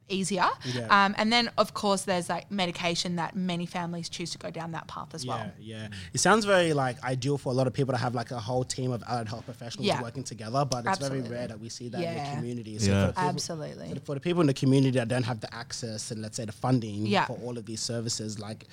easier. 0.09 0.47
Yeah. 0.65 0.87
Um, 1.05 1.15
and 1.17 1.31
then, 1.31 1.49
of 1.57 1.73
course, 1.73 2.03
there's 2.03 2.29
like 2.29 2.51
medication 2.51 3.15
that 3.15 3.35
many 3.35 3.65
families 3.65 4.09
choose 4.09 4.31
to 4.31 4.37
go 4.37 4.49
down 4.51 4.71
that 4.73 4.87
path 4.87 5.13
as 5.15 5.25
well. 5.25 5.49
Yeah, 5.59 5.77
yeah. 5.83 5.87
It 6.13 6.19
sounds 6.19 6.45
very 6.45 6.73
like 6.73 7.01
ideal 7.03 7.37
for 7.37 7.49
a 7.51 7.55
lot 7.55 7.67
of 7.67 7.73
people 7.73 7.93
to 7.93 7.97
have 7.97 8.13
like 8.13 8.31
a 8.31 8.39
whole 8.39 8.63
team 8.63 8.91
of 8.91 9.01
allied 9.07 9.29
health 9.29 9.45
professionals 9.45 9.87
Yeah. 9.87 10.01
working 10.01 10.23
together, 10.23 10.65
but 10.65 10.85
it's 10.85 10.99
very 10.99 11.21
rare 11.21 11.47
that 11.47 11.59
we 11.59 11.69
see 11.69 11.89
that 11.89 12.01
in 12.01 12.15
the 12.23 12.35
community. 12.35 12.77
So 12.79 12.91
Yeah. 12.91 13.01
for, 13.01 13.07
the 13.07 13.13
people, 13.13 13.29
Absolutely. 13.29 13.89
so 13.93 13.99
for 14.05 14.15
the 14.15 14.21
people 14.21 14.41
in 14.41 14.47
the 14.47 14.53
community 14.53 14.97
that 14.99 15.07
don't 15.07 15.23
have 15.23 15.39
the 15.39 15.53
access 15.53 16.11
and 16.11 16.21
let's 16.21 16.37
say 16.37 16.45
the 16.45 16.51
funding 16.51 17.05
Yeah. 17.07 17.25
for 17.25 17.37
all 17.43 17.57
of 17.57 17.65
these 17.65 17.81
services, 17.81 18.39
like 18.39 18.65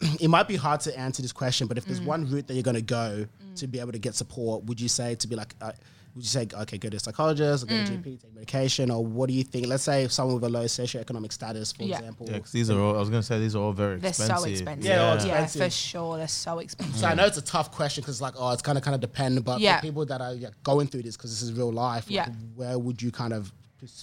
it 0.20 0.28
might 0.28 0.46
be 0.48 0.56
hard 0.56 0.80
to 0.82 0.96
answer 0.98 1.22
this 1.22 1.32
question, 1.32 1.66
but 1.66 1.78
if 1.78 1.84
there's 1.86 2.00
Mm. 2.00 2.06
one 2.06 2.30
route 2.30 2.46
that 2.46 2.54
you're 2.54 2.62
going 2.62 2.76
to 2.76 2.82
go 2.82 3.26
to 3.56 3.66
be 3.66 3.80
able 3.80 3.92
to 3.92 3.98
get 3.98 4.14
support, 4.14 4.64
would 4.64 4.80
you 4.80 4.88
say 4.88 5.14
to 5.16 5.26
be 5.26 5.34
like, 5.34 5.54
uh, 5.60 5.72
would 6.14 6.24
you 6.24 6.28
say, 6.28 6.46
okay, 6.52 6.78
go 6.78 6.88
to 6.88 6.96
a 6.96 7.00
psychologist, 7.00 7.64
or 7.64 7.66
go 7.66 7.74
Mm. 7.74 7.86
to 7.86 7.92
GP, 7.92 8.20
take 8.22 8.34
medication, 8.34 8.90
or 8.90 9.04
what 9.04 9.28
do 9.28 9.34
you 9.34 9.44
think? 9.44 9.66
Let's 9.66 9.82
say 9.84 10.06
someone 10.08 10.34
with 10.36 10.44
a 10.44 10.48
low 10.48 10.64
socioeconomic 10.64 11.32
status, 11.32 11.72
for 11.72 11.84
Yeah. 11.84 11.98
example. 11.98 12.26
Yeah, 12.28 12.38
'cause 12.38 12.50
these 12.52 12.70
are 12.70 12.78
all. 12.80 12.96
I 12.96 12.98
was 13.00 13.08
gonna 13.10 13.22
say 13.22 13.38
these 13.38 13.54
are 13.54 13.62
all 13.62 13.72
very 13.72 13.98
They're 14.00 14.10
expensive. 14.10 14.38
so 14.38 14.44
expensive. 14.44 14.84
Yeah, 14.84 15.14
Yeah, 15.14 15.14
expensive. 15.44 15.62
for 15.62 15.70
sure. 15.70 16.16
They're 16.18 16.28
so 16.28 16.58
expensive. 16.58 16.96
So 16.98 17.06
I 17.06 17.14
know 17.14 17.26
it's 17.26 17.38
a 17.38 17.42
tough 17.42 17.70
question 17.72 18.02
because 18.02 18.20
like 18.20 18.34
oh 18.36 18.50
it's 18.50 18.62
kind 18.62 18.76
of 18.78 18.84
kind 18.84 18.94
of 18.94 19.00
depend, 19.00 19.44
but 19.44 19.60
Yeah. 19.60 19.76
for 19.80 19.82
people 19.86 20.04
that 20.06 20.20
are 20.20 20.34
yeah, 20.34 20.48
going 20.62 20.86
through 20.88 21.02
this 21.02 21.16
because 21.16 21.30
this 21.30 21.42
is 21.42 21.52
real 21.52 21.72
life, 21.72 22.04
like, 22.06 22.14
Yeah. 22.14 22.28
where 22.54 22.78
would 22.78 23.00
you 23.02 23.10
kind 23.10 23.32
of 23.32 23.52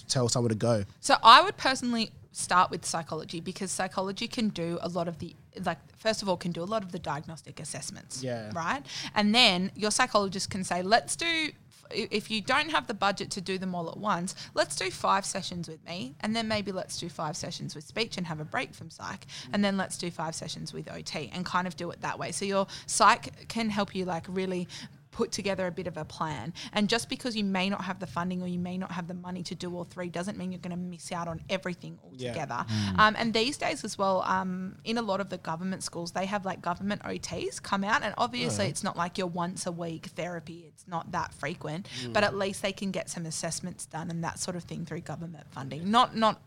tell 0.08 0.28
someone 0.28 0.48
to 0.50 0.54
go? 0.54 0.84
So 1.00 1.16
I 1.22 1.42
would 1.42 1.56
personally 1.56 2.12
start 2.32 2.70
with 2.70 2.84
psychology 2.84 3.40
because 3.40 3.70
psychology 3.72 4.28
can 4.28 4.50
do 4.50 4.78
a 4.82 4.88
lot 4.88 5.08
of 5.08 5.18
the 5.18 5.34
like 5.64 5.78
first 5.96 6.20
of 6.20 6.28
all 6.28 6.36
can 6.36 6.52
do 6.52 6.62
a 6.62 6.66
lot 6.66 6.82
of 6.84 6.92
the 6.92 6.98
diagnostic 6.98 7.58
assessments. 7.60 8.22
Yeah. 8.22 8.50
Right? 8.54 8.84
And 9.14 9.34
then 9.34 9.72
your 9.74 9.90
psychologist 9.90 10.50
can 10.50 10.62
say, 10.64 10.82
let's 10.82 11.16
do 11.16 11.24
i- 11.26 11.52
if 11.90 12.30
you 12.30 12.40
don't 12.40 12.70
have 12.70 12.86
the 12.86 12.94
budget 12.94 13.30
to 13.32 13.40
do 13.40 13.58
them 13.58 13.74
all 13.74 13.88
at 13.88 13.96
once, 13.96 14.34
let's 14.54 14.76
do 14.76 14.90
five 14.90 15.24
sessions 15.24 15.68
with 15.68 15.84
me, 15.84 16.14
and 16.20 16.34
then 16.34 16.48
maybe 16.48 16.72
let's 16.72 16.98
do 16.98 17.08
five 17.08 17.36
sessions 17.36 17.74
with 17.74 17.84
speech 17.84 18.16
and 18.16 18.26
have 18.26 18.40
a 18.40 18.44
break 18.44 18.74
from 18.74 18.90
psych, 18.90 19.26
and 19.52 19.64
then 19.64 19.76
let's 19.76 19.98
do 19.98 20.10
five 20.10 20.34
sessions 20.34 20.72
with 20.72 20.90
OT 20.90 21.30
and 21.34 21.44
kind 21.44 21.66
of 21.66 21.76
do 21.76 21.90
it 21.90 22.00
that 22.00 22.18
way. 22.18 22.32
So 22.32 22.44
your 22.44 22.66
psych 22.86 23.48
can 23.48 23.70
help 23.70 23.94
you 23.94 24.04
like 24.04 24.24
really 24.28 24.68
put 25.16 25.32
together 25.32 25.66
a 25.66 25.70
bit 25.70 25.86
of 25.86 25.96
a 25.96 26.04
plan. 26.04 26.52
And 26.74 26.90
just 26.90 27.08
because 27.08 27.34
you 27.34 27.42
may 27.42 27.70
not 27.70 27.82
have 27.84 27.98
the 28.00 28.06
funding 28.06 28.42
or 28.42 28.46
you 28.46 28.58
may 28.58 28.76
not 28.76 28.92
have 28.92 29.08
the 29.08 29.14
money 29.14 29.42
to 29.44 29.54
do 29.54 29.74
all 29.74 29.84
three 29.84 30.10
doesn't 30.10 30.36
mean 30.36 30.52
you're 30.52 30.60
going 30.60 30.76
to 30.76 30.84
miss 30.94 31.10
out 31.10 31.26
on 31.26 31.40
everything 31.48 31.98
Yeah. 32.12 32.28
altogether. 32.28 32.66
Um, 32.98 33.16
and 33.18 33.32
these 33.32 33.56
days 33.56 33.82
as 33.82 33.96
well, 33.96 34.20
um, 34.22 34.76
in 34.84 34.98
a 34.98 35.02
lot 35.02 35.22
of 35.22 35.30
the 35.30 35.38
government 35.38 35.82
schools, 35.82 36.12
they 36.12 36.26
have 36.26 36.44
like 36.44 36.60
government 36.60 37.00
OTs 37.02 37.62
come 37.62 37.82
out. 37.82 38.02
And 38.02 38.12
obviously, 38.18 38.66
it's 38.66 38.84
not 38.84 38.96
like 38.98 39.16
your 39.16 39.28
once 39.28 39.64
a 39.64 39.72
week 39.72 40.06
therapy, 40.20 40.66
it's 40.68 40.86
not 40.86 41.12
that 41.12 41.32
frequent, 41.32 41.88
but 42.12 42.22
at 42.22 42.36
least 42.36 42.60
they 42.60 42.72
can 42.72 42.90
get 42.90 43.08
some 43.08 43.24
assessments 43.24 43.86
done 43.86 44.10
and 44.10 44.22
that 44.22 44.38
sort 44.38 44.54
of 44.54 44.64
thing 44.64 44.84
through 44.84 45.00
government 45.00 45.46
funding. 45.50 45.90
Not, 45.90 46.14
not, 46.14 46.42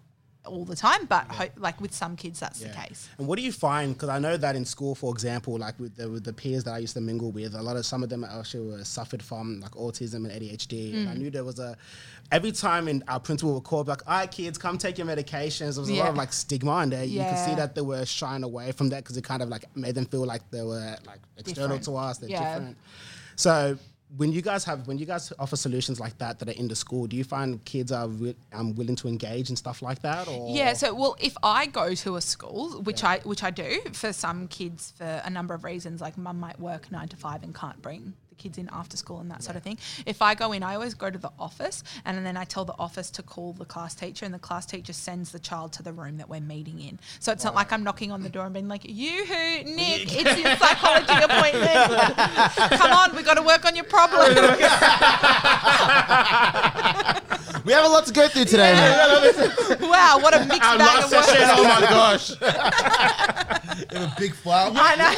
all 0.50 0.66
the 0.66 0.76
time, 0.76 1.06
but 1.06 1.26
ho- 1.32 1.48
like 1.58 1.80
with 1.80 1.94
some 1.94 2.16
kids, 2.16 2.40
that's 2.40 2.60
the 2.60 2.70
case. 2.70 3.08
And 3.18 3.28
what 3.28 3.38
do 3.38 3.44
you 3.44 3.52
find? 3.52 3.94
Because 3.94 4.10
I 4.10 4.20
know 4.20 4.36
that 4.38 4.56
in 4.56 4.66
school, 4.66 4.96
for 4.96 5.14
example, 5.14 5.58
like 5.58 5.80
with 5.80 5.96
the, 5.96 6.10
with 6.10 6.24
the 6.24 6.34
peers 6.34 6.64
that 6.66 6.74
I 6.74 6.80
used 6.80 6.96
to 6.96 7.02
mingle 7.02 7.32
with, 7.32 7.54
a 7.56 7.62
lot 7.62 7.78
of 7.78 7.86
some 7.86 8.04
of 8.04 8.10
them 8.10 8.24
actually 8.24 8.68
were 8.72 8.84
suffered 8.84 9.22
from 9.24 9.60
like 9.62 9.72
autism 9.72 10.26
and 10.26 10.32
ADHD. 10.32 10.94
And 10.96 11.10
I 11.10 11.14
Mm. 11.14 11.18
knew 11.18 11.30
there 11.32 11.44
was 11.44 11.60
a 11.60 11.78
every 12.32 12.52
time 12.52 12.88
in 12.88 13.04
our 13.08 13.20
principal 13.20 13.54
would 13.56 13.64
call 13.64 13.84
like, 13.84 14.02
"All 14.08 14.14
right, 14.20 14.30
kids, 14.32 14.58
come 14.58 14.78
take 14.78 14.98
your 14.98 15.08
medications." 15.08 15.74
There 15.76 15.82
was 15.82 15.90
a 15.90 15.94
lot 15.96 16.10
of 16.10 16.16
like 16.18 16.34
stigma 16.34 16.82
in 16.84 16.90
there. 16.90 17.04
You 17.04 17.24
could 17.26 17.38
see 17.38 17.56
that 17.56 17.76
they 17.76 17.82
were 17.82 18.06
shying 18.06 18.44
away 18.44 18.72
from 18.72 18.90
that 18.90 19.04
because 19.04 19.18
it 19.18 19.24
kind 19.24 19.42
of 19.42 19.50
like 19.50 19.66
made 19.76 19.96
them 19.96 20.06
feel 20.06 20.26
like 20.26 20.42
they 20.52 20.62
were 20.64 20.98
like 21.06 21.20
external 21.38 21.78
Different. 21.78 21.84
to 21.86 21.96
us. 21.96 22.18
They're 22.20 22.30
Yeah. 22.30 22.44
different. 22.54 22.78
So 23.36 23.78
when 24.18 24.32
you 24.32 24.42
guys 24.42 24.64
have 24.64 24.88
when 24.88 24.98
you 24.98 25.06
guys 25.06 25.32
offer 25.38 25.56
solutions 25.56 26.00
like 26.00 26.18
that 26.18 26.40
that 26.40 26.50
are 26.50 26.54
in 26.54 26.68
the 26.68 26.76
school, 26.76 27.06
do 27.08 27.16
you 27.16 27.24
find 27.24 27.64
kids 27.66 27.92
are 27.92 28.08
wi- 28.08 28.36
um, 28.54 28.76
willing 28.76 28.96
to 28.96 29.08
engage 29.08 29.50
and 29.50 29.58
stuff 29.58 29.82
like 29.82 30.02
that? 30.02 30.28
Or 30.28 30.56
Yeah, 30.56 30.74
so 30.74 30.94
well, 30.94 31.16
if 31.20 31.36
I 31.44 31.68
go 31.68 31.94
to 31.94 32.16
a 32.16 32.22
school, 32.22 32.82
which 32.82 33.04
I 33.04 33.20
which 33.20 33.44
I 33.44 33.52
do 33.52 33.82
for 33.94 34.12
some 34.12 34.48
kids 34.48 34.94
for 34.98 35.22
a 35.24 35.30
number 35.30 35.54
of 35.54 35.64
reasons, 35.64 36.02
like 36.02 36.18
mum 36.18 36.40
might 36.40 36.60
work 36.60 36.92
nine 36.92 37.08
to 37.10 37.18
five 37.18 37.44
and 37.44 37.54
can't 37.54 37.82
bring 37.82 38.14
kids 38.40 38.58
in 38.58 38.70
after 38.72 38.98
school 38.98 39.20
and 39.20 39.30
that 39.30 39.44
sort 39.44 39.56
of 39.56 39.64
thing. 39.64 39.78
If 40.06 40.22
I 40.22 40.34
go 40.34 40.52
in, 40.54 40.64
I 40.64 40.74
always 40.74 40.96
go 40.96 41.10
to 41.10 41.18
the 41.18 41.32
office 41.38 41.84
and 42.06 42.26
then 42.26 42.38
I 42.38 42.46
tell 42.46 42.66
the 42.66 42.76
office 42.80 43.12
to 43.12 43.24
call 43.24 43.54
the 43.54 43.66
class 43.66 43.94
teacher, 43.94 44.26
and 44.26 44.34
the 44.34 44.40
class 44.40 44.66
teacher 44.66 44.94
sends 44.94 45.32
the 45.32 45.40
child 45.40 45.74
to 45.74 45.84
the 45.84 45.94
room 45.94 46.18
that 46.18 46.30
we're 46.30 46.42
meeting 46.42 46.80
in. 46.80 47.00
So 47.20 47.32
it's 47.32 47.44
not 47.44 47.54
like 47.54 47.72
I'm 47.72 47.84
knocking 47.84 48.12
on 48.12 48.24
the 48.24 48.30
door 48.30 48.46
and 48.46 48.54
being 48.54 48.68
like, 48.68 48.82
"You 48.86 49.26
who, 49.26 49.64
Nick? 49.66 50.08
It's 50.20 50.40
your 50.40 50.56
psychology 50.58 51.14
appointment. 51.14 51.92
Come 52.80 52.92
on, 52.92 53.16
we 53.16 53.24
got 53.24 53.36
to 53.36 53.44
work 53.44 53.66
on 53.66 53.76
your 53.76 53.86
problem." 53.86 54.36
We 57.66 57.74
have 57.74 57.86
a 57.86 57.90
lot 57.90 58.06
to 58.08 58.14
go 58.14 58.28
through 58.28 58.46
today, 58.46 58.74
man. 58.74 59.80
wow, 59.82 60.20
what 60.22 60.34
a 60.36 60.46
mixed 60.46 60.64
Our 60.64 60.78
bag 60.78 60.88
last 60.88 61.06
of 61.06 61.12
work. 61.12 61.26
session, 61.26 61.50
oh 61.52 61.64
my 61.64 61.82
gosh. 61.82 62.30
you 63.94 63.98
have 64.00 64.12
a 64.12 64.16
big 64.20 64.34
file. 64.34 64.72
I 64.76 64.96
know. 64.96 65.12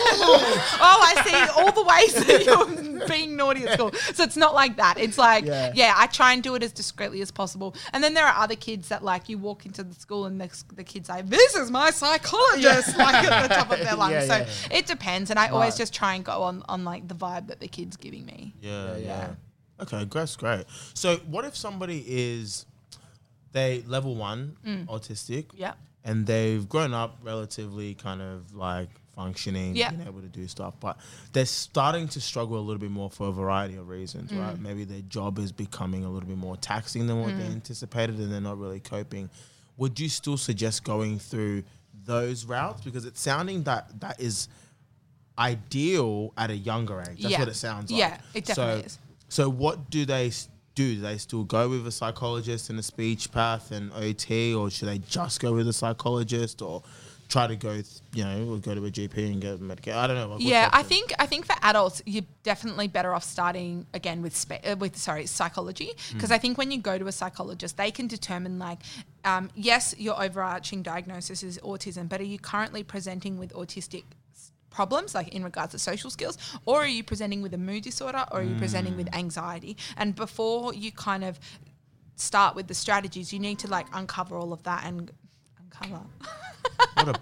oh, 0.82 1.00
I 1.02 1.24
see 1.26 1.62
all 1.62 1.72
the 1.72 1.84
ways 1.84 2.26
that 2.26 2.46
you're 2.46 3.08
being 3.08 3.36
naughty 3.36 3.66
at 3.66 3.74
school. 3.74 3.92
So 4.14 4.24
it's 4.24 4.38
not 4.38 4.54
like 4.54 4.78
that. 4.78 4.98
It's 4.98 5.18
like, 5.18 5.46
Yeah. 5.46 5.72
yeah. 5.76 5.94
I 5.98 6.08
try 6.08 6.34
and 6.34 6.42
do 6.44 6.56
it 6.56 6.64
as 6.64 6.72
discreetly 6.72 7.22
as 7.22 7.32
possible. 7.32 7.76
And 7.94 8.04
then 8.04 8.14
there 8.14 8.26
are 8.26 8.36
other 8.44 8.56
kids 8.56 8.90
that 8.90 9.04
like 9.04 9.30
you 9.30 9.38
walk 9.38 9.66
into 9.66 9.84
the 9.84 9.96
school 9.96 10.26
and 10.26 10.40
the, 10.40 10.64
the 10.76 10.84
kids 10.84 11.08
say, 11.08 11.22
"This 11.22 11.56
is 11.56 11.70
my 11.72 11.92
psychologist," 11.92 12.98
like 12.98 13.16
at 13.16 13.48
the 13.48 13.56
top 13.56 13.72
of 13.72 13.80
their 13.80 13.96
lungs. 13.96 14.14
Yeah, 14.14 14.22
so 14.22 14.36
yeah. 14.38 14.78
it 14.78 14.86
depends, 14.86 15.30
and 15.30 15.40
I 15.40 15.48
always 15.50 15.78
just 15.78 15.94
try 15.94 16.16
and 16.16 16.24
go 16.26 16.44
on 16.44 16.64
on 16.70 16.84
like 16.84 17.08
the 17.08 17.16
vibe 17.16 17.48
that 17.48 17.60
the 17.60 17.68
kid's 17.68 17.98
giving 17.98 18.26
me. 18.26 18.54
Yeah, 18.62 18.98
yeah. 18.98 19.28
Okay, 19.82 20.06
that's 20.06 20.36
great. 20.36 20.66
So, 20.94 21.18
what 21.28 21.46
if 21.46 21.56
somebody 21.56 22.04
is 22.08 22.66
they 23.52 23.84
level 23.88 24.16
one 24.16 24.58
mm. 24.66 24.86
autistic? 24.88 25.46
Yeah. 25.56 25.74
And 26.04 26.26
they've 26.26 26.68
grown 26.68 26.94
up 26.94 27.20
relatively 27.22 27.94
kind 27.94 28.22
of 28.22 28.56
like 28.56 28.90
functioning, 29.16 29.76
Yeah. 29.76 29.92
being 29.92 30.08
able 30.08 30.22
to 30.22 30.28
do 30.28 30.48
stuff, 30.48 30.74
but 30.80 30.98
they're 31.34 31.46
starting 31.46 32.08
to 32.10 32.22
struggle 32.22 32.58
a 32.58 32.62
little 32.62 32.80
bit 32.80 32.90
more 32.90 33.10
for 33.10 33.28
a 33.28 33.32
variety 33.32 33.76
of 33.76 33.88
reasons, 33.88 34.34
right? 34.34 34.56
Mm. 34.56 34.62
Maybe 34.62 34.84
their 34.84 35.02
job 35.02 35.38
is 35.38 35.52
becoming 35.52 36.06
a 36.06 36.10
little 36.10 36.28
bit 36.28 36.38
more 36.38 36.58
taxing 36.58 37.06
than 37.08 37.22
what 37.22 37.38
they 37.38 37.44
mm. 37.44 37.52
anticipated, 37.52 38.16
and 38.16 38.32
they're 38.32 38.42
not 38.42 38.58
really 38.58 38.80
coping. 38.80 39.30
Would 39.78 40.00
you 40.00 40.10
still 40.10 40.38
suggest 40.38 40.84
going 40.84 41.20
through 41.20 41.64
those 42.06 42.46
routes 42.46 42.82
because 42.82 43.06
it's 43.06 43.22
sounding 43.22 43.64
that 43.64 44.00
that 44.00 44.20
is 44.20 44.48
ideal 45.38 46.34
at 46.38 46.50
a 46.50 46.56
younger 46.56 47.02
age. 47.02 47.22
That's 47.22 47.32
Yeah. 47.32 47.40
what 47.40 47.48
it 47.48 47.56
sounds 47.56 47.92
like. 47.92 48.00
Yeah, 48.00 48.18
it 48.34 48.46
definitely 48.46 48.82
so, 48.82 48.86
is. 48.86 49.00
So 49.32 49.50
what 49.50 49.90
do 49.90 50.06
they 50.06 50.30
do? 50.76 50.96
Do 50.96 51.02
they 51.02 51.18
still 51.18 51.44
go 51.44 51.70
with 51.70 51.86
a 51.86 51.92
psychologist 51.92 52.70
and 52.70 52.80
a 52.80 52.84
speech 52.84 53.32
path 53.32 53.72
and 53.72 53.92
OT, 53.94 54.54
or 54.54 54.70
should 54.70 54.88
they 54.88 55.00
just 55.00 55.42
go 55.42 55.54
with 55.54 55.68
a 55.68 55.74
psychologist, 55.74 56.62
or 56.62 56.82
try 57.28 57.46
to 57.48 57.56
go, 57.56 57.82
you 58.14 58.24
know, 58.24 58.54
or 58.54 58.58
go 58.58 58.76
to 58.76 58.86
a 58.86 58.90
GP 58.92 59.18
and 59.32 59.42
get 59.42 59.60
medication? 59.60 59.98
I 59.98 60.08
don't 60.08 60.16
know. 60.16 60.36
like, 60.36 60.42
Yeah, 60.42 60.70
I 60.72 60.84
think 60.84 61.14
I 61.20 61.26
think 61.26 61.46
for 61.46 61.56
adults 61.62 62.02
you're 62.06 62.26
definitely 62.44 62.88
better 62.88 63.14
off 63.14 63.24
starting 63.24 63.86
again 63.94 64.22
with 64.22 64.36
spe- 64.36 64.66
uh, 64.66 64.76
with 64.78 64.98
sorry 64.98 65.26
psychology 65.26 65.92
because 66.14 66.32
I 66.32 66.38
think 66.38 66.58
when 66.58 66.72
you 66.72 66.80
go 66.80 66.98
to 66.98 67.08
a 67.08 67.12
psychologist 67.12 67.78
they 67.78 67.92
can 67.92 68.08
determine 68.08 68.60
like 68.60 68.80
um, 69.26 69.50
yes 69.56 69.94
your 69.98 70.22
overarching 70.22 70.84
diagnosis 70.84 71.44
is 71.44 71.58
autism 71.60 72.08
but 72.10 72.20
are 72.22 72.26
you 72.26 72.40
currently 72.40 72.84
presenting 72.84 73.38
with 73.38 73.54
autistic 73.54 74.04
problems 74.72 75.14
like 75.14 75.28
in 75.30 75.44
regards 75.44 75.74
to 75.74 75.80
social 75.80 76.10
skills 76.10 76.38
or 76.66 76.78
are 76.82 76.88
you 76.88 77.04
presenting 77.04 77.42
with 77.42 77.54
a 77.54 77.58
mood 77.58 77.84
disorder 77.84 78.26
or 78.32 78.40
are 78.40 78.44
you 78.44 78.56
presenting 78.56 78.98
with 78.98 79.14
anxiety 79.14 79.78
and 79.98 80.16
before 80.16 80.74
you 80.74 80.92
kind 80.92 81.24
of 81.24 81.40
start 82.16 82.56
with 82.56 82.68
the 82.68 82.74
strategies 82.74 83.32
you 83.34 83.40
need 83.40 83.60
to 83.60 83.68
like 83.68 83.86
uncover 83.94 84.36
all 84.38 84.54
of 84.54 84.64
that 84.64 84.84
and 84.86 85.12
uncover. 85.60 86.02
What 86.94 87.08
a, 87.08 87.20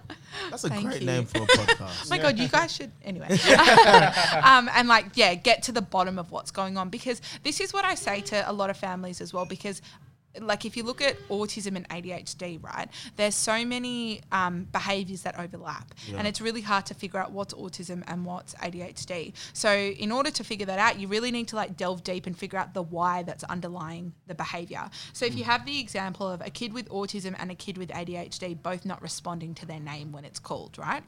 that's 0.50 0.64
a 0.64 0.68
Thank 0.68 0.88
great 0.88 1.00
you. 1.00 1.06
name 1.06 1.24
for 1.24 1.38
a 1.38 1.46
podcast. 1.46 2.06
Oh 2.06 2.10
my 2.10 2.18
god, 2.18 2.38
you 2.38 2.48
guys 2.48 2.72
should 2.72 2.90
anyway. 3.04 3.28
um, 4.42 4.68
and 4.74 4.88
like, 4.88 5.06
yeah, 5.14 5.34
get 5.34 5.62
to 5.64 5.72
the 5.72 5.80
bottom 5.80 6.18
of 6.18 6.30
what's 6.30 6.50
going 6.50 6.76
on 6.76 6.90
because 6.90 7.22
this 7.42 7.60
is 7.60 7.72
what 7.72 7.84
I 7.84 7.94
say 7.94 8.20
to 8.22 8.50
a 8.50 8.52
lot 8.52 8.68
of 8.68 8.76
families 8.76 9.20
as 9.20 9.32
well. 9.32 9.44
Because, 9.44 9.80
like, 10.38 10.64
if 10.64 10.76
you 10.76 10.84
look 10.84 11.00
at 11.00 11.16
autism 11.28 11.76
and 11.76 11.88
ADHD, 11.88 12.62
right, 12.62 12.88
there's 13.16 13.34
so 13.34 13.64
many 13.64 14.20
um, 14.30 14.68
behaviors 14.72 15.22
that 15.22 15.38
overlap, 15.38 15.92
and 16.16 16.26
it's 16.26 16.40
really 16.40 16.60
hard 16.60 16.86
to 16.86 16.94
figure 16.94 17.18
out 17.18 17.32
what's 17.32 17.54
autism 17.54 18.04
and 18.06 18.24
what's 18.24 18.54
ADHD. 18.54 19.32
So, 19.52 19.72
in 19.72 20.12
order 20.12 20.30
to 20.30 20.44
figure 20.44 20.66
that 20.66 20.78
out, 20.78 21.00
you 21.00 21.08
really 21.08 21.30
need 21.30 21.48
to 21.48 21.56
like 21.56 21.76
delve 21.76 22.04
deep 22.04 22.26
and 22.26 22.36
figure 22.36 22.58
out 22.58 22.74
the 22.74 22.82
why 22.82 23.22
that's 23.22 23.44
underlying 23.44 24.12
the 24.26 24.34
behavior. 24.34 24.88
So, 25.12 25.26
if 25.26 25.34
you 25.34 25.44
have 25.44 25.66
the 25.66 25.80
example 25.80 26.28
of 26.28 26.40
a 26.40 26.50
kid 26.50 26.72
with 26.72 26.88
autism 26.88 27.34
and 27.38 27.50
a 27.50 27.54
kid 27.54 27.76
with 27.76 27.88
ADHD 27.90 28.60
both 28.62 28.84
not 28.84 29.02
responding 29.02 29.54
to 29.54 29.66
their 29.66 29.80
name 29.80 30.12
when 30.12 30.24
it's 30.24 30.38
called, 30.38 30.78
right? 30.78 31.02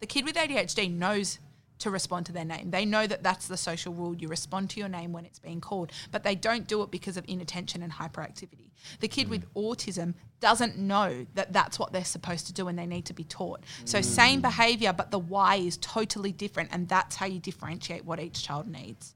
the 0.00 0.06
kid 0.06 0.24
with 0.24 0.36
ADHD 0.36 0.92
knows 0.92 1.38
to 1.78 1.90
respond 1.90 2.26
to 2.26 2.32
their 2.32 2.44
name. 2.44 2.70
They 2.70 2.84
know 2.84 3.06
that 3.06 3.22
that's 3.22 3.48
the 3.48 3.56
social 3.56 3.92
rule. 3.92 4.14
You 4.14 4.28
respond 4.28 4.70
to 4.70 4.80
your 4.80 4.88
name 4.88 5.12
when 5.12 5.24
it's 5.24 5.38
being 5.38 5.60
called, 5.60 5.92
but 6.10 6.22
they 6.22 6.34
don't 6.34 6.66
do 6.66 6.82
it 6.82 6.90
because 6.90 7.16
of 7.16 7.24
inattention 7.28 7.82
and 7.82 7.92
hyperactivity. 7.92 8.70
The 9.00 9.08
kid 9.08 9.26
mm. 9.26 9.30
with 9.30 9.54
autism 9.54 10.14
doesn't 10.40 10.78
know 10.78 11.26
that 11.34 11.52
that's 11.52 11.78
what 11.78 11.92
they're 11.92 12.04
supposed 12.04 12.46
to 12.46 12.52
do 12.52 12.68
and 12.68 12.78
they 12.78 12.86
need 12.86 13.06
to 13.06 13.14
be 13.14 13.24
taught. 13.24 13.64
So, 13.84 14.00
same 14.00 14.40
mm. 14.40 14.42
behavior, 14.42 14.92
but 14.92 15.10
the 15.10 15.18
why 15.18 15.56
is 15.56 15.76
totally 15.78 16.32
different, 16.32 16.70
and 16.72 16.88
that's 16.88 17.16
how 17.16 17.26
you 17.26 17.40
differentiate 17.40 18.04
what 18.04 18.20
each 18.20 18.44
child 18.44 18.68
needs. 18.68 19.15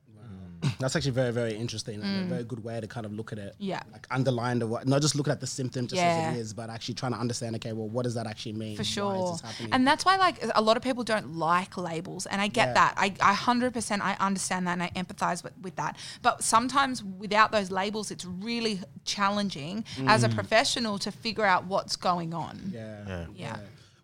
That's 0.79 0.95
actually 0.97 1.13
very, 1.13 1.33
very 1.33 1.55
interesting 1.55 2.03
and 2.03 2.27
a 2.27 2.29
very 2.35 2.45
good 2.45 2.63
way 2.63 2.81
to 2.81 2.87
kind 2.87 3.07
of 3.07 3.13
look 3.13 3.33
at 3.33 3.39
it. 3.39 3.53
Mm. 3.55 3.57
Yeah. 3.59 3.83
Like 3.93 4.07
underline 4.11 4.59
the 4.59 4.67
what, 4.67 4.87
not 4.87 5.01
just 5.03 5.15
looking 5.15 5.33
at 5.33 5.41
the 5.41 5.47
symptom 5.47 5.87
just 5.87 6.01
Yeah. 6.01 6.29
as 6.31 6.37
it 6.37 6.41
is, 6.41 6.53
but 6.53 6.71
actually 6.71 6.95
trying 6.95 7.13
to 7.13 7.19
understand, 7.19 7.55
okay, 7.57 7.73
well, 7.73 7.89
what 7.89 8.03
does 8.03 8.15
that 8.15 8.27
actually 8.27 8.53
mean? 8.55 8.77
For 8.77 8.83
Why 8.83 8.87
sure. 8.87 9.25
is 9.35 9.41
this 9.41 9.51
happening? 9.51 9.73
And 9.73 9.87
that's 9.87 10.05
why 10.05 10.17
like 10.17 10.37
a 10.55 10.61
lot 10.63 10.77
of 10.77 10.83
people 10.83 11.05
don't 11.05 11.35
like 11.37 11.77
labels. 11.77 12.27
And 12.27 12.41
I 12.41 12.49
get 12.49 12.69
Yeah. 12.69 12.75
that. 12.75 12.95
I, 12.97 13.15
I 13.21 13.35
100% 13.35 14.01
I 14.01 14.17
understand 14.21 14.67
that 14.67 14.73
and 14.73 14.83
I 14.83 14.91
empathize 14.91 15.43
with, 15.45 15.53
with 15.63 15.77
that. 15.77 15.97
But 16.23 16.43
sometimes 16.43 17.03
without 17.05 17.53
those 17.53 17.71
labels, 17.71 18.11
it's 18.11 18.25
really 18.25 18.81
challenging 19.05 19.85
as 20.07 20.23
a 20.25 20.29
professional 20.29 20.99
to 20.99 21.11
figure 21.13 21.45
out 21.45 21.65
what's 21.67 21.97
going 21.97 22.35
on. 22.35 22.71
yeah. 22.75 23.05
Yeah. 23.07 23.27
Yeah. 23.37 23.57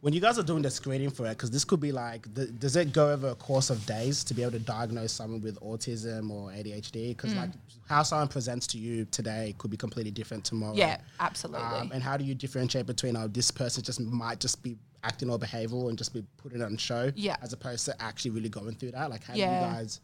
When 0.03 0.12
you 0.12 0.20
guys 0.20 0.38
are 0.38 0.42
doing 0.42 0.62
the 0.62 0.70
screening 0.70 1.11
for 1.11 1.26
it, 1.26 1.30
because 1.30 1.51
this 1.51 1.64
could 1.64 1.80
be 1.80 1.90
like, 1.90 2.26
does 2.59 2.76
it 2.76 2.92
go 2.92 3.11
over 3.12 3.28
a 3.28 3.34
course 3.34 3.70
of 3.70 3.84
days 3.86 4.22
to 4.24 4.34
be 4.34 4.42
able 4.42 4.53
to 4.53 4.59
diagnose 4.59 5.12
someone 5.12 5.40
with 5.40 5.59
autism 5.61 6.30
or 6.30 6.51
ADHD? 6.51 7.09
Because 7.09 7.32
Mm. 7.32 7.36
like 7.38 7.51
how 7.88 8.03
someone 8.03 8.28
presents 8.28 8.66
to 8.68 8.78
you 8.78 9.05
today 9.07 9.55
could 9.59 9.70
be 9.70 9.76
completely 9.76 10.11
different 10.12 10.44
tomorrow. 10.44 10.74
Yeah, 10.74 10.99
absolutely. 11.18 11.62
Um, 11.66 11.90
and 11.92 12.03
how 12.03 12.16
do 12.16 12.24
you 12.24 12.34
differentiate 12.34 12.86
between 12.86 13.16
oh, 13.16 13.26
this 13.28 13.51
person 13.51 13.82
just 13.82 14.01
might 14.01 14.38
just 14.38 14.62
be 14.62 14.76
acting 15.03 15.30
or 15.30 15.38
behavioral 15.38 15.88
and 15.88 15.97
just 15.97 16.12
be 16.12 16.24
putting 16.36 16.61
it 16.61 16.64
on 16.64 16.76
show, 16.76 17.11
Yeah. 17.16 17.36
as 17.42 17.53
opposed 17.53 17.84
to 17.86 18.01
actually 18.03 18.32
really 18.32 18.49
going 18.51 18.74
through 18.74 18.92
that? 18.92 19.09
Like, 19.11 19.24
how 19.24 19.34
do 19.34 19.40
you 19.40 19.47
guys? 19.47 20.01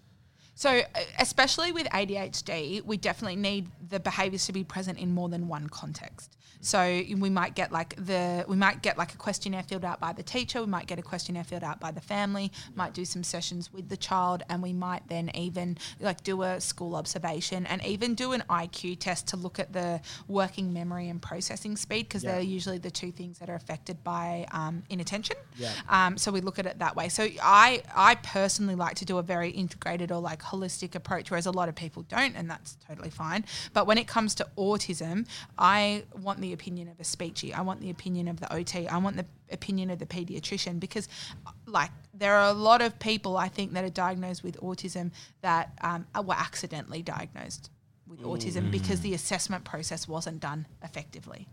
So, 0.54 0.82
especially 1.18 1.72
with 1.72 1.86
ADHD, 1.92 2.82
we 2.84 2.96
definitely 2.98 3.36
need 3.36 3.70
the 3.88 3.98
behaviors 3.98 4.44
to 4.46 4.52
be 4.52 4.64
present 4.64 4.98
in 4.98 5.12
more 5.12 5.28
than 5.28 5.48
one 5.48 5.68
context. 5.68 6.36
So 6.64 7.02
we 7.18 7.28
might 7.28 7.54
get 7.56 7.72
like 7.72 7.96
the 7.96 8.44
we 8.48 8.56
might 8.56 8.82
get 8.82 8.96
like 8.96 9.12
a 9.12 9.16
questionnaire 9.16 9.64
filled 9.64 9.84
out 9.84 9.98
by 10.00 10.12
the 10.12 10.22
teacher. 10.22 10.60
We 10.60 10.66
might 10.68 10.86
get 10.86 10.98
a 10.98 11.02
questionnaire 11.02 11.42
filled 11.44 11.64
out 11.64 11.80
by 11.80 11.90
the 11.90 12.00
family. 12.00 12.52
Might 12.76 12.94
do 12.94 13.04
some 13.04 13.24
sessions 13.24 13.72
with 13.72 13.88
the 13.88 13.96
child, 13.96 14.44
and 14.48 14.62
we 14.62 14.72
might 14.72 15.06
then 15.08 15.30
even 15.34 15.76
like 16.00 16.22
do 16.22 16.42
a 16.42 16.60
school 16.60 16.94
observation 16.94 17.66
and 17.66 17.84
even 17.84 18.14
do 18.14 18.30
an 18.32 18.44
IQ 18.48 19.00
test 19.00 19.26
to 19.28 19.36
look 19.36 19.58
at 19.58 19.72
the 19.72 20.00
working 20.28 20.72
memory 20.72 21.08
and 21.08 21.20
processing 21.20 21.76
speed 21.76 22.04
because 22.08 22.22
Yeah. 22.22 22.32
they're 22.32 22.40
usually 22.42 22.78
the 22.78 22.90
two 22.92 23.10
things 23.10 23.38
that 23.40 23.50
are 23.50 23.56
affected 23.56 24.02
by 24.04 24.46
um, 24.52 24.84
inattention. 24.88 25.36
Yeah. 25.58 25.72
Um, 25.88 26.16
so 26.16 26.30
we 26.30 26.40
look 26.40 26.60
at 26.60 26.66
it 26.66 26.78
that 26.78 26.94
way. 26.94 27.08
So 27.08 27.26
I 27.42 27.82
I 27.94 28.14
personally 28.14 28.76
like 28.76 28.94
to 28.96 29.04
do 29.04 29.18
a 29.18 29.22
very 29.22 29.50
integrated 29.50 30.12
or 30.12 30.20
like 30.20 30.40
holistic 30.42 30.94
approach, 30.94 31.28
whereas 31.28 31.46
a 31.46 31.50
lot 31.50 31.68
of 31.68 31.74
people 31.74 32.04
don't, 32.04 32.36
and 32.36 32.48
that's 32.48 32.76
totally 32.88 33.10
fine. 33.10 33.44
But 33.72 33.88
when 33.88 33.98
it 33.98 34.06
comes 34.06 34.36
to 34.36 34.46
autism, 34.56 35.26
I 35.58 36.04
want 36.20 36.40
the 36.40 36.51
opinion 36.52 36.88
of 36.88 36.98
a 37.00 37.02
speechy. 37.02 37.54
I 37.54 37.62
want 37.62 37.80
the 37.80 37.90
opinion 37.90 38.28
of 38.28 38.40
the 38.40 38.52
OT. 38.52 38.88
I 38.88 38.98
want 38.98 39.16
the 39.16 39.26
opinion 39.50 39.90
of 39.90 39.98
the 39.98 40.06
pediatrician 40.06 40.80
because, 40.80 41.08
like, 41.66 41.90
there 42.14 42.34
are 42.34 42.50
a 42.50 42.54
lot 42.54 42.82
of 42.82 42.98
people 42.98 43.36
I 43.36 43.48
think 43.48 43.72
that 43.72 43.84
are 43.84 43.90
diagnosed 43.90 44.42
with 44.42 44.60
autism 44.60 45.10
that 45.42 45.72
um, 45.82 46.06
were 46.24 46.34
accidentally 46.34 47.02
diagnosed 47.02 47.70
with 48.06 48.22
autism 48.22 48.70
because 48.70 49.00
the 49.00 49.14
assessment 49.14 49.64
process 49.64 50.06
wasn't 50.06 50.40
done 50.40 50.66
effectively. 50.82 51.48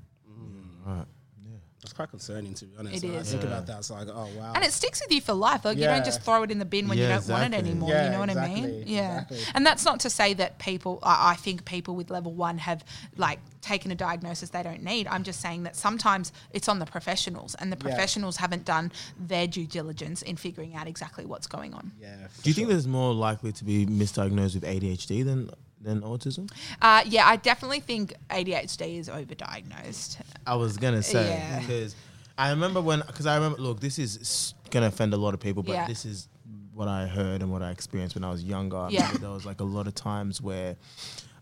That's 1.81 1.93
quite 1.93 2.09
concerning, 2.09 2.53
to 2.55 2.65
be 2.65 2.75
honest. 2.77 3.03
It 3.03 3.07
When 3.07 3.15
I 3.17 3.21
is. 3.21 3.31
think 3.31 3.43
about 3.43 3.65
that, 3.67 3.77
it's 3.77 3.89
like, 3.89 4.07
oh 4.09 4.27
wow. 4.37 4.51
And 4.53 4.65
it 4.65 4.73
sticks 4.73 5.01
with 5.01 5.13
you 5.13 5.21
for 5.21 5.31
life. 5.33 5.63
Like 5.63 5.77
you 5.77 5.85
don't 5.85 6.03
just 6.03 6.21
throw 6.23 6.43
it 6.43 6.51
in 6.51 6.59
the 6.59 6.65
bin 6.65 6.89
when 6.89 6.97
you 6.97 7.07
don't 7.07 7.25
want 7.29 7.53
it 7.53 7.57
anymore. 7.57 7.89
Yeah, 7.89 8.05
you 8.05 8.11
know 8.11 8.19
what 8.19 8.29
I 8.31 8.47
mean? 8.49 8.83
Yeah. 8.85 9.21
exactly. 9.21 9.39
And 9.55 9.65
that's 9.65 9.85
not 9.85 10.01
to 10.01 10.09
say 10.09 10.33
that 10.33 10.59
people. 10.59 10.99
I, 11.03 11.31
I 11.31 11.35
think 11.35 11.63
people 11.63 11.95
with 11.95 12.09
level 12.09 12.33
one 12.33 12.57
have 12.57 12.83
like 13.15 13.39
taken 13.61 13.91
a 13.91 13.95
diagnosis 13.95 14.49
they 14.49 14.63
don't 14.63 14.83
need. 14.83 15.07
I'm 15.07 15.23
just 15.23 15.39
saying 15.41 15.63
that 15.63 15.75
sometimes 15.77 16.33
it's 16.51 16.67
on 16.67 16.79
the 16.79 16.85
professionals, 16.85 17.55
and 17.55 17.71
the 17.71 17.77
Yeah. 17.77 17.83
professionals 17.95 18.37
haven't 18.37 18.65
done 18.65 18.91
their 19.17 19.47
due 19.47 19.65
diligence 19.65 20.21
in 20.21 20.35
figuring 20.35 20.75
out 20.75 20.87
exactly 20.87 21.25
what's 21.25 21.47
going 21.47 21.73
on. 21.73 21.91
yeah. 22.01 22.27
Do 22.43 22.49
you 22.49 22.53
think 22.53 22.67
there's 22.67 22.87
more 22.87 23.13
likely 23.13 23.51
to 23.53 23.63
be 23.63 23.85
misdiagnosed 23.85 24.55
with 24.55 24.63
ADHD 24.63 25.23
than 25.23 25.49
than 25.81 26.01
autism? 26.01 26.51
Uh, 26.81 27.03
yeah, 27.05 27.27
I 27.27 27.35
definitely 27.37 27.79
think 27.79 28.13
ADHD 28.29 28.99
is 28.99 29.09
overdiagnosed. 29.09 30.17
I 30.45 30.55
was 30.55 30.77
gonna 30.77 31.03
say 31.03 31.27
Yeah. 31.29 31.59
because 31.59 31.95
I 32.37 32.49
remember 32.51 32.81
when 32.81 32.99
because 33.05 33.25
I 33.25 33.35
remember 33.35 33.59
look 33.61 33.79
this 33.79 33.99
is 33.99 34.53
gonna 34.71 34.87
offend 34.87 35.13
a 35.13 35.17
lot 35.17 35.33
of 35.33 35.39
people 35.39 35.63
but 35.63 35.73
Yeah. 35.73 35.87
this 35.87 36.05
is 36.05 36.27
what 36.73 36.87
I 36.87 37.07
heard 37.07 37.41
and 37.41 37.51
what 37.51 37.61
I 37.61 37.71
experienced 37.71 38.15
when 38.15 38.23
I 38.23 38.29
was 38.29 38.43
younger. 38.43 38.77
I 38.77 38.89
Yeah. 38.89 39.11
there 39.13 39.29
was 39.31 39.45
like 39.45 39.59
a 39.59 39.65
lot 39.65 39.87
of 39.87 39.95
times 39.95 40.41
where 40.41 40.75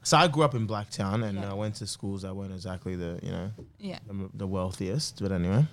so 0.04 0.16
I 0.18 0.28
grew 0.30 0.44
up 0.44 0.56
in 0.56 0.68
Blacktown 0.68 1.24
and 1.28 1.40
Yeah. 1.40 1.52
I 1.52 1.54
went 1.54 1.76
to 1.76 1.88
schools 1.88 2.22
that 2.22 2.34
weren't 2.36 2.54
exactly 2.54 2.96
the 2.96 3.20
you 3.22 3.32
know 3.32 3.52
Yeah. 3.80 4.00
the, 4.08 4.30
the 4.34 4.48
wealthiest 4.48 5.20
but 5.22 5.32
anyway 5.32 5.66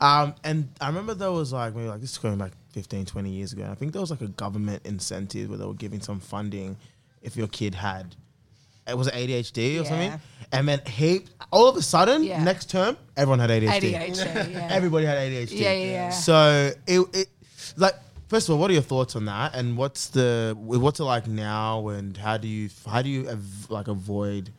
um, 0.00 0.34
and 0.44 0.68
I 0.80 0.86
remember 0.88 1.14
there 1.14 1.32
was 1.32 1.52
like 1.52 1.74
maybe 1.74 1.88
like 1.88 2.00
this 2.00 2.12
is 2.12 2.18
going 2.18 2.38
back 2.38 2.52
15 2.70 3.04
20 3.06 3.30
years 3.30 3.52
ago 3.52 3.68
I 3.70 3.74
think 3.74 3.92
there 3.92 4.00
was 4.00 4.10
like 4.10 4.20
a 4.22 4.28
government 4.28 4.82
incentive 4.86 5.48
where 5.50 5.58
they 5.58 5.64
were 5.66 5.74
giving 5.74 6.00
some 6.00 6.20
funding 6.20 6.76
if 7.22 7.36
your 7.36 7.48
kid 7.48 7.74
had 7.74 8.14
it 8.86 8.98
was 8.98 9.08
ADHD 9.08 9.80
or 9.80 9.84
something 9.84 10.12
and 10.50 10.68
then 10.68 10.80
he 10.86 11.24
all 11.52 11.68
of 11.68 11.76
a 11.76 11.82
sudden 11.82 12.24
Yeah. 12.24 12.42
next 12.42 12.68
term 12.70 12.96
everyone 13.16 13.38
had 13.38 13.50
ADHD. 13.50 13.94
ADHD. 13.94 14.52
Yeah. 14.52 14.68
Everybody 14.78 15.06
had 15.06 15.18
ADHD. 15.18 15.52
Yeah, 15.52 15.72
yeah, 15.72 15.84
yeah. 15.84 16.10
So 16.10 16.72
it, 16.86 17.00
it 17.14 17.28
like 17.76 17.94
first 18.28 18.48
of 18.48 18.54
all, 18.54 18.60
what 18.60 18.70
are 18.70 18.74
your 18.74 18.82
thoughts 18.82 19.14
on 19.14 19.26
that? 19.26 19.54
And 19.54 19.76
what's 19.76 20.08
the 20.08 20.54
what's 20.58 20.98
it 21.00 21.04
like 21.04 21.26
now? 21.28 21.88
And 21.88 22.16
how 22.16 22.36
do 22.38 22.48
you 22.48 22.70
how 22.86 23.02
do 23.02 23.08
you 23.08 23.28
av- 23.28 23.70
like 23.70 23.88
avoid? 23.88 24.50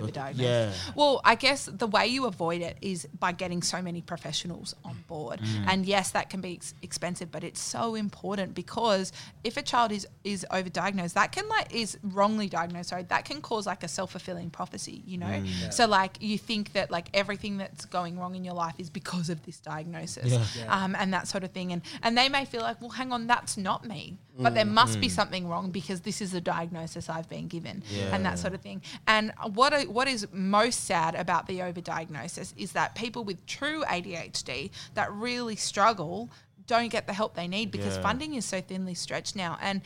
Overdiagnosed. 0.00 0.38
Yeah. 0.38 0.72
Well, 0.94 1.20
I 1.24 1.34
guess 1.34 1.66
the 1.66 1.86
way 1.86 2.06
you 2.06 2.26
avoid 2.26 2.60
it 2.60 2.76
is 2.80 3.06
by 3.18 3.32
getting 3.32 3.62
so 3.62 3.80
many 3.80 4.00
professionals 4.00 4.74
on 4.84 5.04
board. 5.08 5.40
Mm. 5.40 5.64
And 5.68 5.86
yes, 5.86 6.10
that 6.10 6.30
can 6.30 6.40
be 6.40 6.54
ex- 6.54 6.74
expensive, 6.82 7.30
but 7.30 7.44
it's 7.44 7.60
so 7.60 7.94
important 7.94 8.54
because 8.54 9.12
if 9.42 9.56
a 9.56 9.62
child 9.62 9.92
is 9.92 10.06
is 10.24 10.46
overdiagnosed, 10.50 11.14
that 11.14 11.32
can 11.32 11.48
like 11.48 11.74
is 11.74 11.98
wrongly 12.02 12.48
diagnosed. 12.48 12.90
Sorry, 12.90 13.02
that 13.04 13.24
can 13.24 13.40
cause 13.40 13.66
like 13.66 13.82
a 13.82 13.88
self 13.88 14.12
fulfilling 14.12 14.50
prophecy. 14.50 15.02
You 15.06 15.18
know, 15.18 15.26
mm. 15.26 15.72
so 15.72 15.86
like 15.86 16.18
you 16.20 16.38
think 16.38 16.72
that 16.72 16.90
like 16.90 17.08
everything 17.14 17.56
that's 17.58 17.84
going 17.84 18.18
wrong 18.18 18.34
in 18.34 18.44
your 18.44 18.54
life 18.54 18.74
is 18.78 18.90
because 18.90 19.28
of 19.30 19.44
this 19.44 19.58
diagnosis, 19.58 20.32
Yeah. 20.32 20.44
Yeah. 20.58 20.84
um, 20.84 20.96
and 20.98 21.12
that 21.12 21.28
sort 21.28 21.44
of 21.44 21.50
thing. 21.52 21.72
And 21.72 21.82
and 22.02 22.16
they 22.16 22.28
may 22.28 22.44
feel 22.44 22.62
like, 22.62 22.80
well, 22.80 22.90
hang 22.90 23.12
on, 23.12 23.26
that's 23.26 23.56
not 23.56 23.86
me, 23.86 24.18
but 24.38 24.54
there 24.54 24.64
mm. 24.64 24.72
must 24.72 25.00
be 25.00 25.08
something 25.08 25.48
wrong 25.48 25.70
because 25.70 26.00
this 26.00 26.20
is 26.20 26.32
the 26.32 26.40
diagnosis 26.40 27.08
I've 27.08 27.28
been 27.28 27.48
given, 27.48 27.82
and 28.12 28.24
that 28.24 28.38
sort 28.38 28.54
of 28.54 28.60
thing. 28.60 28.82
And 29.06 29.32
what 29.52 29.72
What 29.88 30.08
is 30.08 30.26
most 30.32 30.84
sad 30.84 31.14
about 31.14 31.46
the 31.46 31.58
overdiagnosis 31.60 32.52
is 32.56 32.72
that 32.72 32.94
people 32.94 33.24
with 33.24 33.44
true 33.46 33.84
ADHD 33.84 34.70
that 34.94 35.12
really 35.12 35.56
struggle 35.56 36.30
don't 36.66 36.88
get 36.88 37.06
the 37.06 37.12
help 37.12 37.34
they 37.34 37.46
need 37.48 37.70
because 37.70 37.96
Yeah. 37.96 38.02
funding 38.02 38.34
is 38.34 38.44
so 38.44 38.60
thinly 38.60 38.94
stretched 38.94 39.36
now. 39.36 39.58
And 39.60 39.82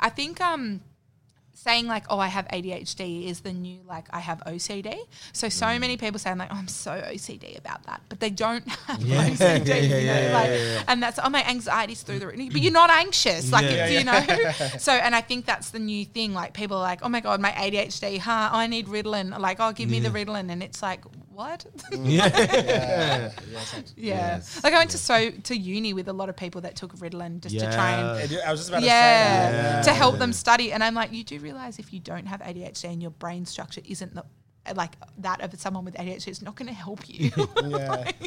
I 0.00 0.10
think 0.10 0.40
um 0.40 0.82
saying 1.66 1.86
like 1.86 2.04
oh 2.08 2.18
I 2.18 2.28
have 2.28 2.46
ADHD 2.48 3.26
is 3.30 3.40
the 3.40 3.52
new 3.52 3.78
like 3.86 4.06
I 4.10 4.20
have 4.20 4.38
OCD. 4.46 4.96
So 5.32 5.48
so 5.48 5.66
Mm. 5.66 5.80
many 5.80 5.96
people 5.96 6.18
saying 6.18 6.38
like 6.38 6.50
oh, 6.50 6.56
I'm 6.56 6.68
so 6.68 6.92
OCD 6.92 7.58
about 7.58 7.82
that, 7.84 8.00
but 8.08 8.18
they 8.20 8.30
don't 8.30 8.66
have 8.86 9.00
Yeah. 9.12 9.28
OCD. 9.28 9.66
Yeah, 9.68 9.76
you 9.76 9.88
know, 9.88 9.96
yeah, 9.98 10.20
yeah, 10.28 10.38
like, 10.38 10.48
yeah, 10.50 10.56
yeah. 10.74 10.84
and 10.88 11.02
that's 11.02 11.18
oh 11.22 11.28
my 11.28 11.42
anxiety's 11.44 12.02
through 12.02 12.18
the 12.20 12.26
roof. 12.28 12.52
But 12.52 12.60
you're 12.62 12.72
not 12.72 12.90
anxious, 12.90 13.52
like 13.52 13.64
Yeah. 13.64 13.86
it's, 13.86 13.92
you 13.98 14.04
know. 14.04 14.20
so 14.78 14.92
and 14.92 15.14
I 15.14 15.20
think 15.20 15.44
that's 15.46 15.70
the 15.70 15.78
new 15.78 16.04
thing. 16.04 16.32
Like 16.34 16.54
people 16.54 16.76
are 16.78 16.82
like, 16.92 17.00
oh 17.02 17.08
my 17.08 17.20
god, 17.20 17.40
my 17.40 17.52
ADHD, 17.52 18.18
huh? 18.18 18.48
I 18.52 18.66
need 18.66 18.86
Ritalin. 18.86 19.38
Like, 19.38 19.58
oh, 19.60 19.72
give 19.72 19.88
me 19.90 20.00
the 20.00 20.08
Ritalin, 20.10 20.50
and 20.50 20.62
it's 20.62 20.82
like, 20.82 21.00
what? 21.30 21.66
Yeah. 21.92 22.26
Yeah. 22.26 23.30
Yes, 23.50 23.74
yeah. 23.74 23.82
Yes. 23.96 24.64
Like 24.64 24.74
I 24.74 24.78
went 24.78 24.90
to 24.90 24.98
so 24.98 25.30
to 25.30 25.56
uni 25.56 25.92
with 25.92 26.08
a 26.08 26.12
lot 26.12 26.28
of 26.28 26.36
people 26.36 26.60
that 26.62 26.76
took 26.76 26.94
Ritalin 26.96 27.40
just 27.40 27.58
to 27.58 27.72
try 27.72 27.92
and 27.92 28.40
I 28.44 28.50
was 28.50 28.60
just 28.60 28.68
about 28.70 28.82
yeah, 28.82 29.46
to 29.46 29.52
say 29.52 29.62
that. 29.62 29.84
to 29.84 29.92
help 29.92 30.18
them 30.18 30.32
study. 30.32 30.72
And 30.72 30.82
I'm 30.82 30.94
like, 30.94 31.12
you 31.12 31.24
do 31.24 31.38
realize 31.38 31.78
if 31.78 31.92
you 31.92 32.00
don't 32.00 32.26
have 32.26 32.40
ADHD 32.40 32.84
and 32.84 33.02
your 33.02 33.12
brain 33.12 33.46
structure 33.46 33.80
isn't 33.84 34.14
the 34.14 34.24
like 34.76 34.92
that 35.18 35.40
of 35.40 35.58
someone 35.58 35.84
with 35.84 35.94
ADHD 35.94 36.28
it's 36.28 36.42
not 36.42 36.54
going 36.54 36.68
to 36.68 36.74
help 36.74 37.08
you. 37.08 37.30
Yeah. 37.66 38.10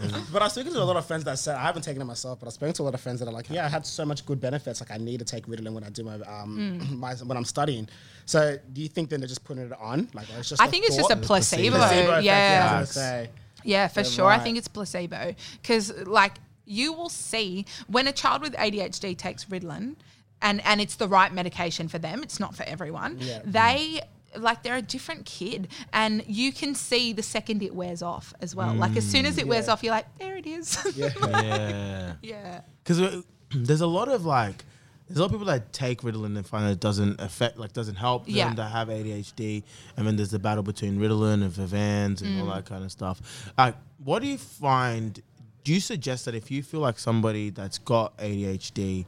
but 0.32 0.40
I've 0.40 0.52
spoken 0.52 0.72
to 0.72 0.82
a 0.82 0.84
lot 0.84 0.96
of 0.96 1.04
friends 1.04 1.24
that 1.24 1.38
said 1.38 1.56
I 1.56 1.62
haven't 1.62 1.82
taken 1.82 2.00
it 2.00 2.06
myself, 2.06 2.38
but 2.40 2.46
I've 2.46 2.54
spoken 2.54 2.72
to 2.74 2.82
a 2.82 2.84
lot 2.84 2.94
of 2.94 3.00
friends 3.00 3.20
that 3.20 3.28
are 3.28 3.32
like, 3.32 3.50
yeah, 3.50 3.66
I 3.66 3.68
had 3.68 3.84
so 3.84 4.04
much 4.06 4.24
good 4.24 4.40
benefits. 4.40 4.80
Like 4.80 4.90
I 4.90 4.96
need 4.96 5.18
to 5.18 5.24
take 5.24 5.46
Ritalin 5.46 5.72
when 5.72 5.84
I 5.84 5.90
do 5.90 6.04
my 6.04 6.14
um 6.14 6.56
Mm. 6.80 6.90
my 7.04 7.14
when 7.14 7.36
I'm 7.36 7.44
studying. 7.44 7.88
So 8.24 8.58
do 8.72 8.80
you 8.80 8.88
think 8.88 9.10
then 9.10 9.20
they're 9.20 9.28
just 9.28 9.44
putting 9.44 9.64
it 9.64 9.72
on? 9.78 10.08
Like 10.14 10.26
or 10.34 10.38
it's 10.40 10.48
just 10.48 10.62
I 10.62 10.66
a 10.66 10.68
think 10.70 10.86
it's 10.86 10.96
just 10.96 11.10
a 11.10 11.16
thought? 11.16 11.24
placebo. 11.24 11.76
Placebo 11.76 12.10
effect, 12.10 12.24
yeah. 12.24 12.78
I 12.80 12.84
say. 12.84 13.30
Yeah, 13.62 13.88
for 13.88 14.00
Yeah, 14.00 14.04
sure. 14.06 14.26
I 14.26 14.38
think 14.38 14.56
it's 14.56 14.68
placebo 14.68 15.34
because, 15.60 15.92
like, 16.06 16.32
you 16.64 16.92
will 16.94 17.10
see 17.10 17.66
when 17.88 18.06
a 18.08 18.12
child 18.12 18.40
with 18.40 18.54
ADHD 18.54 19.16
takes 19.18 19.44
Ritalin, 19.46 19.96
and 20.40 20.64
and 20.64 20.80
it's 20.80 20.96
the 20.96 21.08
right 21.08 21.32
medication 21.32 21.88
for 21.88 21.98
them. 21.98 22.22
It's 22.22 22.40
not 22.40 22.54
for 22.54 22.62
everyone. 22.62 23.18
Yeah. 23.20 23.42
They 23.44 24.00
like 24.36 24.62
they're 24.62 24.76
a 24.76 24.82
different 24.82 25.24
kid, 25.26 25.68
and 25.92 26.22
you 26.26 26.52
can 26.52 26.74
see 26.74 27.12
the 27.12 27.22
second 27.22 27.62
it 27.62 27.74
wears 27.74 28.02
off 28.02 28.32
as 28.40 28.54
well. 28.54 28.74
Like 28.74 28.96
as 28.96 29.04
soon 29.04 29.26
as 29.26 29.38
it 29.38 29.46
wears 29.48 29.68
off, 29.68 29.82
you're 29.82 29.92
like, 29.94 30.06
there 30.18 30.36
it 30.36 30.46
is. 30.46 30.78
Yeah. 30.96 31.10
Yeah. 31.30 32.12
yeah. 32.22 32.60
Because 32.84 33.24
there's 33.54 33.80
a 33.80 33.86
lot 33.86 34.08
of 34.08 34.24
like, 34.24 34.64
there's 35.08 35.18
a 35.18 35.22
lot 35.22 35.26
of 35.26 35.32
people 35.32 35.46
that 35.46 35.72
take 35.72 36.02
Ritalin 36.02 36.36
and 36.36 36.46
find 36.46 36.64
that 36.66 36.70
it 36.72 36.80
doesn't 36.80 37.20
affect, 37.20 37.58
like, 37.58 37.72
doesn't 37.72 37.96
help 37.96 38.26
them 38.26 38.34
Yeah. 38.36 38.54
that 38.54 38.70
have 38.70 38.88
ADHD. 38.88 39.64
And 39.96 40.06
then 40.06 40.14
there's 40.14 40.30
the 40.30 40.38
battle 40.38 40.62
between 40.62 41.00
Ritalin 41.00 41.42
and 41.42 41.52
Vyvanse 41.52 42.22
and 42.22 42.40
all 42.40 42.46
Mm. 42.46 42.54
that 42.54 42.66
kind 42.66 42.84
of 42.84 42.92
stuff. 42.92 43.52
Like, 43.58 43.74
what 44.04 44.22
do 44.22 44.28
you 44.28 44.38
find? 44.38 45.20
Do 45.64 45.72
you 45.74 45.80
suggest 45.80 46.26
that 46.26 46.34
if 46.36 46.50
you 46.50 46.62
feel 46.62 46.78
like 46.80 46.98
somebody 46.98 47.50
that's 47.50 47.78
got 47.78 48.16
ADHD, 48.18 49.04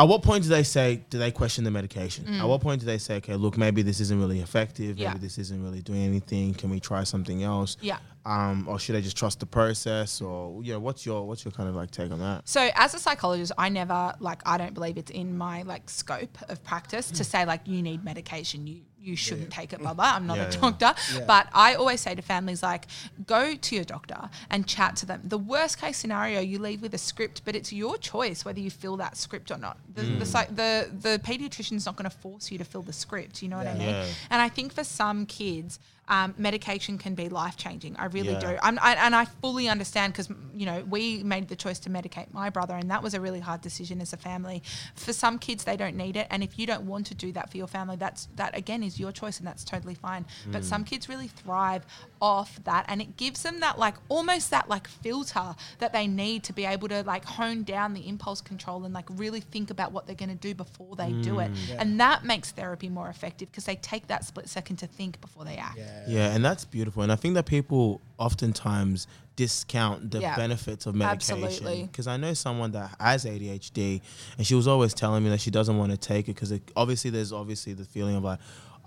at 0.00 0.08
what 0.08 0.22
point 0.22 0.42
do 0.44 0.48
they 0.48 0.62
say, 0.62 1.00
do 1.10 1.18
they 1.18 1.30
question 1.30 1.64
the 1.64 1.70
medication? 1.70 2.26
At 2.40 2.46
what 2.48 2.60
point 2.60 2.80
do 2.80 2.86
they 2.86 2.98
say, 2.98 3.16
okay, 3.16 3.34
look, 3.36 3.56
maybe 3.58 3.82
this 3.82 4.00
isn't 4.00 4.18
really 4.18 4.40
effective. 4.40 4.96
Maybe 4.96 5.00
Mm. 5.00 5.12
Yeah. 5.14 5.18
this 5.18 5.36
isn't 5.38 5.62
really 5.62 5.82
doing 5.82 6.02
anything. 6.02 6.54
Can 6.54 6.70
we 6.70 6.80
try 6.80 7.04
something 7.04 7.42
else? 7.42 7.76
Yeah. 7.80 7.98
Um, 8.26 8.66
or 8.68 8.78
should 8.78 8.96
I 8.96 9.00
just 9.00 9.16
trust 9.16 9.40
the 9.40 9.46
process? 9.46 10.20
Or, 10.20 10.62
know, 10.72 10.78
what's 10.80 11.06
your, 11.06 11.26
what's 11.26 11.44
your 11.44 11.52
kind 11.52 11.68
of 11.68 11.74
like 11.74 11.90
take 11.90 12.10
on 12.12 12.18
that? 12.18 12.48
So 12.48 12.68
as 12.74 12.94
a 12.94 12.98
psychologist, 12.98 13.52
I 13.56 13.68
never 13.70 14.14
like 14.20 14.42
I 14.44 14.58
don't 14.58 14.74
believe 14.74 14.98
it's 14.98 15.10
in 15.10 15.36
my 15.38 15.62
like 15.62 15.88
scope 15.88 16.36
of 16.48 16.62
practice 16.62 17.10
to 17.12 17.24
say 17.24 17.44
like 17.46 17.62
you 17.66 17.82
need 17.82 18.04
medication, 18.04 18.66
you 18.66 18.82
you 19.02 19.16
shouldn't 19.16 19.50
take 19.50 19.72
it, 19.72 19.78
blah 19.78 19.94
blah. 19.94 20.12
I'm 20.14 20.26
not 20.26 20.36
Yeah, 20.36 20.48
a 20.48 20.52
doctor, 20.72 20.92
Yeah. 21.14 21.24
but 21.26 21.48
I 21.54 21.72
always 21.74 22.02
say 22.02 22.14
to 22.14 22.20
families 22.20 22.62
like 22.62 22.86
go 23.26 23.54
to 23.54 23.74
your 23.74 23.84
doctor 23.84 24.28
and 24.50 24.66
chat 24.66 24.96
to 24.96 25.06
them. 25.06 25.22
The 25.24 25.38
worst 25.38 25.80
case 25.80 25.96
scenario, 25.96 26.40
you 26.40 26.58
leave 26.58 26.82
with 26.82 26.92
a 26.92 26.98
script, 26.98 27.40
but 27.46 27.56
it's 27.56 27.72
your 27.72 27.96
choice 27.96 28.44
whether 28.44 28.60
you 28.60 28.70
fill 28.70 28.98
that 28.98 29.16
script 29.16 29.50
or 29.50 29.56
not. 29.56 29.78
The 29.94 30.02
the, 30.02 30.46
the 30.54 30.90
the 31.08 31.18
pediatrician's 31.24 31.86
not 31.86 31.96
going 31.96 32.10
to 32.10 32.14
force 32.14 32.50
you 32.50 32.58
to 32.58 32.64
fill 32.64 32.82
the 32.82 32.92
script. 32.92 33.42
You 33.42 33.48
know 33.48 33.56
what 33.56 33.66
I 33.68 33.72
mean? 33.74 33.88
Yeah. 33.88 34.04
And 34.28 34.42
I 34.42 34.50
think 34.50 34.74
for 34.74 34.84
some 34.84 35.24
kids, 35.24 35.78
um, 36.10 36.34
medication 36.36 36.98
can 36.98 37.14
be 37.14 37.28
life 37.28 37.56
changing. 37.56 37.96
I 37.96 38.06
really 38.06 38.32
Yeah. 38.32 38.40
do. 38.40 38.58
I'm, 38.62 38.78
I, 38.82 38.94
and 38.94 39.14
I 39.14 39.24
fully 39.24 39.68
understand 39.68 40.12
because 40.12 40.28
you 40.52 40.66
know 40.66 40.84
we 40.90 41.22
made 41.22 41.48
the 41.48 41.56
choice 41.56 41.78
to 41.80 41.88
medicate 41.90 42.32
my 42.34 42.50
brother, 42.50 42.74
and 42.74 42.90
that 42.90 43.02
was 43.02 43.14
a 43.14 43.20
really 43.20 43.40
hard 43.40 43.60
decision 43.60 44.00
as 44.00 44.12
a 44.12 44.16
family. 44.16 44.62
For 44.96 45.12
some 45.12 45.38
kids, 45.38 45.62
they 45.64 45.76
don't 45.76 45.96
need 45.96 46.16
it, 46.16 46.26
and 46.28 46.42
if 46.42 46.58
you 46.58 46.66
don't 46.66 46.82
want 46.84 47.06
to 47.06 47.14
do 47.14 47.30
that 47.32 47.50
for 47.50 47.56
your 47.56 47.68
family, 47.68 47.96
that's 47.96 48.26
that 48.34 48.56
again 48.58 48.82
is 48.82 48.98
your 48.98 49.12
choice, 49.12 49.38
and 49.38 49.46
that's 49.46 49.64
totally 49.64 49.94
fine. 49.94 50.26
But 50.50 50.64
some 50.64 50.82
kids 50.84 51.08
really 51.08 51.28
thrive 51.28 51.86
off 52.20 52.62
that, 52.64 52.84
and 52.88 53.00
it 53.00 53.16
gives 53.16 53.42
them 53.42 53.60
that 53.60 53.78
like 53.78 53.94
almost 54.08 54.50
that 54.50 54.68
like 54.68 54.86
filter 54.88 55.54
that 55.78 55.92
they 55.92 56.06
need 56.06 56.44
to 56.44 56.52
be 56.52 56.64
able 56.64 56.88
to 56.88 57.02
like 57.02 57.24
hone 57.24 57.62
down 57.62 57.94
the 57.94 58.08
impulse 58.08 58.40
control 58.40 58.84
and 58.84 58.94
like 58.94 59.06
really 59.10 59.40
think 59.40 59.70
about 59.70 59.92
what 59.92 60.06
they're 60.06 60.14
going 60.16 60.28
to 60.28 60.34
do 60.34 60.54
before 60.54 60.96
they 60.96 61.12
do 61.12 61.40
it, 61.40 61.52
mm. 61.52 61.76
and 61.78 61.98
that 62.00 62.24
makes 62.24 62.50
therapy 62.50 62.88
more 62.88 63.08
effective 63.08 63.50
because 63.50 63.64
they 63.64 63.76
take 63.76 64.06
that 64.08 64.24
split 64.24 64.48
second 64.48 64.76
to 64.76 64.86
think 64.86 65.20
before 65.20 65.44
they 65.44 65.56
act. 65.56 65.78
Yeah. 65.78 66.04
Yeah, 66.06 66.34
and 66.34 66.44
that's 66.44 66.64
beautiful. 66.64 67.02
And 67.02 67.12
I 67.12 67.16
think 67.16 67.34
that 67.34 67.46
people 67.46 68.00
oftentimes 68.18 69.06
discount 69.36 70.10
the 70.10 70.20
Yeah. 70.20 70.36
benefits 70.36 70.84
of 70.86 70.94
medication. 70.94 71.86
Because 71.86 72.06
I 72.06 72.16
know 72.18 72.34
someone 72.34 72.72
that 72.72 72.94
has 73.00 73.24
ADHD, 73.24 74.02
and 74.36 74.46
she 74.46 74.54
was 74.54 74.68
always 74.68 74.92
telling 74.92 75.24
me 75.24 75.30
that 75.30 75.40
she 75.40 75.50
doesn't 75.50 75.78
want 75.78 75.92
to 75.92 75.96
take 75.96 76.28
it 76.28 76.34
because 76.34 76.52
obviously 76.76 77.10
there's 77.10 77.32
obviously 77.32 77.72
the 77.72 77.84
feeling 77.84 78.16
of 78.16 78.24
like. 78.24 78.38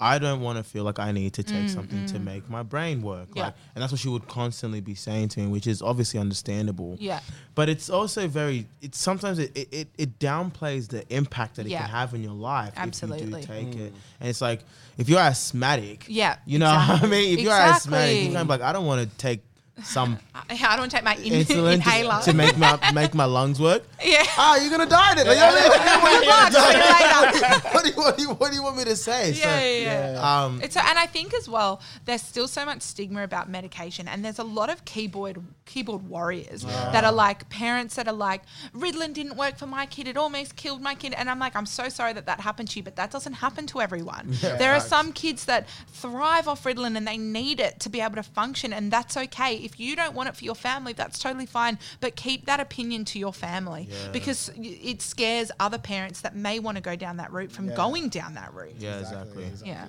I 0.03 0.19
don't 0.19 0.41
want 0.41 0.57
to 0.57 0.63
feel 0.63 0.83
like 0.83 0.99
I 0.99 1.11
need 1.11 1.33
to 1.35 1.43
take 1.43 1.69
something 1.69 2.05
to 2.07 2.19
make 2.19 2.49
my 2.49 2.61
brain 2.63 3.01
work. 3.01 3.29
Mm, 3.29 3.35
Yeah. 3.37 3.43
Like, 3.45 3.53
and 3.73 3.81
that's 3.81 3.91
what 3.93 3.99
she 4.01 4.09
would 4.09 4.27
constantly 4.27 4.81
be 4.81 4.95
saying 4.95 5.29
to 5.29 5.39
me, 5.39 5.47
which 5.47 5.65
is 5.67 5.81
obviously 5.81 6.19
understandable. 6.19 6.97
Yeah. 6.99 7.21
But 7.55 7.69
it's 7.69 7.89
also 7.89 8.27
very. 8.27 8.67
It's 8.81 8.97
sometimes 8.97 9.39
it, 9.39 9.51
it, 9.55 9.67
it, 9.71 9.87
it 9.97 10.19
downplays 10.19 10.89
the 10.89 11.03
impact 11.15 11.55
that 11.55 11.65
it 11.65 11.69
Yeah. 11.69 11.81
can 11.81 11.89
have 11.89 12.13
in 12.13 12.21
your 12.23 12.33
life 12.33 12.73
if 12.75 13.01
you 13.01 13.07
do 13.07 13.41
take 13.41 13.75
it. 13.75 13.93
And 14.19 14.29
it's 14.29 14.41
like 14.41 14.59
if 14.97 15.07
you're 15.09 15.19
asthmatic, 15.19 16.05
Yeah, 16.07 16.37
you 16.45 16.59
know 16.59 16.71
what 16.73 17.03
I 17.03 17.07
mean. 17.07 17.37
If 17.37 17.43
you're 17.45 17.53
asthmatic, 17.53 18.15
you 18.15 18.17
Exactly. 18.27 18.35
kind 18.35 18.41
of 18.45 18.49
like 18.49 18.61
I 18.61 18.73
don't 18.73 18.85
want 18.85 19.09
to 19.09 19.17
take 19.17 19.41
some 19.81 20.19
I 20.35 20.43
I 20.49 20.55
don't 20.55 20.79
want 20.79 20.91
to 20.91 20.97
take 20.97 21.03
my 21.03 21.15
in- 21.15 21.45
insulin 21.45 21.73
inhaler. 21.73 22.19
to, 22.19 22.31
to 22.31 22.37
make 22.37 22.57
my 22.57 22.77
make 22.93 23.13
my 23.15 23.25
lungs 23.25 23.59
work. 23.59 23.83
yeah. 24.05 24.23
Ah, 24.37 24.57
you're 24.57 24.69
gonna 24.69 24.85
die 24.85 25.15
then. 25.15 25.25
Like, 25.25 25.37
you 25.37 25.41
know 25.41 25.99
what 25.99 26.19
Good 26.19 26.27
luck. 26.27 26.51
See 26.53 26.77
you 26.77 27.43
later. 27.43 27.69
what, 27.73 27.83
do 27.83 27.89
you, 27.89 27.95
what, 27.95 28.17
do 28.17 28.23
you, 28.23 28.29
what 28.29 28.49
do 28.51 28.55
you 28.55 28.63
want 28.63 28.77
me 28.77 28.83
to 28.83 28.95
say? 28.95 29.31
Yeah, 29.31 29.63
yeah, 29.63 30.13
yeah. 30.13 30.43
Um, 30.43 30.61
It's 30.61 30.77
and 30.77 30.99
I 30.99 31.07
think 31.07 31.33
as 31.33 31.49
well, 31.49 31.81
there's 32.05 32.21
still 32.21 32.47
so 32.47 32.65
much 32.65 32.81
stigma 32.83 33.23
about 33.23 33.49
medication, 33.49 34.07
and 34.07 34.23
there's 34.23 34.39
a 34.39 34.43
lot 34.43 34.69
of 34.69 34.85
keyboard 34.85 35.43
keyboard 35.65 36.07
warriors 36.07 36.63
that 36.63 37.03
are 37.03 37.11
like 37.11 37.49
parents 37.49 37.95
that 37.95 38.07
are 38.07 38.13
like, 38.13 38.43
Ritalin 38.75 39.13
didn't 39.13 39.37
work 39.37 39.57
for 39.57 39.65
my 39.65 39.87
kid; 39.87 40.07
it 40.07 40.17
almost 40.17 40.55
killed 40.55 40.81
my 40.81 40.93
kid, 40.93 41.13
and 41.13 41.29
I'm 41.29 41.39
like, 41.39 41.55
I'm 41.55 41.65
so 41.65 41.89
sorry 41.89 42.13
that 42.13 42.27
that 42.27 42.41
happened 42.41 42.69
to 42.69 42.79
you, 42.79 42.83
but 42.83 42.95
that 42.97 43.09
doesn't 43.09 43.33
happen 43.33 43.65
to 43.67 43.81
everyone. 43.81 44.35
there 44.41 44.73
are 44.73 44.79
some 44.79 45.13
kids 45.13 45.45
that 45.45 45.67
thrive 45.87 46.47
off 46.47 46.63
Ritalin 46.63 46.95
and 46.95 47.07
they 47.07 47.17
need 47.17 47.59
it 47.59 47.79
to 47.79 47.89
be 47.89 48.01
able 48.01 48.15
to 48.15 48.23
function, 48.23 48.71
and 48.71 48.91
that's 48.91 49.17
okay. 49.17 49.62
If 49.63 49.79
you 49.79 49.95
don't 49.95 50.13
want 50.13 50.29
it 50.29 50.35
for 50.35 50.43
your 50.45 50.55
family, 50.55 50.93
that's 50.93 51.17
totally 51.19 51.45
fine, 51.45 51.79
but 51.99 52.15
keep 52.15 52.45
that 52.45 52.59
opinion 52.59 53.05
to 53.05 53.19
your 53.19 53.33
family 53.33 53.87
Yeah. 53.89 54.11
because 54.11 54.51
it 54.55 55.01
scares 55.01 55.51
other 55.59 55.77
parents 55.77 56.21
that 56.21 56.35
may 56.35 56.59
want 56.59 56.75
to 56.77 56.81
go 56.81 56.95
down 56.95 57.17
that 57.17 57.31
route 57.31 57.51
from 57.51 57.69
Yeah. 57.69 57.75
going 57.75 58.09
down 58.09 58.33
that 58.35 58.53
route. 58.53 58.75
yeah, 58.79 58.99
exactly. 58.99 59.49
Yeah. 59.65 59.87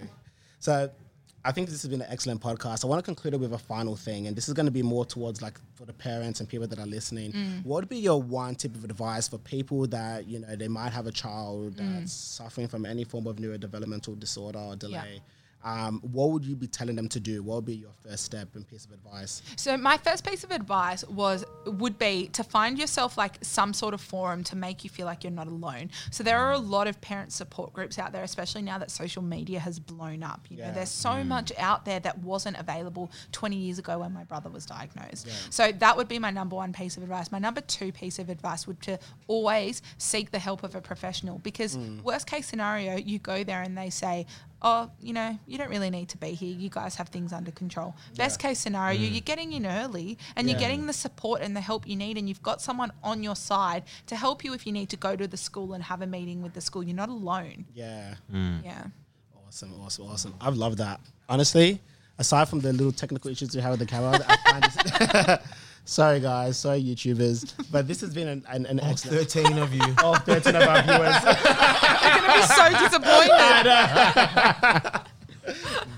So 0.61 0.91
I 1.47 1.53
think 1.53 1.69
this 1.69 1.83
has 1.83 1.91
been 1.91 2.01
an 2.01 2.11
excellent 2.11 2.41
podcast. 2.41 2.85
I 2.85 2.89
want 2.89 3.01
to 3.01 3.05
conclude 3.05 3.35
it 3.35 3.41
with 3.41 3.53
a 3.53 3.59
final 3.59 3.97
thing, 3.97 4.27
and 4.27 4.35
this 4.35 4.49
is 4.49 4.55
going 4.55 4.65
to 4.65 4.73
be 4.73 4.83
more 4.83 5.05
towards 5.05 5.43
like 5.43 5.61
for 5.75 5.85
the 5.85 5.93
parents 5.93 6.41
and 6.41 6.49
people 6.49 6.67
that 6.67 6.79
are 6.79 6.87
listening. 6.87 7.33
Mm. 7.33 7.65
What 7.67 7.83
would 7.83 7.89
be 7.91 7.99
your 7.99 8.23
one 8.23 8.55
tip 8.55 8.75
of 8.75 8.83
advice 8.83 9.29
for 9.29 9.37
people 9.37 9.87
that 9.89 10.27
you 10.27 10.39
know 10.39 10.57
they 10.57 10.69
might 10.69 10.95
have 10.95 11.07
a 11.07 11.13
child 11.13 11.77
Mm. 11.77 11.99
that's 11.99 12.15
suffering 12.15 12.67
from 12.67 12.87
any 12.87 13.05
form 13.05 13.27
of 13.27 13.37
neurodevelopmental 13.37 14.19
disorder 14.19 14.59
or 14.59 14.75
delay? 14.77 15.21
Um, 15.65 16.01
what 16.03 16.31
would 16.31 16.45
you 16.45 16.55
be 16.57 16.67
telling 16.67 16.95
them 16.95 17.09
to 17.09 17.19
do? 17.21 17.43
What 17.43 17.57
would 17.57 17.65
be 17.65 17.77
your 17.77 17.93
first 18.07 18.25
step 18.25 18.55
and 18.55 18.69
piece 18.69 18.85
of 18.85 18.93
advice? 18.93 19.43
So 19.57 19.77
my 19.79 19.97
first 19.97 20.25
piece 20.27 20.45
of 20.45 20.51
advice 20.51 21.05
was 21.09 21.45
would 21.67 21.99
be 21.99 22.29
to 22.35 22.45
find 22.45 22.79
yourself 22.79 23.17
like 23.17 23.39
some 23.43 23.73
sort 23.73 23.95
of 23.95 24.01
forum 24.01 24.45
to 24.45 24.57
make 24.57 24.85
you 24.85 24.91
feel 24.91 25.07
like 25.07 25.25
you're 25.25 25.31
not 25.33 25.47
alone. 25.47 25.91
So 26.11 26.23
there 26.23 26.39
are 26.39 26.53
a 26.53 26.59
lot 26.59 26.87
of 26.87 27.01
parent 27.01 27.33
support 27.33 27.73
groups 27.73 27.99
out 27.99 28.13
there, 28.13 28.23
especially 28.23 28.61
now 28.63 28.77
that 28.79 28.91
social 28.91 29.23
media 29.23 29.59
has 29.59 29.79
blown 29.81 30.23
up. 30.23 30.47
You 30.51 30.59
know, 30.59 30.65
Yeah. 30.65 30.71
there's 30.73 30.91
so 30.91 31.25
much 31.25 31.51
out 31.59 31.85
there 31.87 32.01
that 32.01 32.19
wasn't 32.19 32.59
available 32.59 33.11
20 33.33 33.57
years 33.57 33.79
ago 33.79 33.99
when 34.01 34.13
my 34.13 34.25
brother 34.25 34.51
was 34.51 34.67
diagnosed. 34.67 35.27
Yeah. 35.27 35.33
So 35.51 35.73
that 35.73 35.97
would 35.97 36.09
be 36.09 36.19
my 36.19 36.31
number 36.31 36.57
one 36.57 36.73
piece 36.75 36.97
of 36.99 37.03
advice. 37.03 37.33
My 37.33 37.39
number 37.39 37.63
two 37.63 37.91
piece 37.91 38.19
of 38.19 38.29
advice 38.29 38.67
would 38.67 38.83
to 38.83 38.99
always 39.29 39.81
seek 39.97 40.31
the 40.31 40.39
help 40.39 40.63
of 40.63 40.75
a 40.75 40.81
professional 40.83 41.39
because 41.39 41.77
worst 42.03 42.27
case 42.27 42.47
scenario, 42.47 42.97
you 42.97 43.19
go 43.19 43.45
there 43.45 43.63
and 43.63 43.79
they 43.79 43.89
say, 43.91 44.27
oh, 44.65 44.91
you 45.01 45.13
know, 45.13 45.39
you 45.47 45.59
don't 45.59 45.69
really 45.69 45.91
need 45.91 46.09
to 46.09 46.19
be 46.19 46.29
here. 46.29 46.57
You 46.57 46.71
guys 46.71 46.97
have 46.97 47.11
things 47.11 47.33
under 47.33 47.51
control. 47.51 47.95
Best 48.17 48.41
case 48.41 48.59
scenario, 48.59 48.99
mm. 48.99 49.13
you're 49.13 49.21
getting 49.21 49.53
in 49.53 49.67
early 49.67 50.19
and 50.35 50.49
you're 50.49 50.59
getting 50.59 50.87
the 50.87 50.93
support 50.93 51.43
and 51.43 51.55
the 51.55 51.61
help 51.61 51.87
you 51.87 51.95
need, 51.95 52.17
and 52.17 52.29
you've 52.29 52.43
got 52.43 52.63
someone 52.63 52.91
on 53.03 53.23
your 53.23 53.37
side 53.37 53.85
to 54.07 54.17
help 54.17 54.43
you 54.43 54.55
if 54.55 54.67
you 54.67 54.73
need 54.73 54.89
to 54.89 54.97
go 54.97 55.15
to 55.15 55.29
the 55.29 55.37
school 55.37 55.75
and 55.75 55.85
have 55.85 56.01
a 56.01 56.07
meeting 56.07 56.43
with 56.43 56.55
the 56.55 56.61
school. 56.63 56.83
You're 56.83 56.97
not 56.97 57.11
alone. 57.11 57.67
Yeah. 57.75 58.15
Mm. 58.33 58.65
Yeah. 58.65 58.85
Awesome, 59.47 59.75
awesome, 59.81 60.07
awesome. 60.07 60.35
I've 60.41 60.57
loved 60.57 60.79
that. 60.79 60.99
Honestly, 61.29 61.81
aside 62.19 62.49
from 62.49 62.61
the 62.61 62.73
little 62.73 62.91
technical 62.91 63.31
issues 63.31 63.55
we 63.55 63.61
have 63.61 63.73
with 63.73 63.81
the 63.81 63.87
camera, 63.87 64.19
I 64.27 64.37
find 64.51 65.41
sorry 65.85 66.21
guys, 66.21 66.59
sorry 66.59 66.83
YouTubers, 66.83 67.55
but 67.71 67.87
this 67.87 68.01
has 68.01 68.15
been 68.15 68.29
an, 68.29 68.43
an, 68.49 68.65
an 68.67 68.81
excellent. 68.81 69.31
13 69.31 69.59
of 69.59 69.73
you. 69.73 69.95
All 70.03 70.17
13 70.17 70.57
of 70.57 70.63
our 70.63 70.83
viewers. 70.83 71.23
They're 71.25 72.19
going 72.19 72.25
to 72.25 72.33
be 72.35 72.43
so 72.43 72.71
disappointed. 72.85 75.05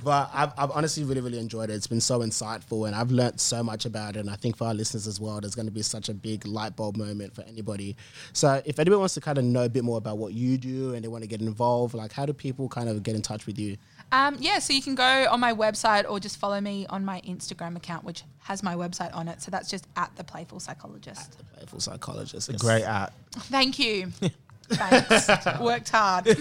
But 0.07 0.31
I've, 0.33 0.53
I've 0.57 0.71
honestly 0.71 1.03
really, 1.03 1.21
really 1.21 1.41
enjoyed 1.41 1.69
it. 1.69 1.75
It's 1.75 1.89
been 1.89 2.01
so 2.01 2.21
insightful, 2.21 2.87
and 2.87 2.95
I've 2.95 3.11
learned 3.11 3.41
so 3.41 3.65
much 3.65 3.87
about 3.87 4.15
it. 4.15 4.21
And 4.21 4.31
I 4.31 4.37
think 4.37 4.57
for 4.57 4.69
our 4.69 4.75
listeners 4.75 5.09
as 5.09 5.21
well, 5.21 5.41
there's 5.41 5.57
going 5.57 5.67
to 5.67 5.73
be 5.73 5.83
such 5.83 6.09
a 6.09 6.15
big 6.15 6.47
light 6.47 6.77
bulb 6.77 6.97
moment 6.97 7.35
for 7.35 7.43
anybody. 7.43 7.97
So, 8.33 8.63
if 8.65 8.79
anybody 8.79 8.99
wants 8.99 9.15
to 9.15 9.21
kind 9.21 9.37
of 9.37 9.43
know 9.43 9.65
a 9.65 9.69
bit 9.69 9.83
more 9.83 9.99
about 9.99 10.19
what 10.19 10.33
you 10.33 10.59
do 10.59 10.95
and 10.95 11.03
they 11.03 11.09
want 11.09 11.25
to 11.25 11.29
get 11.29 11.41
involved, 11.41 11.95
like 11.95 12.13
how 12.13 12.25
do 12.25 12.33
people 12.33 12.69
kind 12.69 12.89
of 12.89 13.03
get 13.03 13.17
in 13.17 13.23
touch 13.23 13.47
with 13.47 13.59
you? 13.59 13.79
Um, 14.13 14.37
yeah, 14.39 14.61
so 14.61 14.73
you 14.73 14.83
can 14.83 14.95
go 14.95 15.27
on 15.31 15.41
my 15.41 15.53
website 15.53 16.09
or 16.09 16.21
just 16.21 16.37
follow 16.39 16.61
me 16.61 16.87
on 16.89 17.05
my 17.05 17.21
Instagram 17.23 17.77
account, 17.77 18.05
which 18.05 18.23
has 18.41 18.63
my 18.63 18.75
website 18.75 19.15
on 19.15 19.27
it. 19.29 19.43
So 19.43 19.51
that's 19.51 19.69
just 19.69 19.87
at 19.97 20.15
the 20.17 20.23
Playful 20.25 20.61
Psychologist. 20.61 21.39
The 21.39 21.45
playful 21.45 21.81
psychologist. 21.81 22.49
Yes. 22.51 22.61
Great 22.63 22.85
app. 22.85 23.13
Thank 23.33 23.79
you. 23.79 24.13
Thanks. 24.69 25.29
Worked 25.61 25.91
hard. 25.91 26.25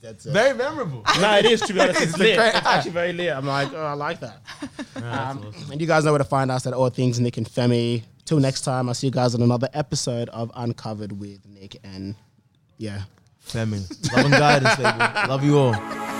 That's 0.00 0.26
it. 0.26 0.32
Very 0.32 0.56
memorable. 0.56 1.02
no, 1.20 1.38
it 1.38 1.44
is 1.46 1.60
to 1.62 1.72
be 1.74 1.80
honest. 1.80 2.00
It's 2.00 2.10
It's 2.12 2.18
lit. 2.18 2.38
It's 2.38 2.66
actually 2.66 2.92
very 2.92 3.12
lit. 3.12 3.32
I'm 3.32 3.46
like, 3.46 3.72
oh, 3.72 3.84
I 3.84 3.94
like 3.94 4.20
that. 4.20 4.40
Yeah, 4.96 5.30
Um, 5.30 5.38
awesome. 5.38 5.72
and 5.72 5.80
you 5.80 5.86
guys 5.86 6.04
know 6.04 6.12
where 6.12 6.18
to 6.18 6.24
find 6.24 6.50
us 6.50 6.66
at 6.66 6.72
All 6.72 6.88
Things 6.90 7.18
Nick 7.18 7.36
and 7.36 7.48
Femi. 7.48 8.02
Till 8.24 8.38
next 8.38 8.60
time, 8.62 8.88
I'll 8.88 8.94
see 8.94 9.06
you 9.08 9.10
guys 9.10 9.34
on 9.34 9.42
another 9.42 9.68
episode 9.74 10.28
of 10.28 10.52
Uncovered 10.54 11.18
with 11.18 11.44
Nick 11.46 11.78
and 11.82 12.14
yeah. 12.76 13.02
Femi. 13.48 13.80
Love 14.12 14.24
and 14.26 14.34
guidance, 14.34 14.76
baby. 14.76 15.28
Love 15.28 15.44
you 15.44 15.58
all. 15.58 16.17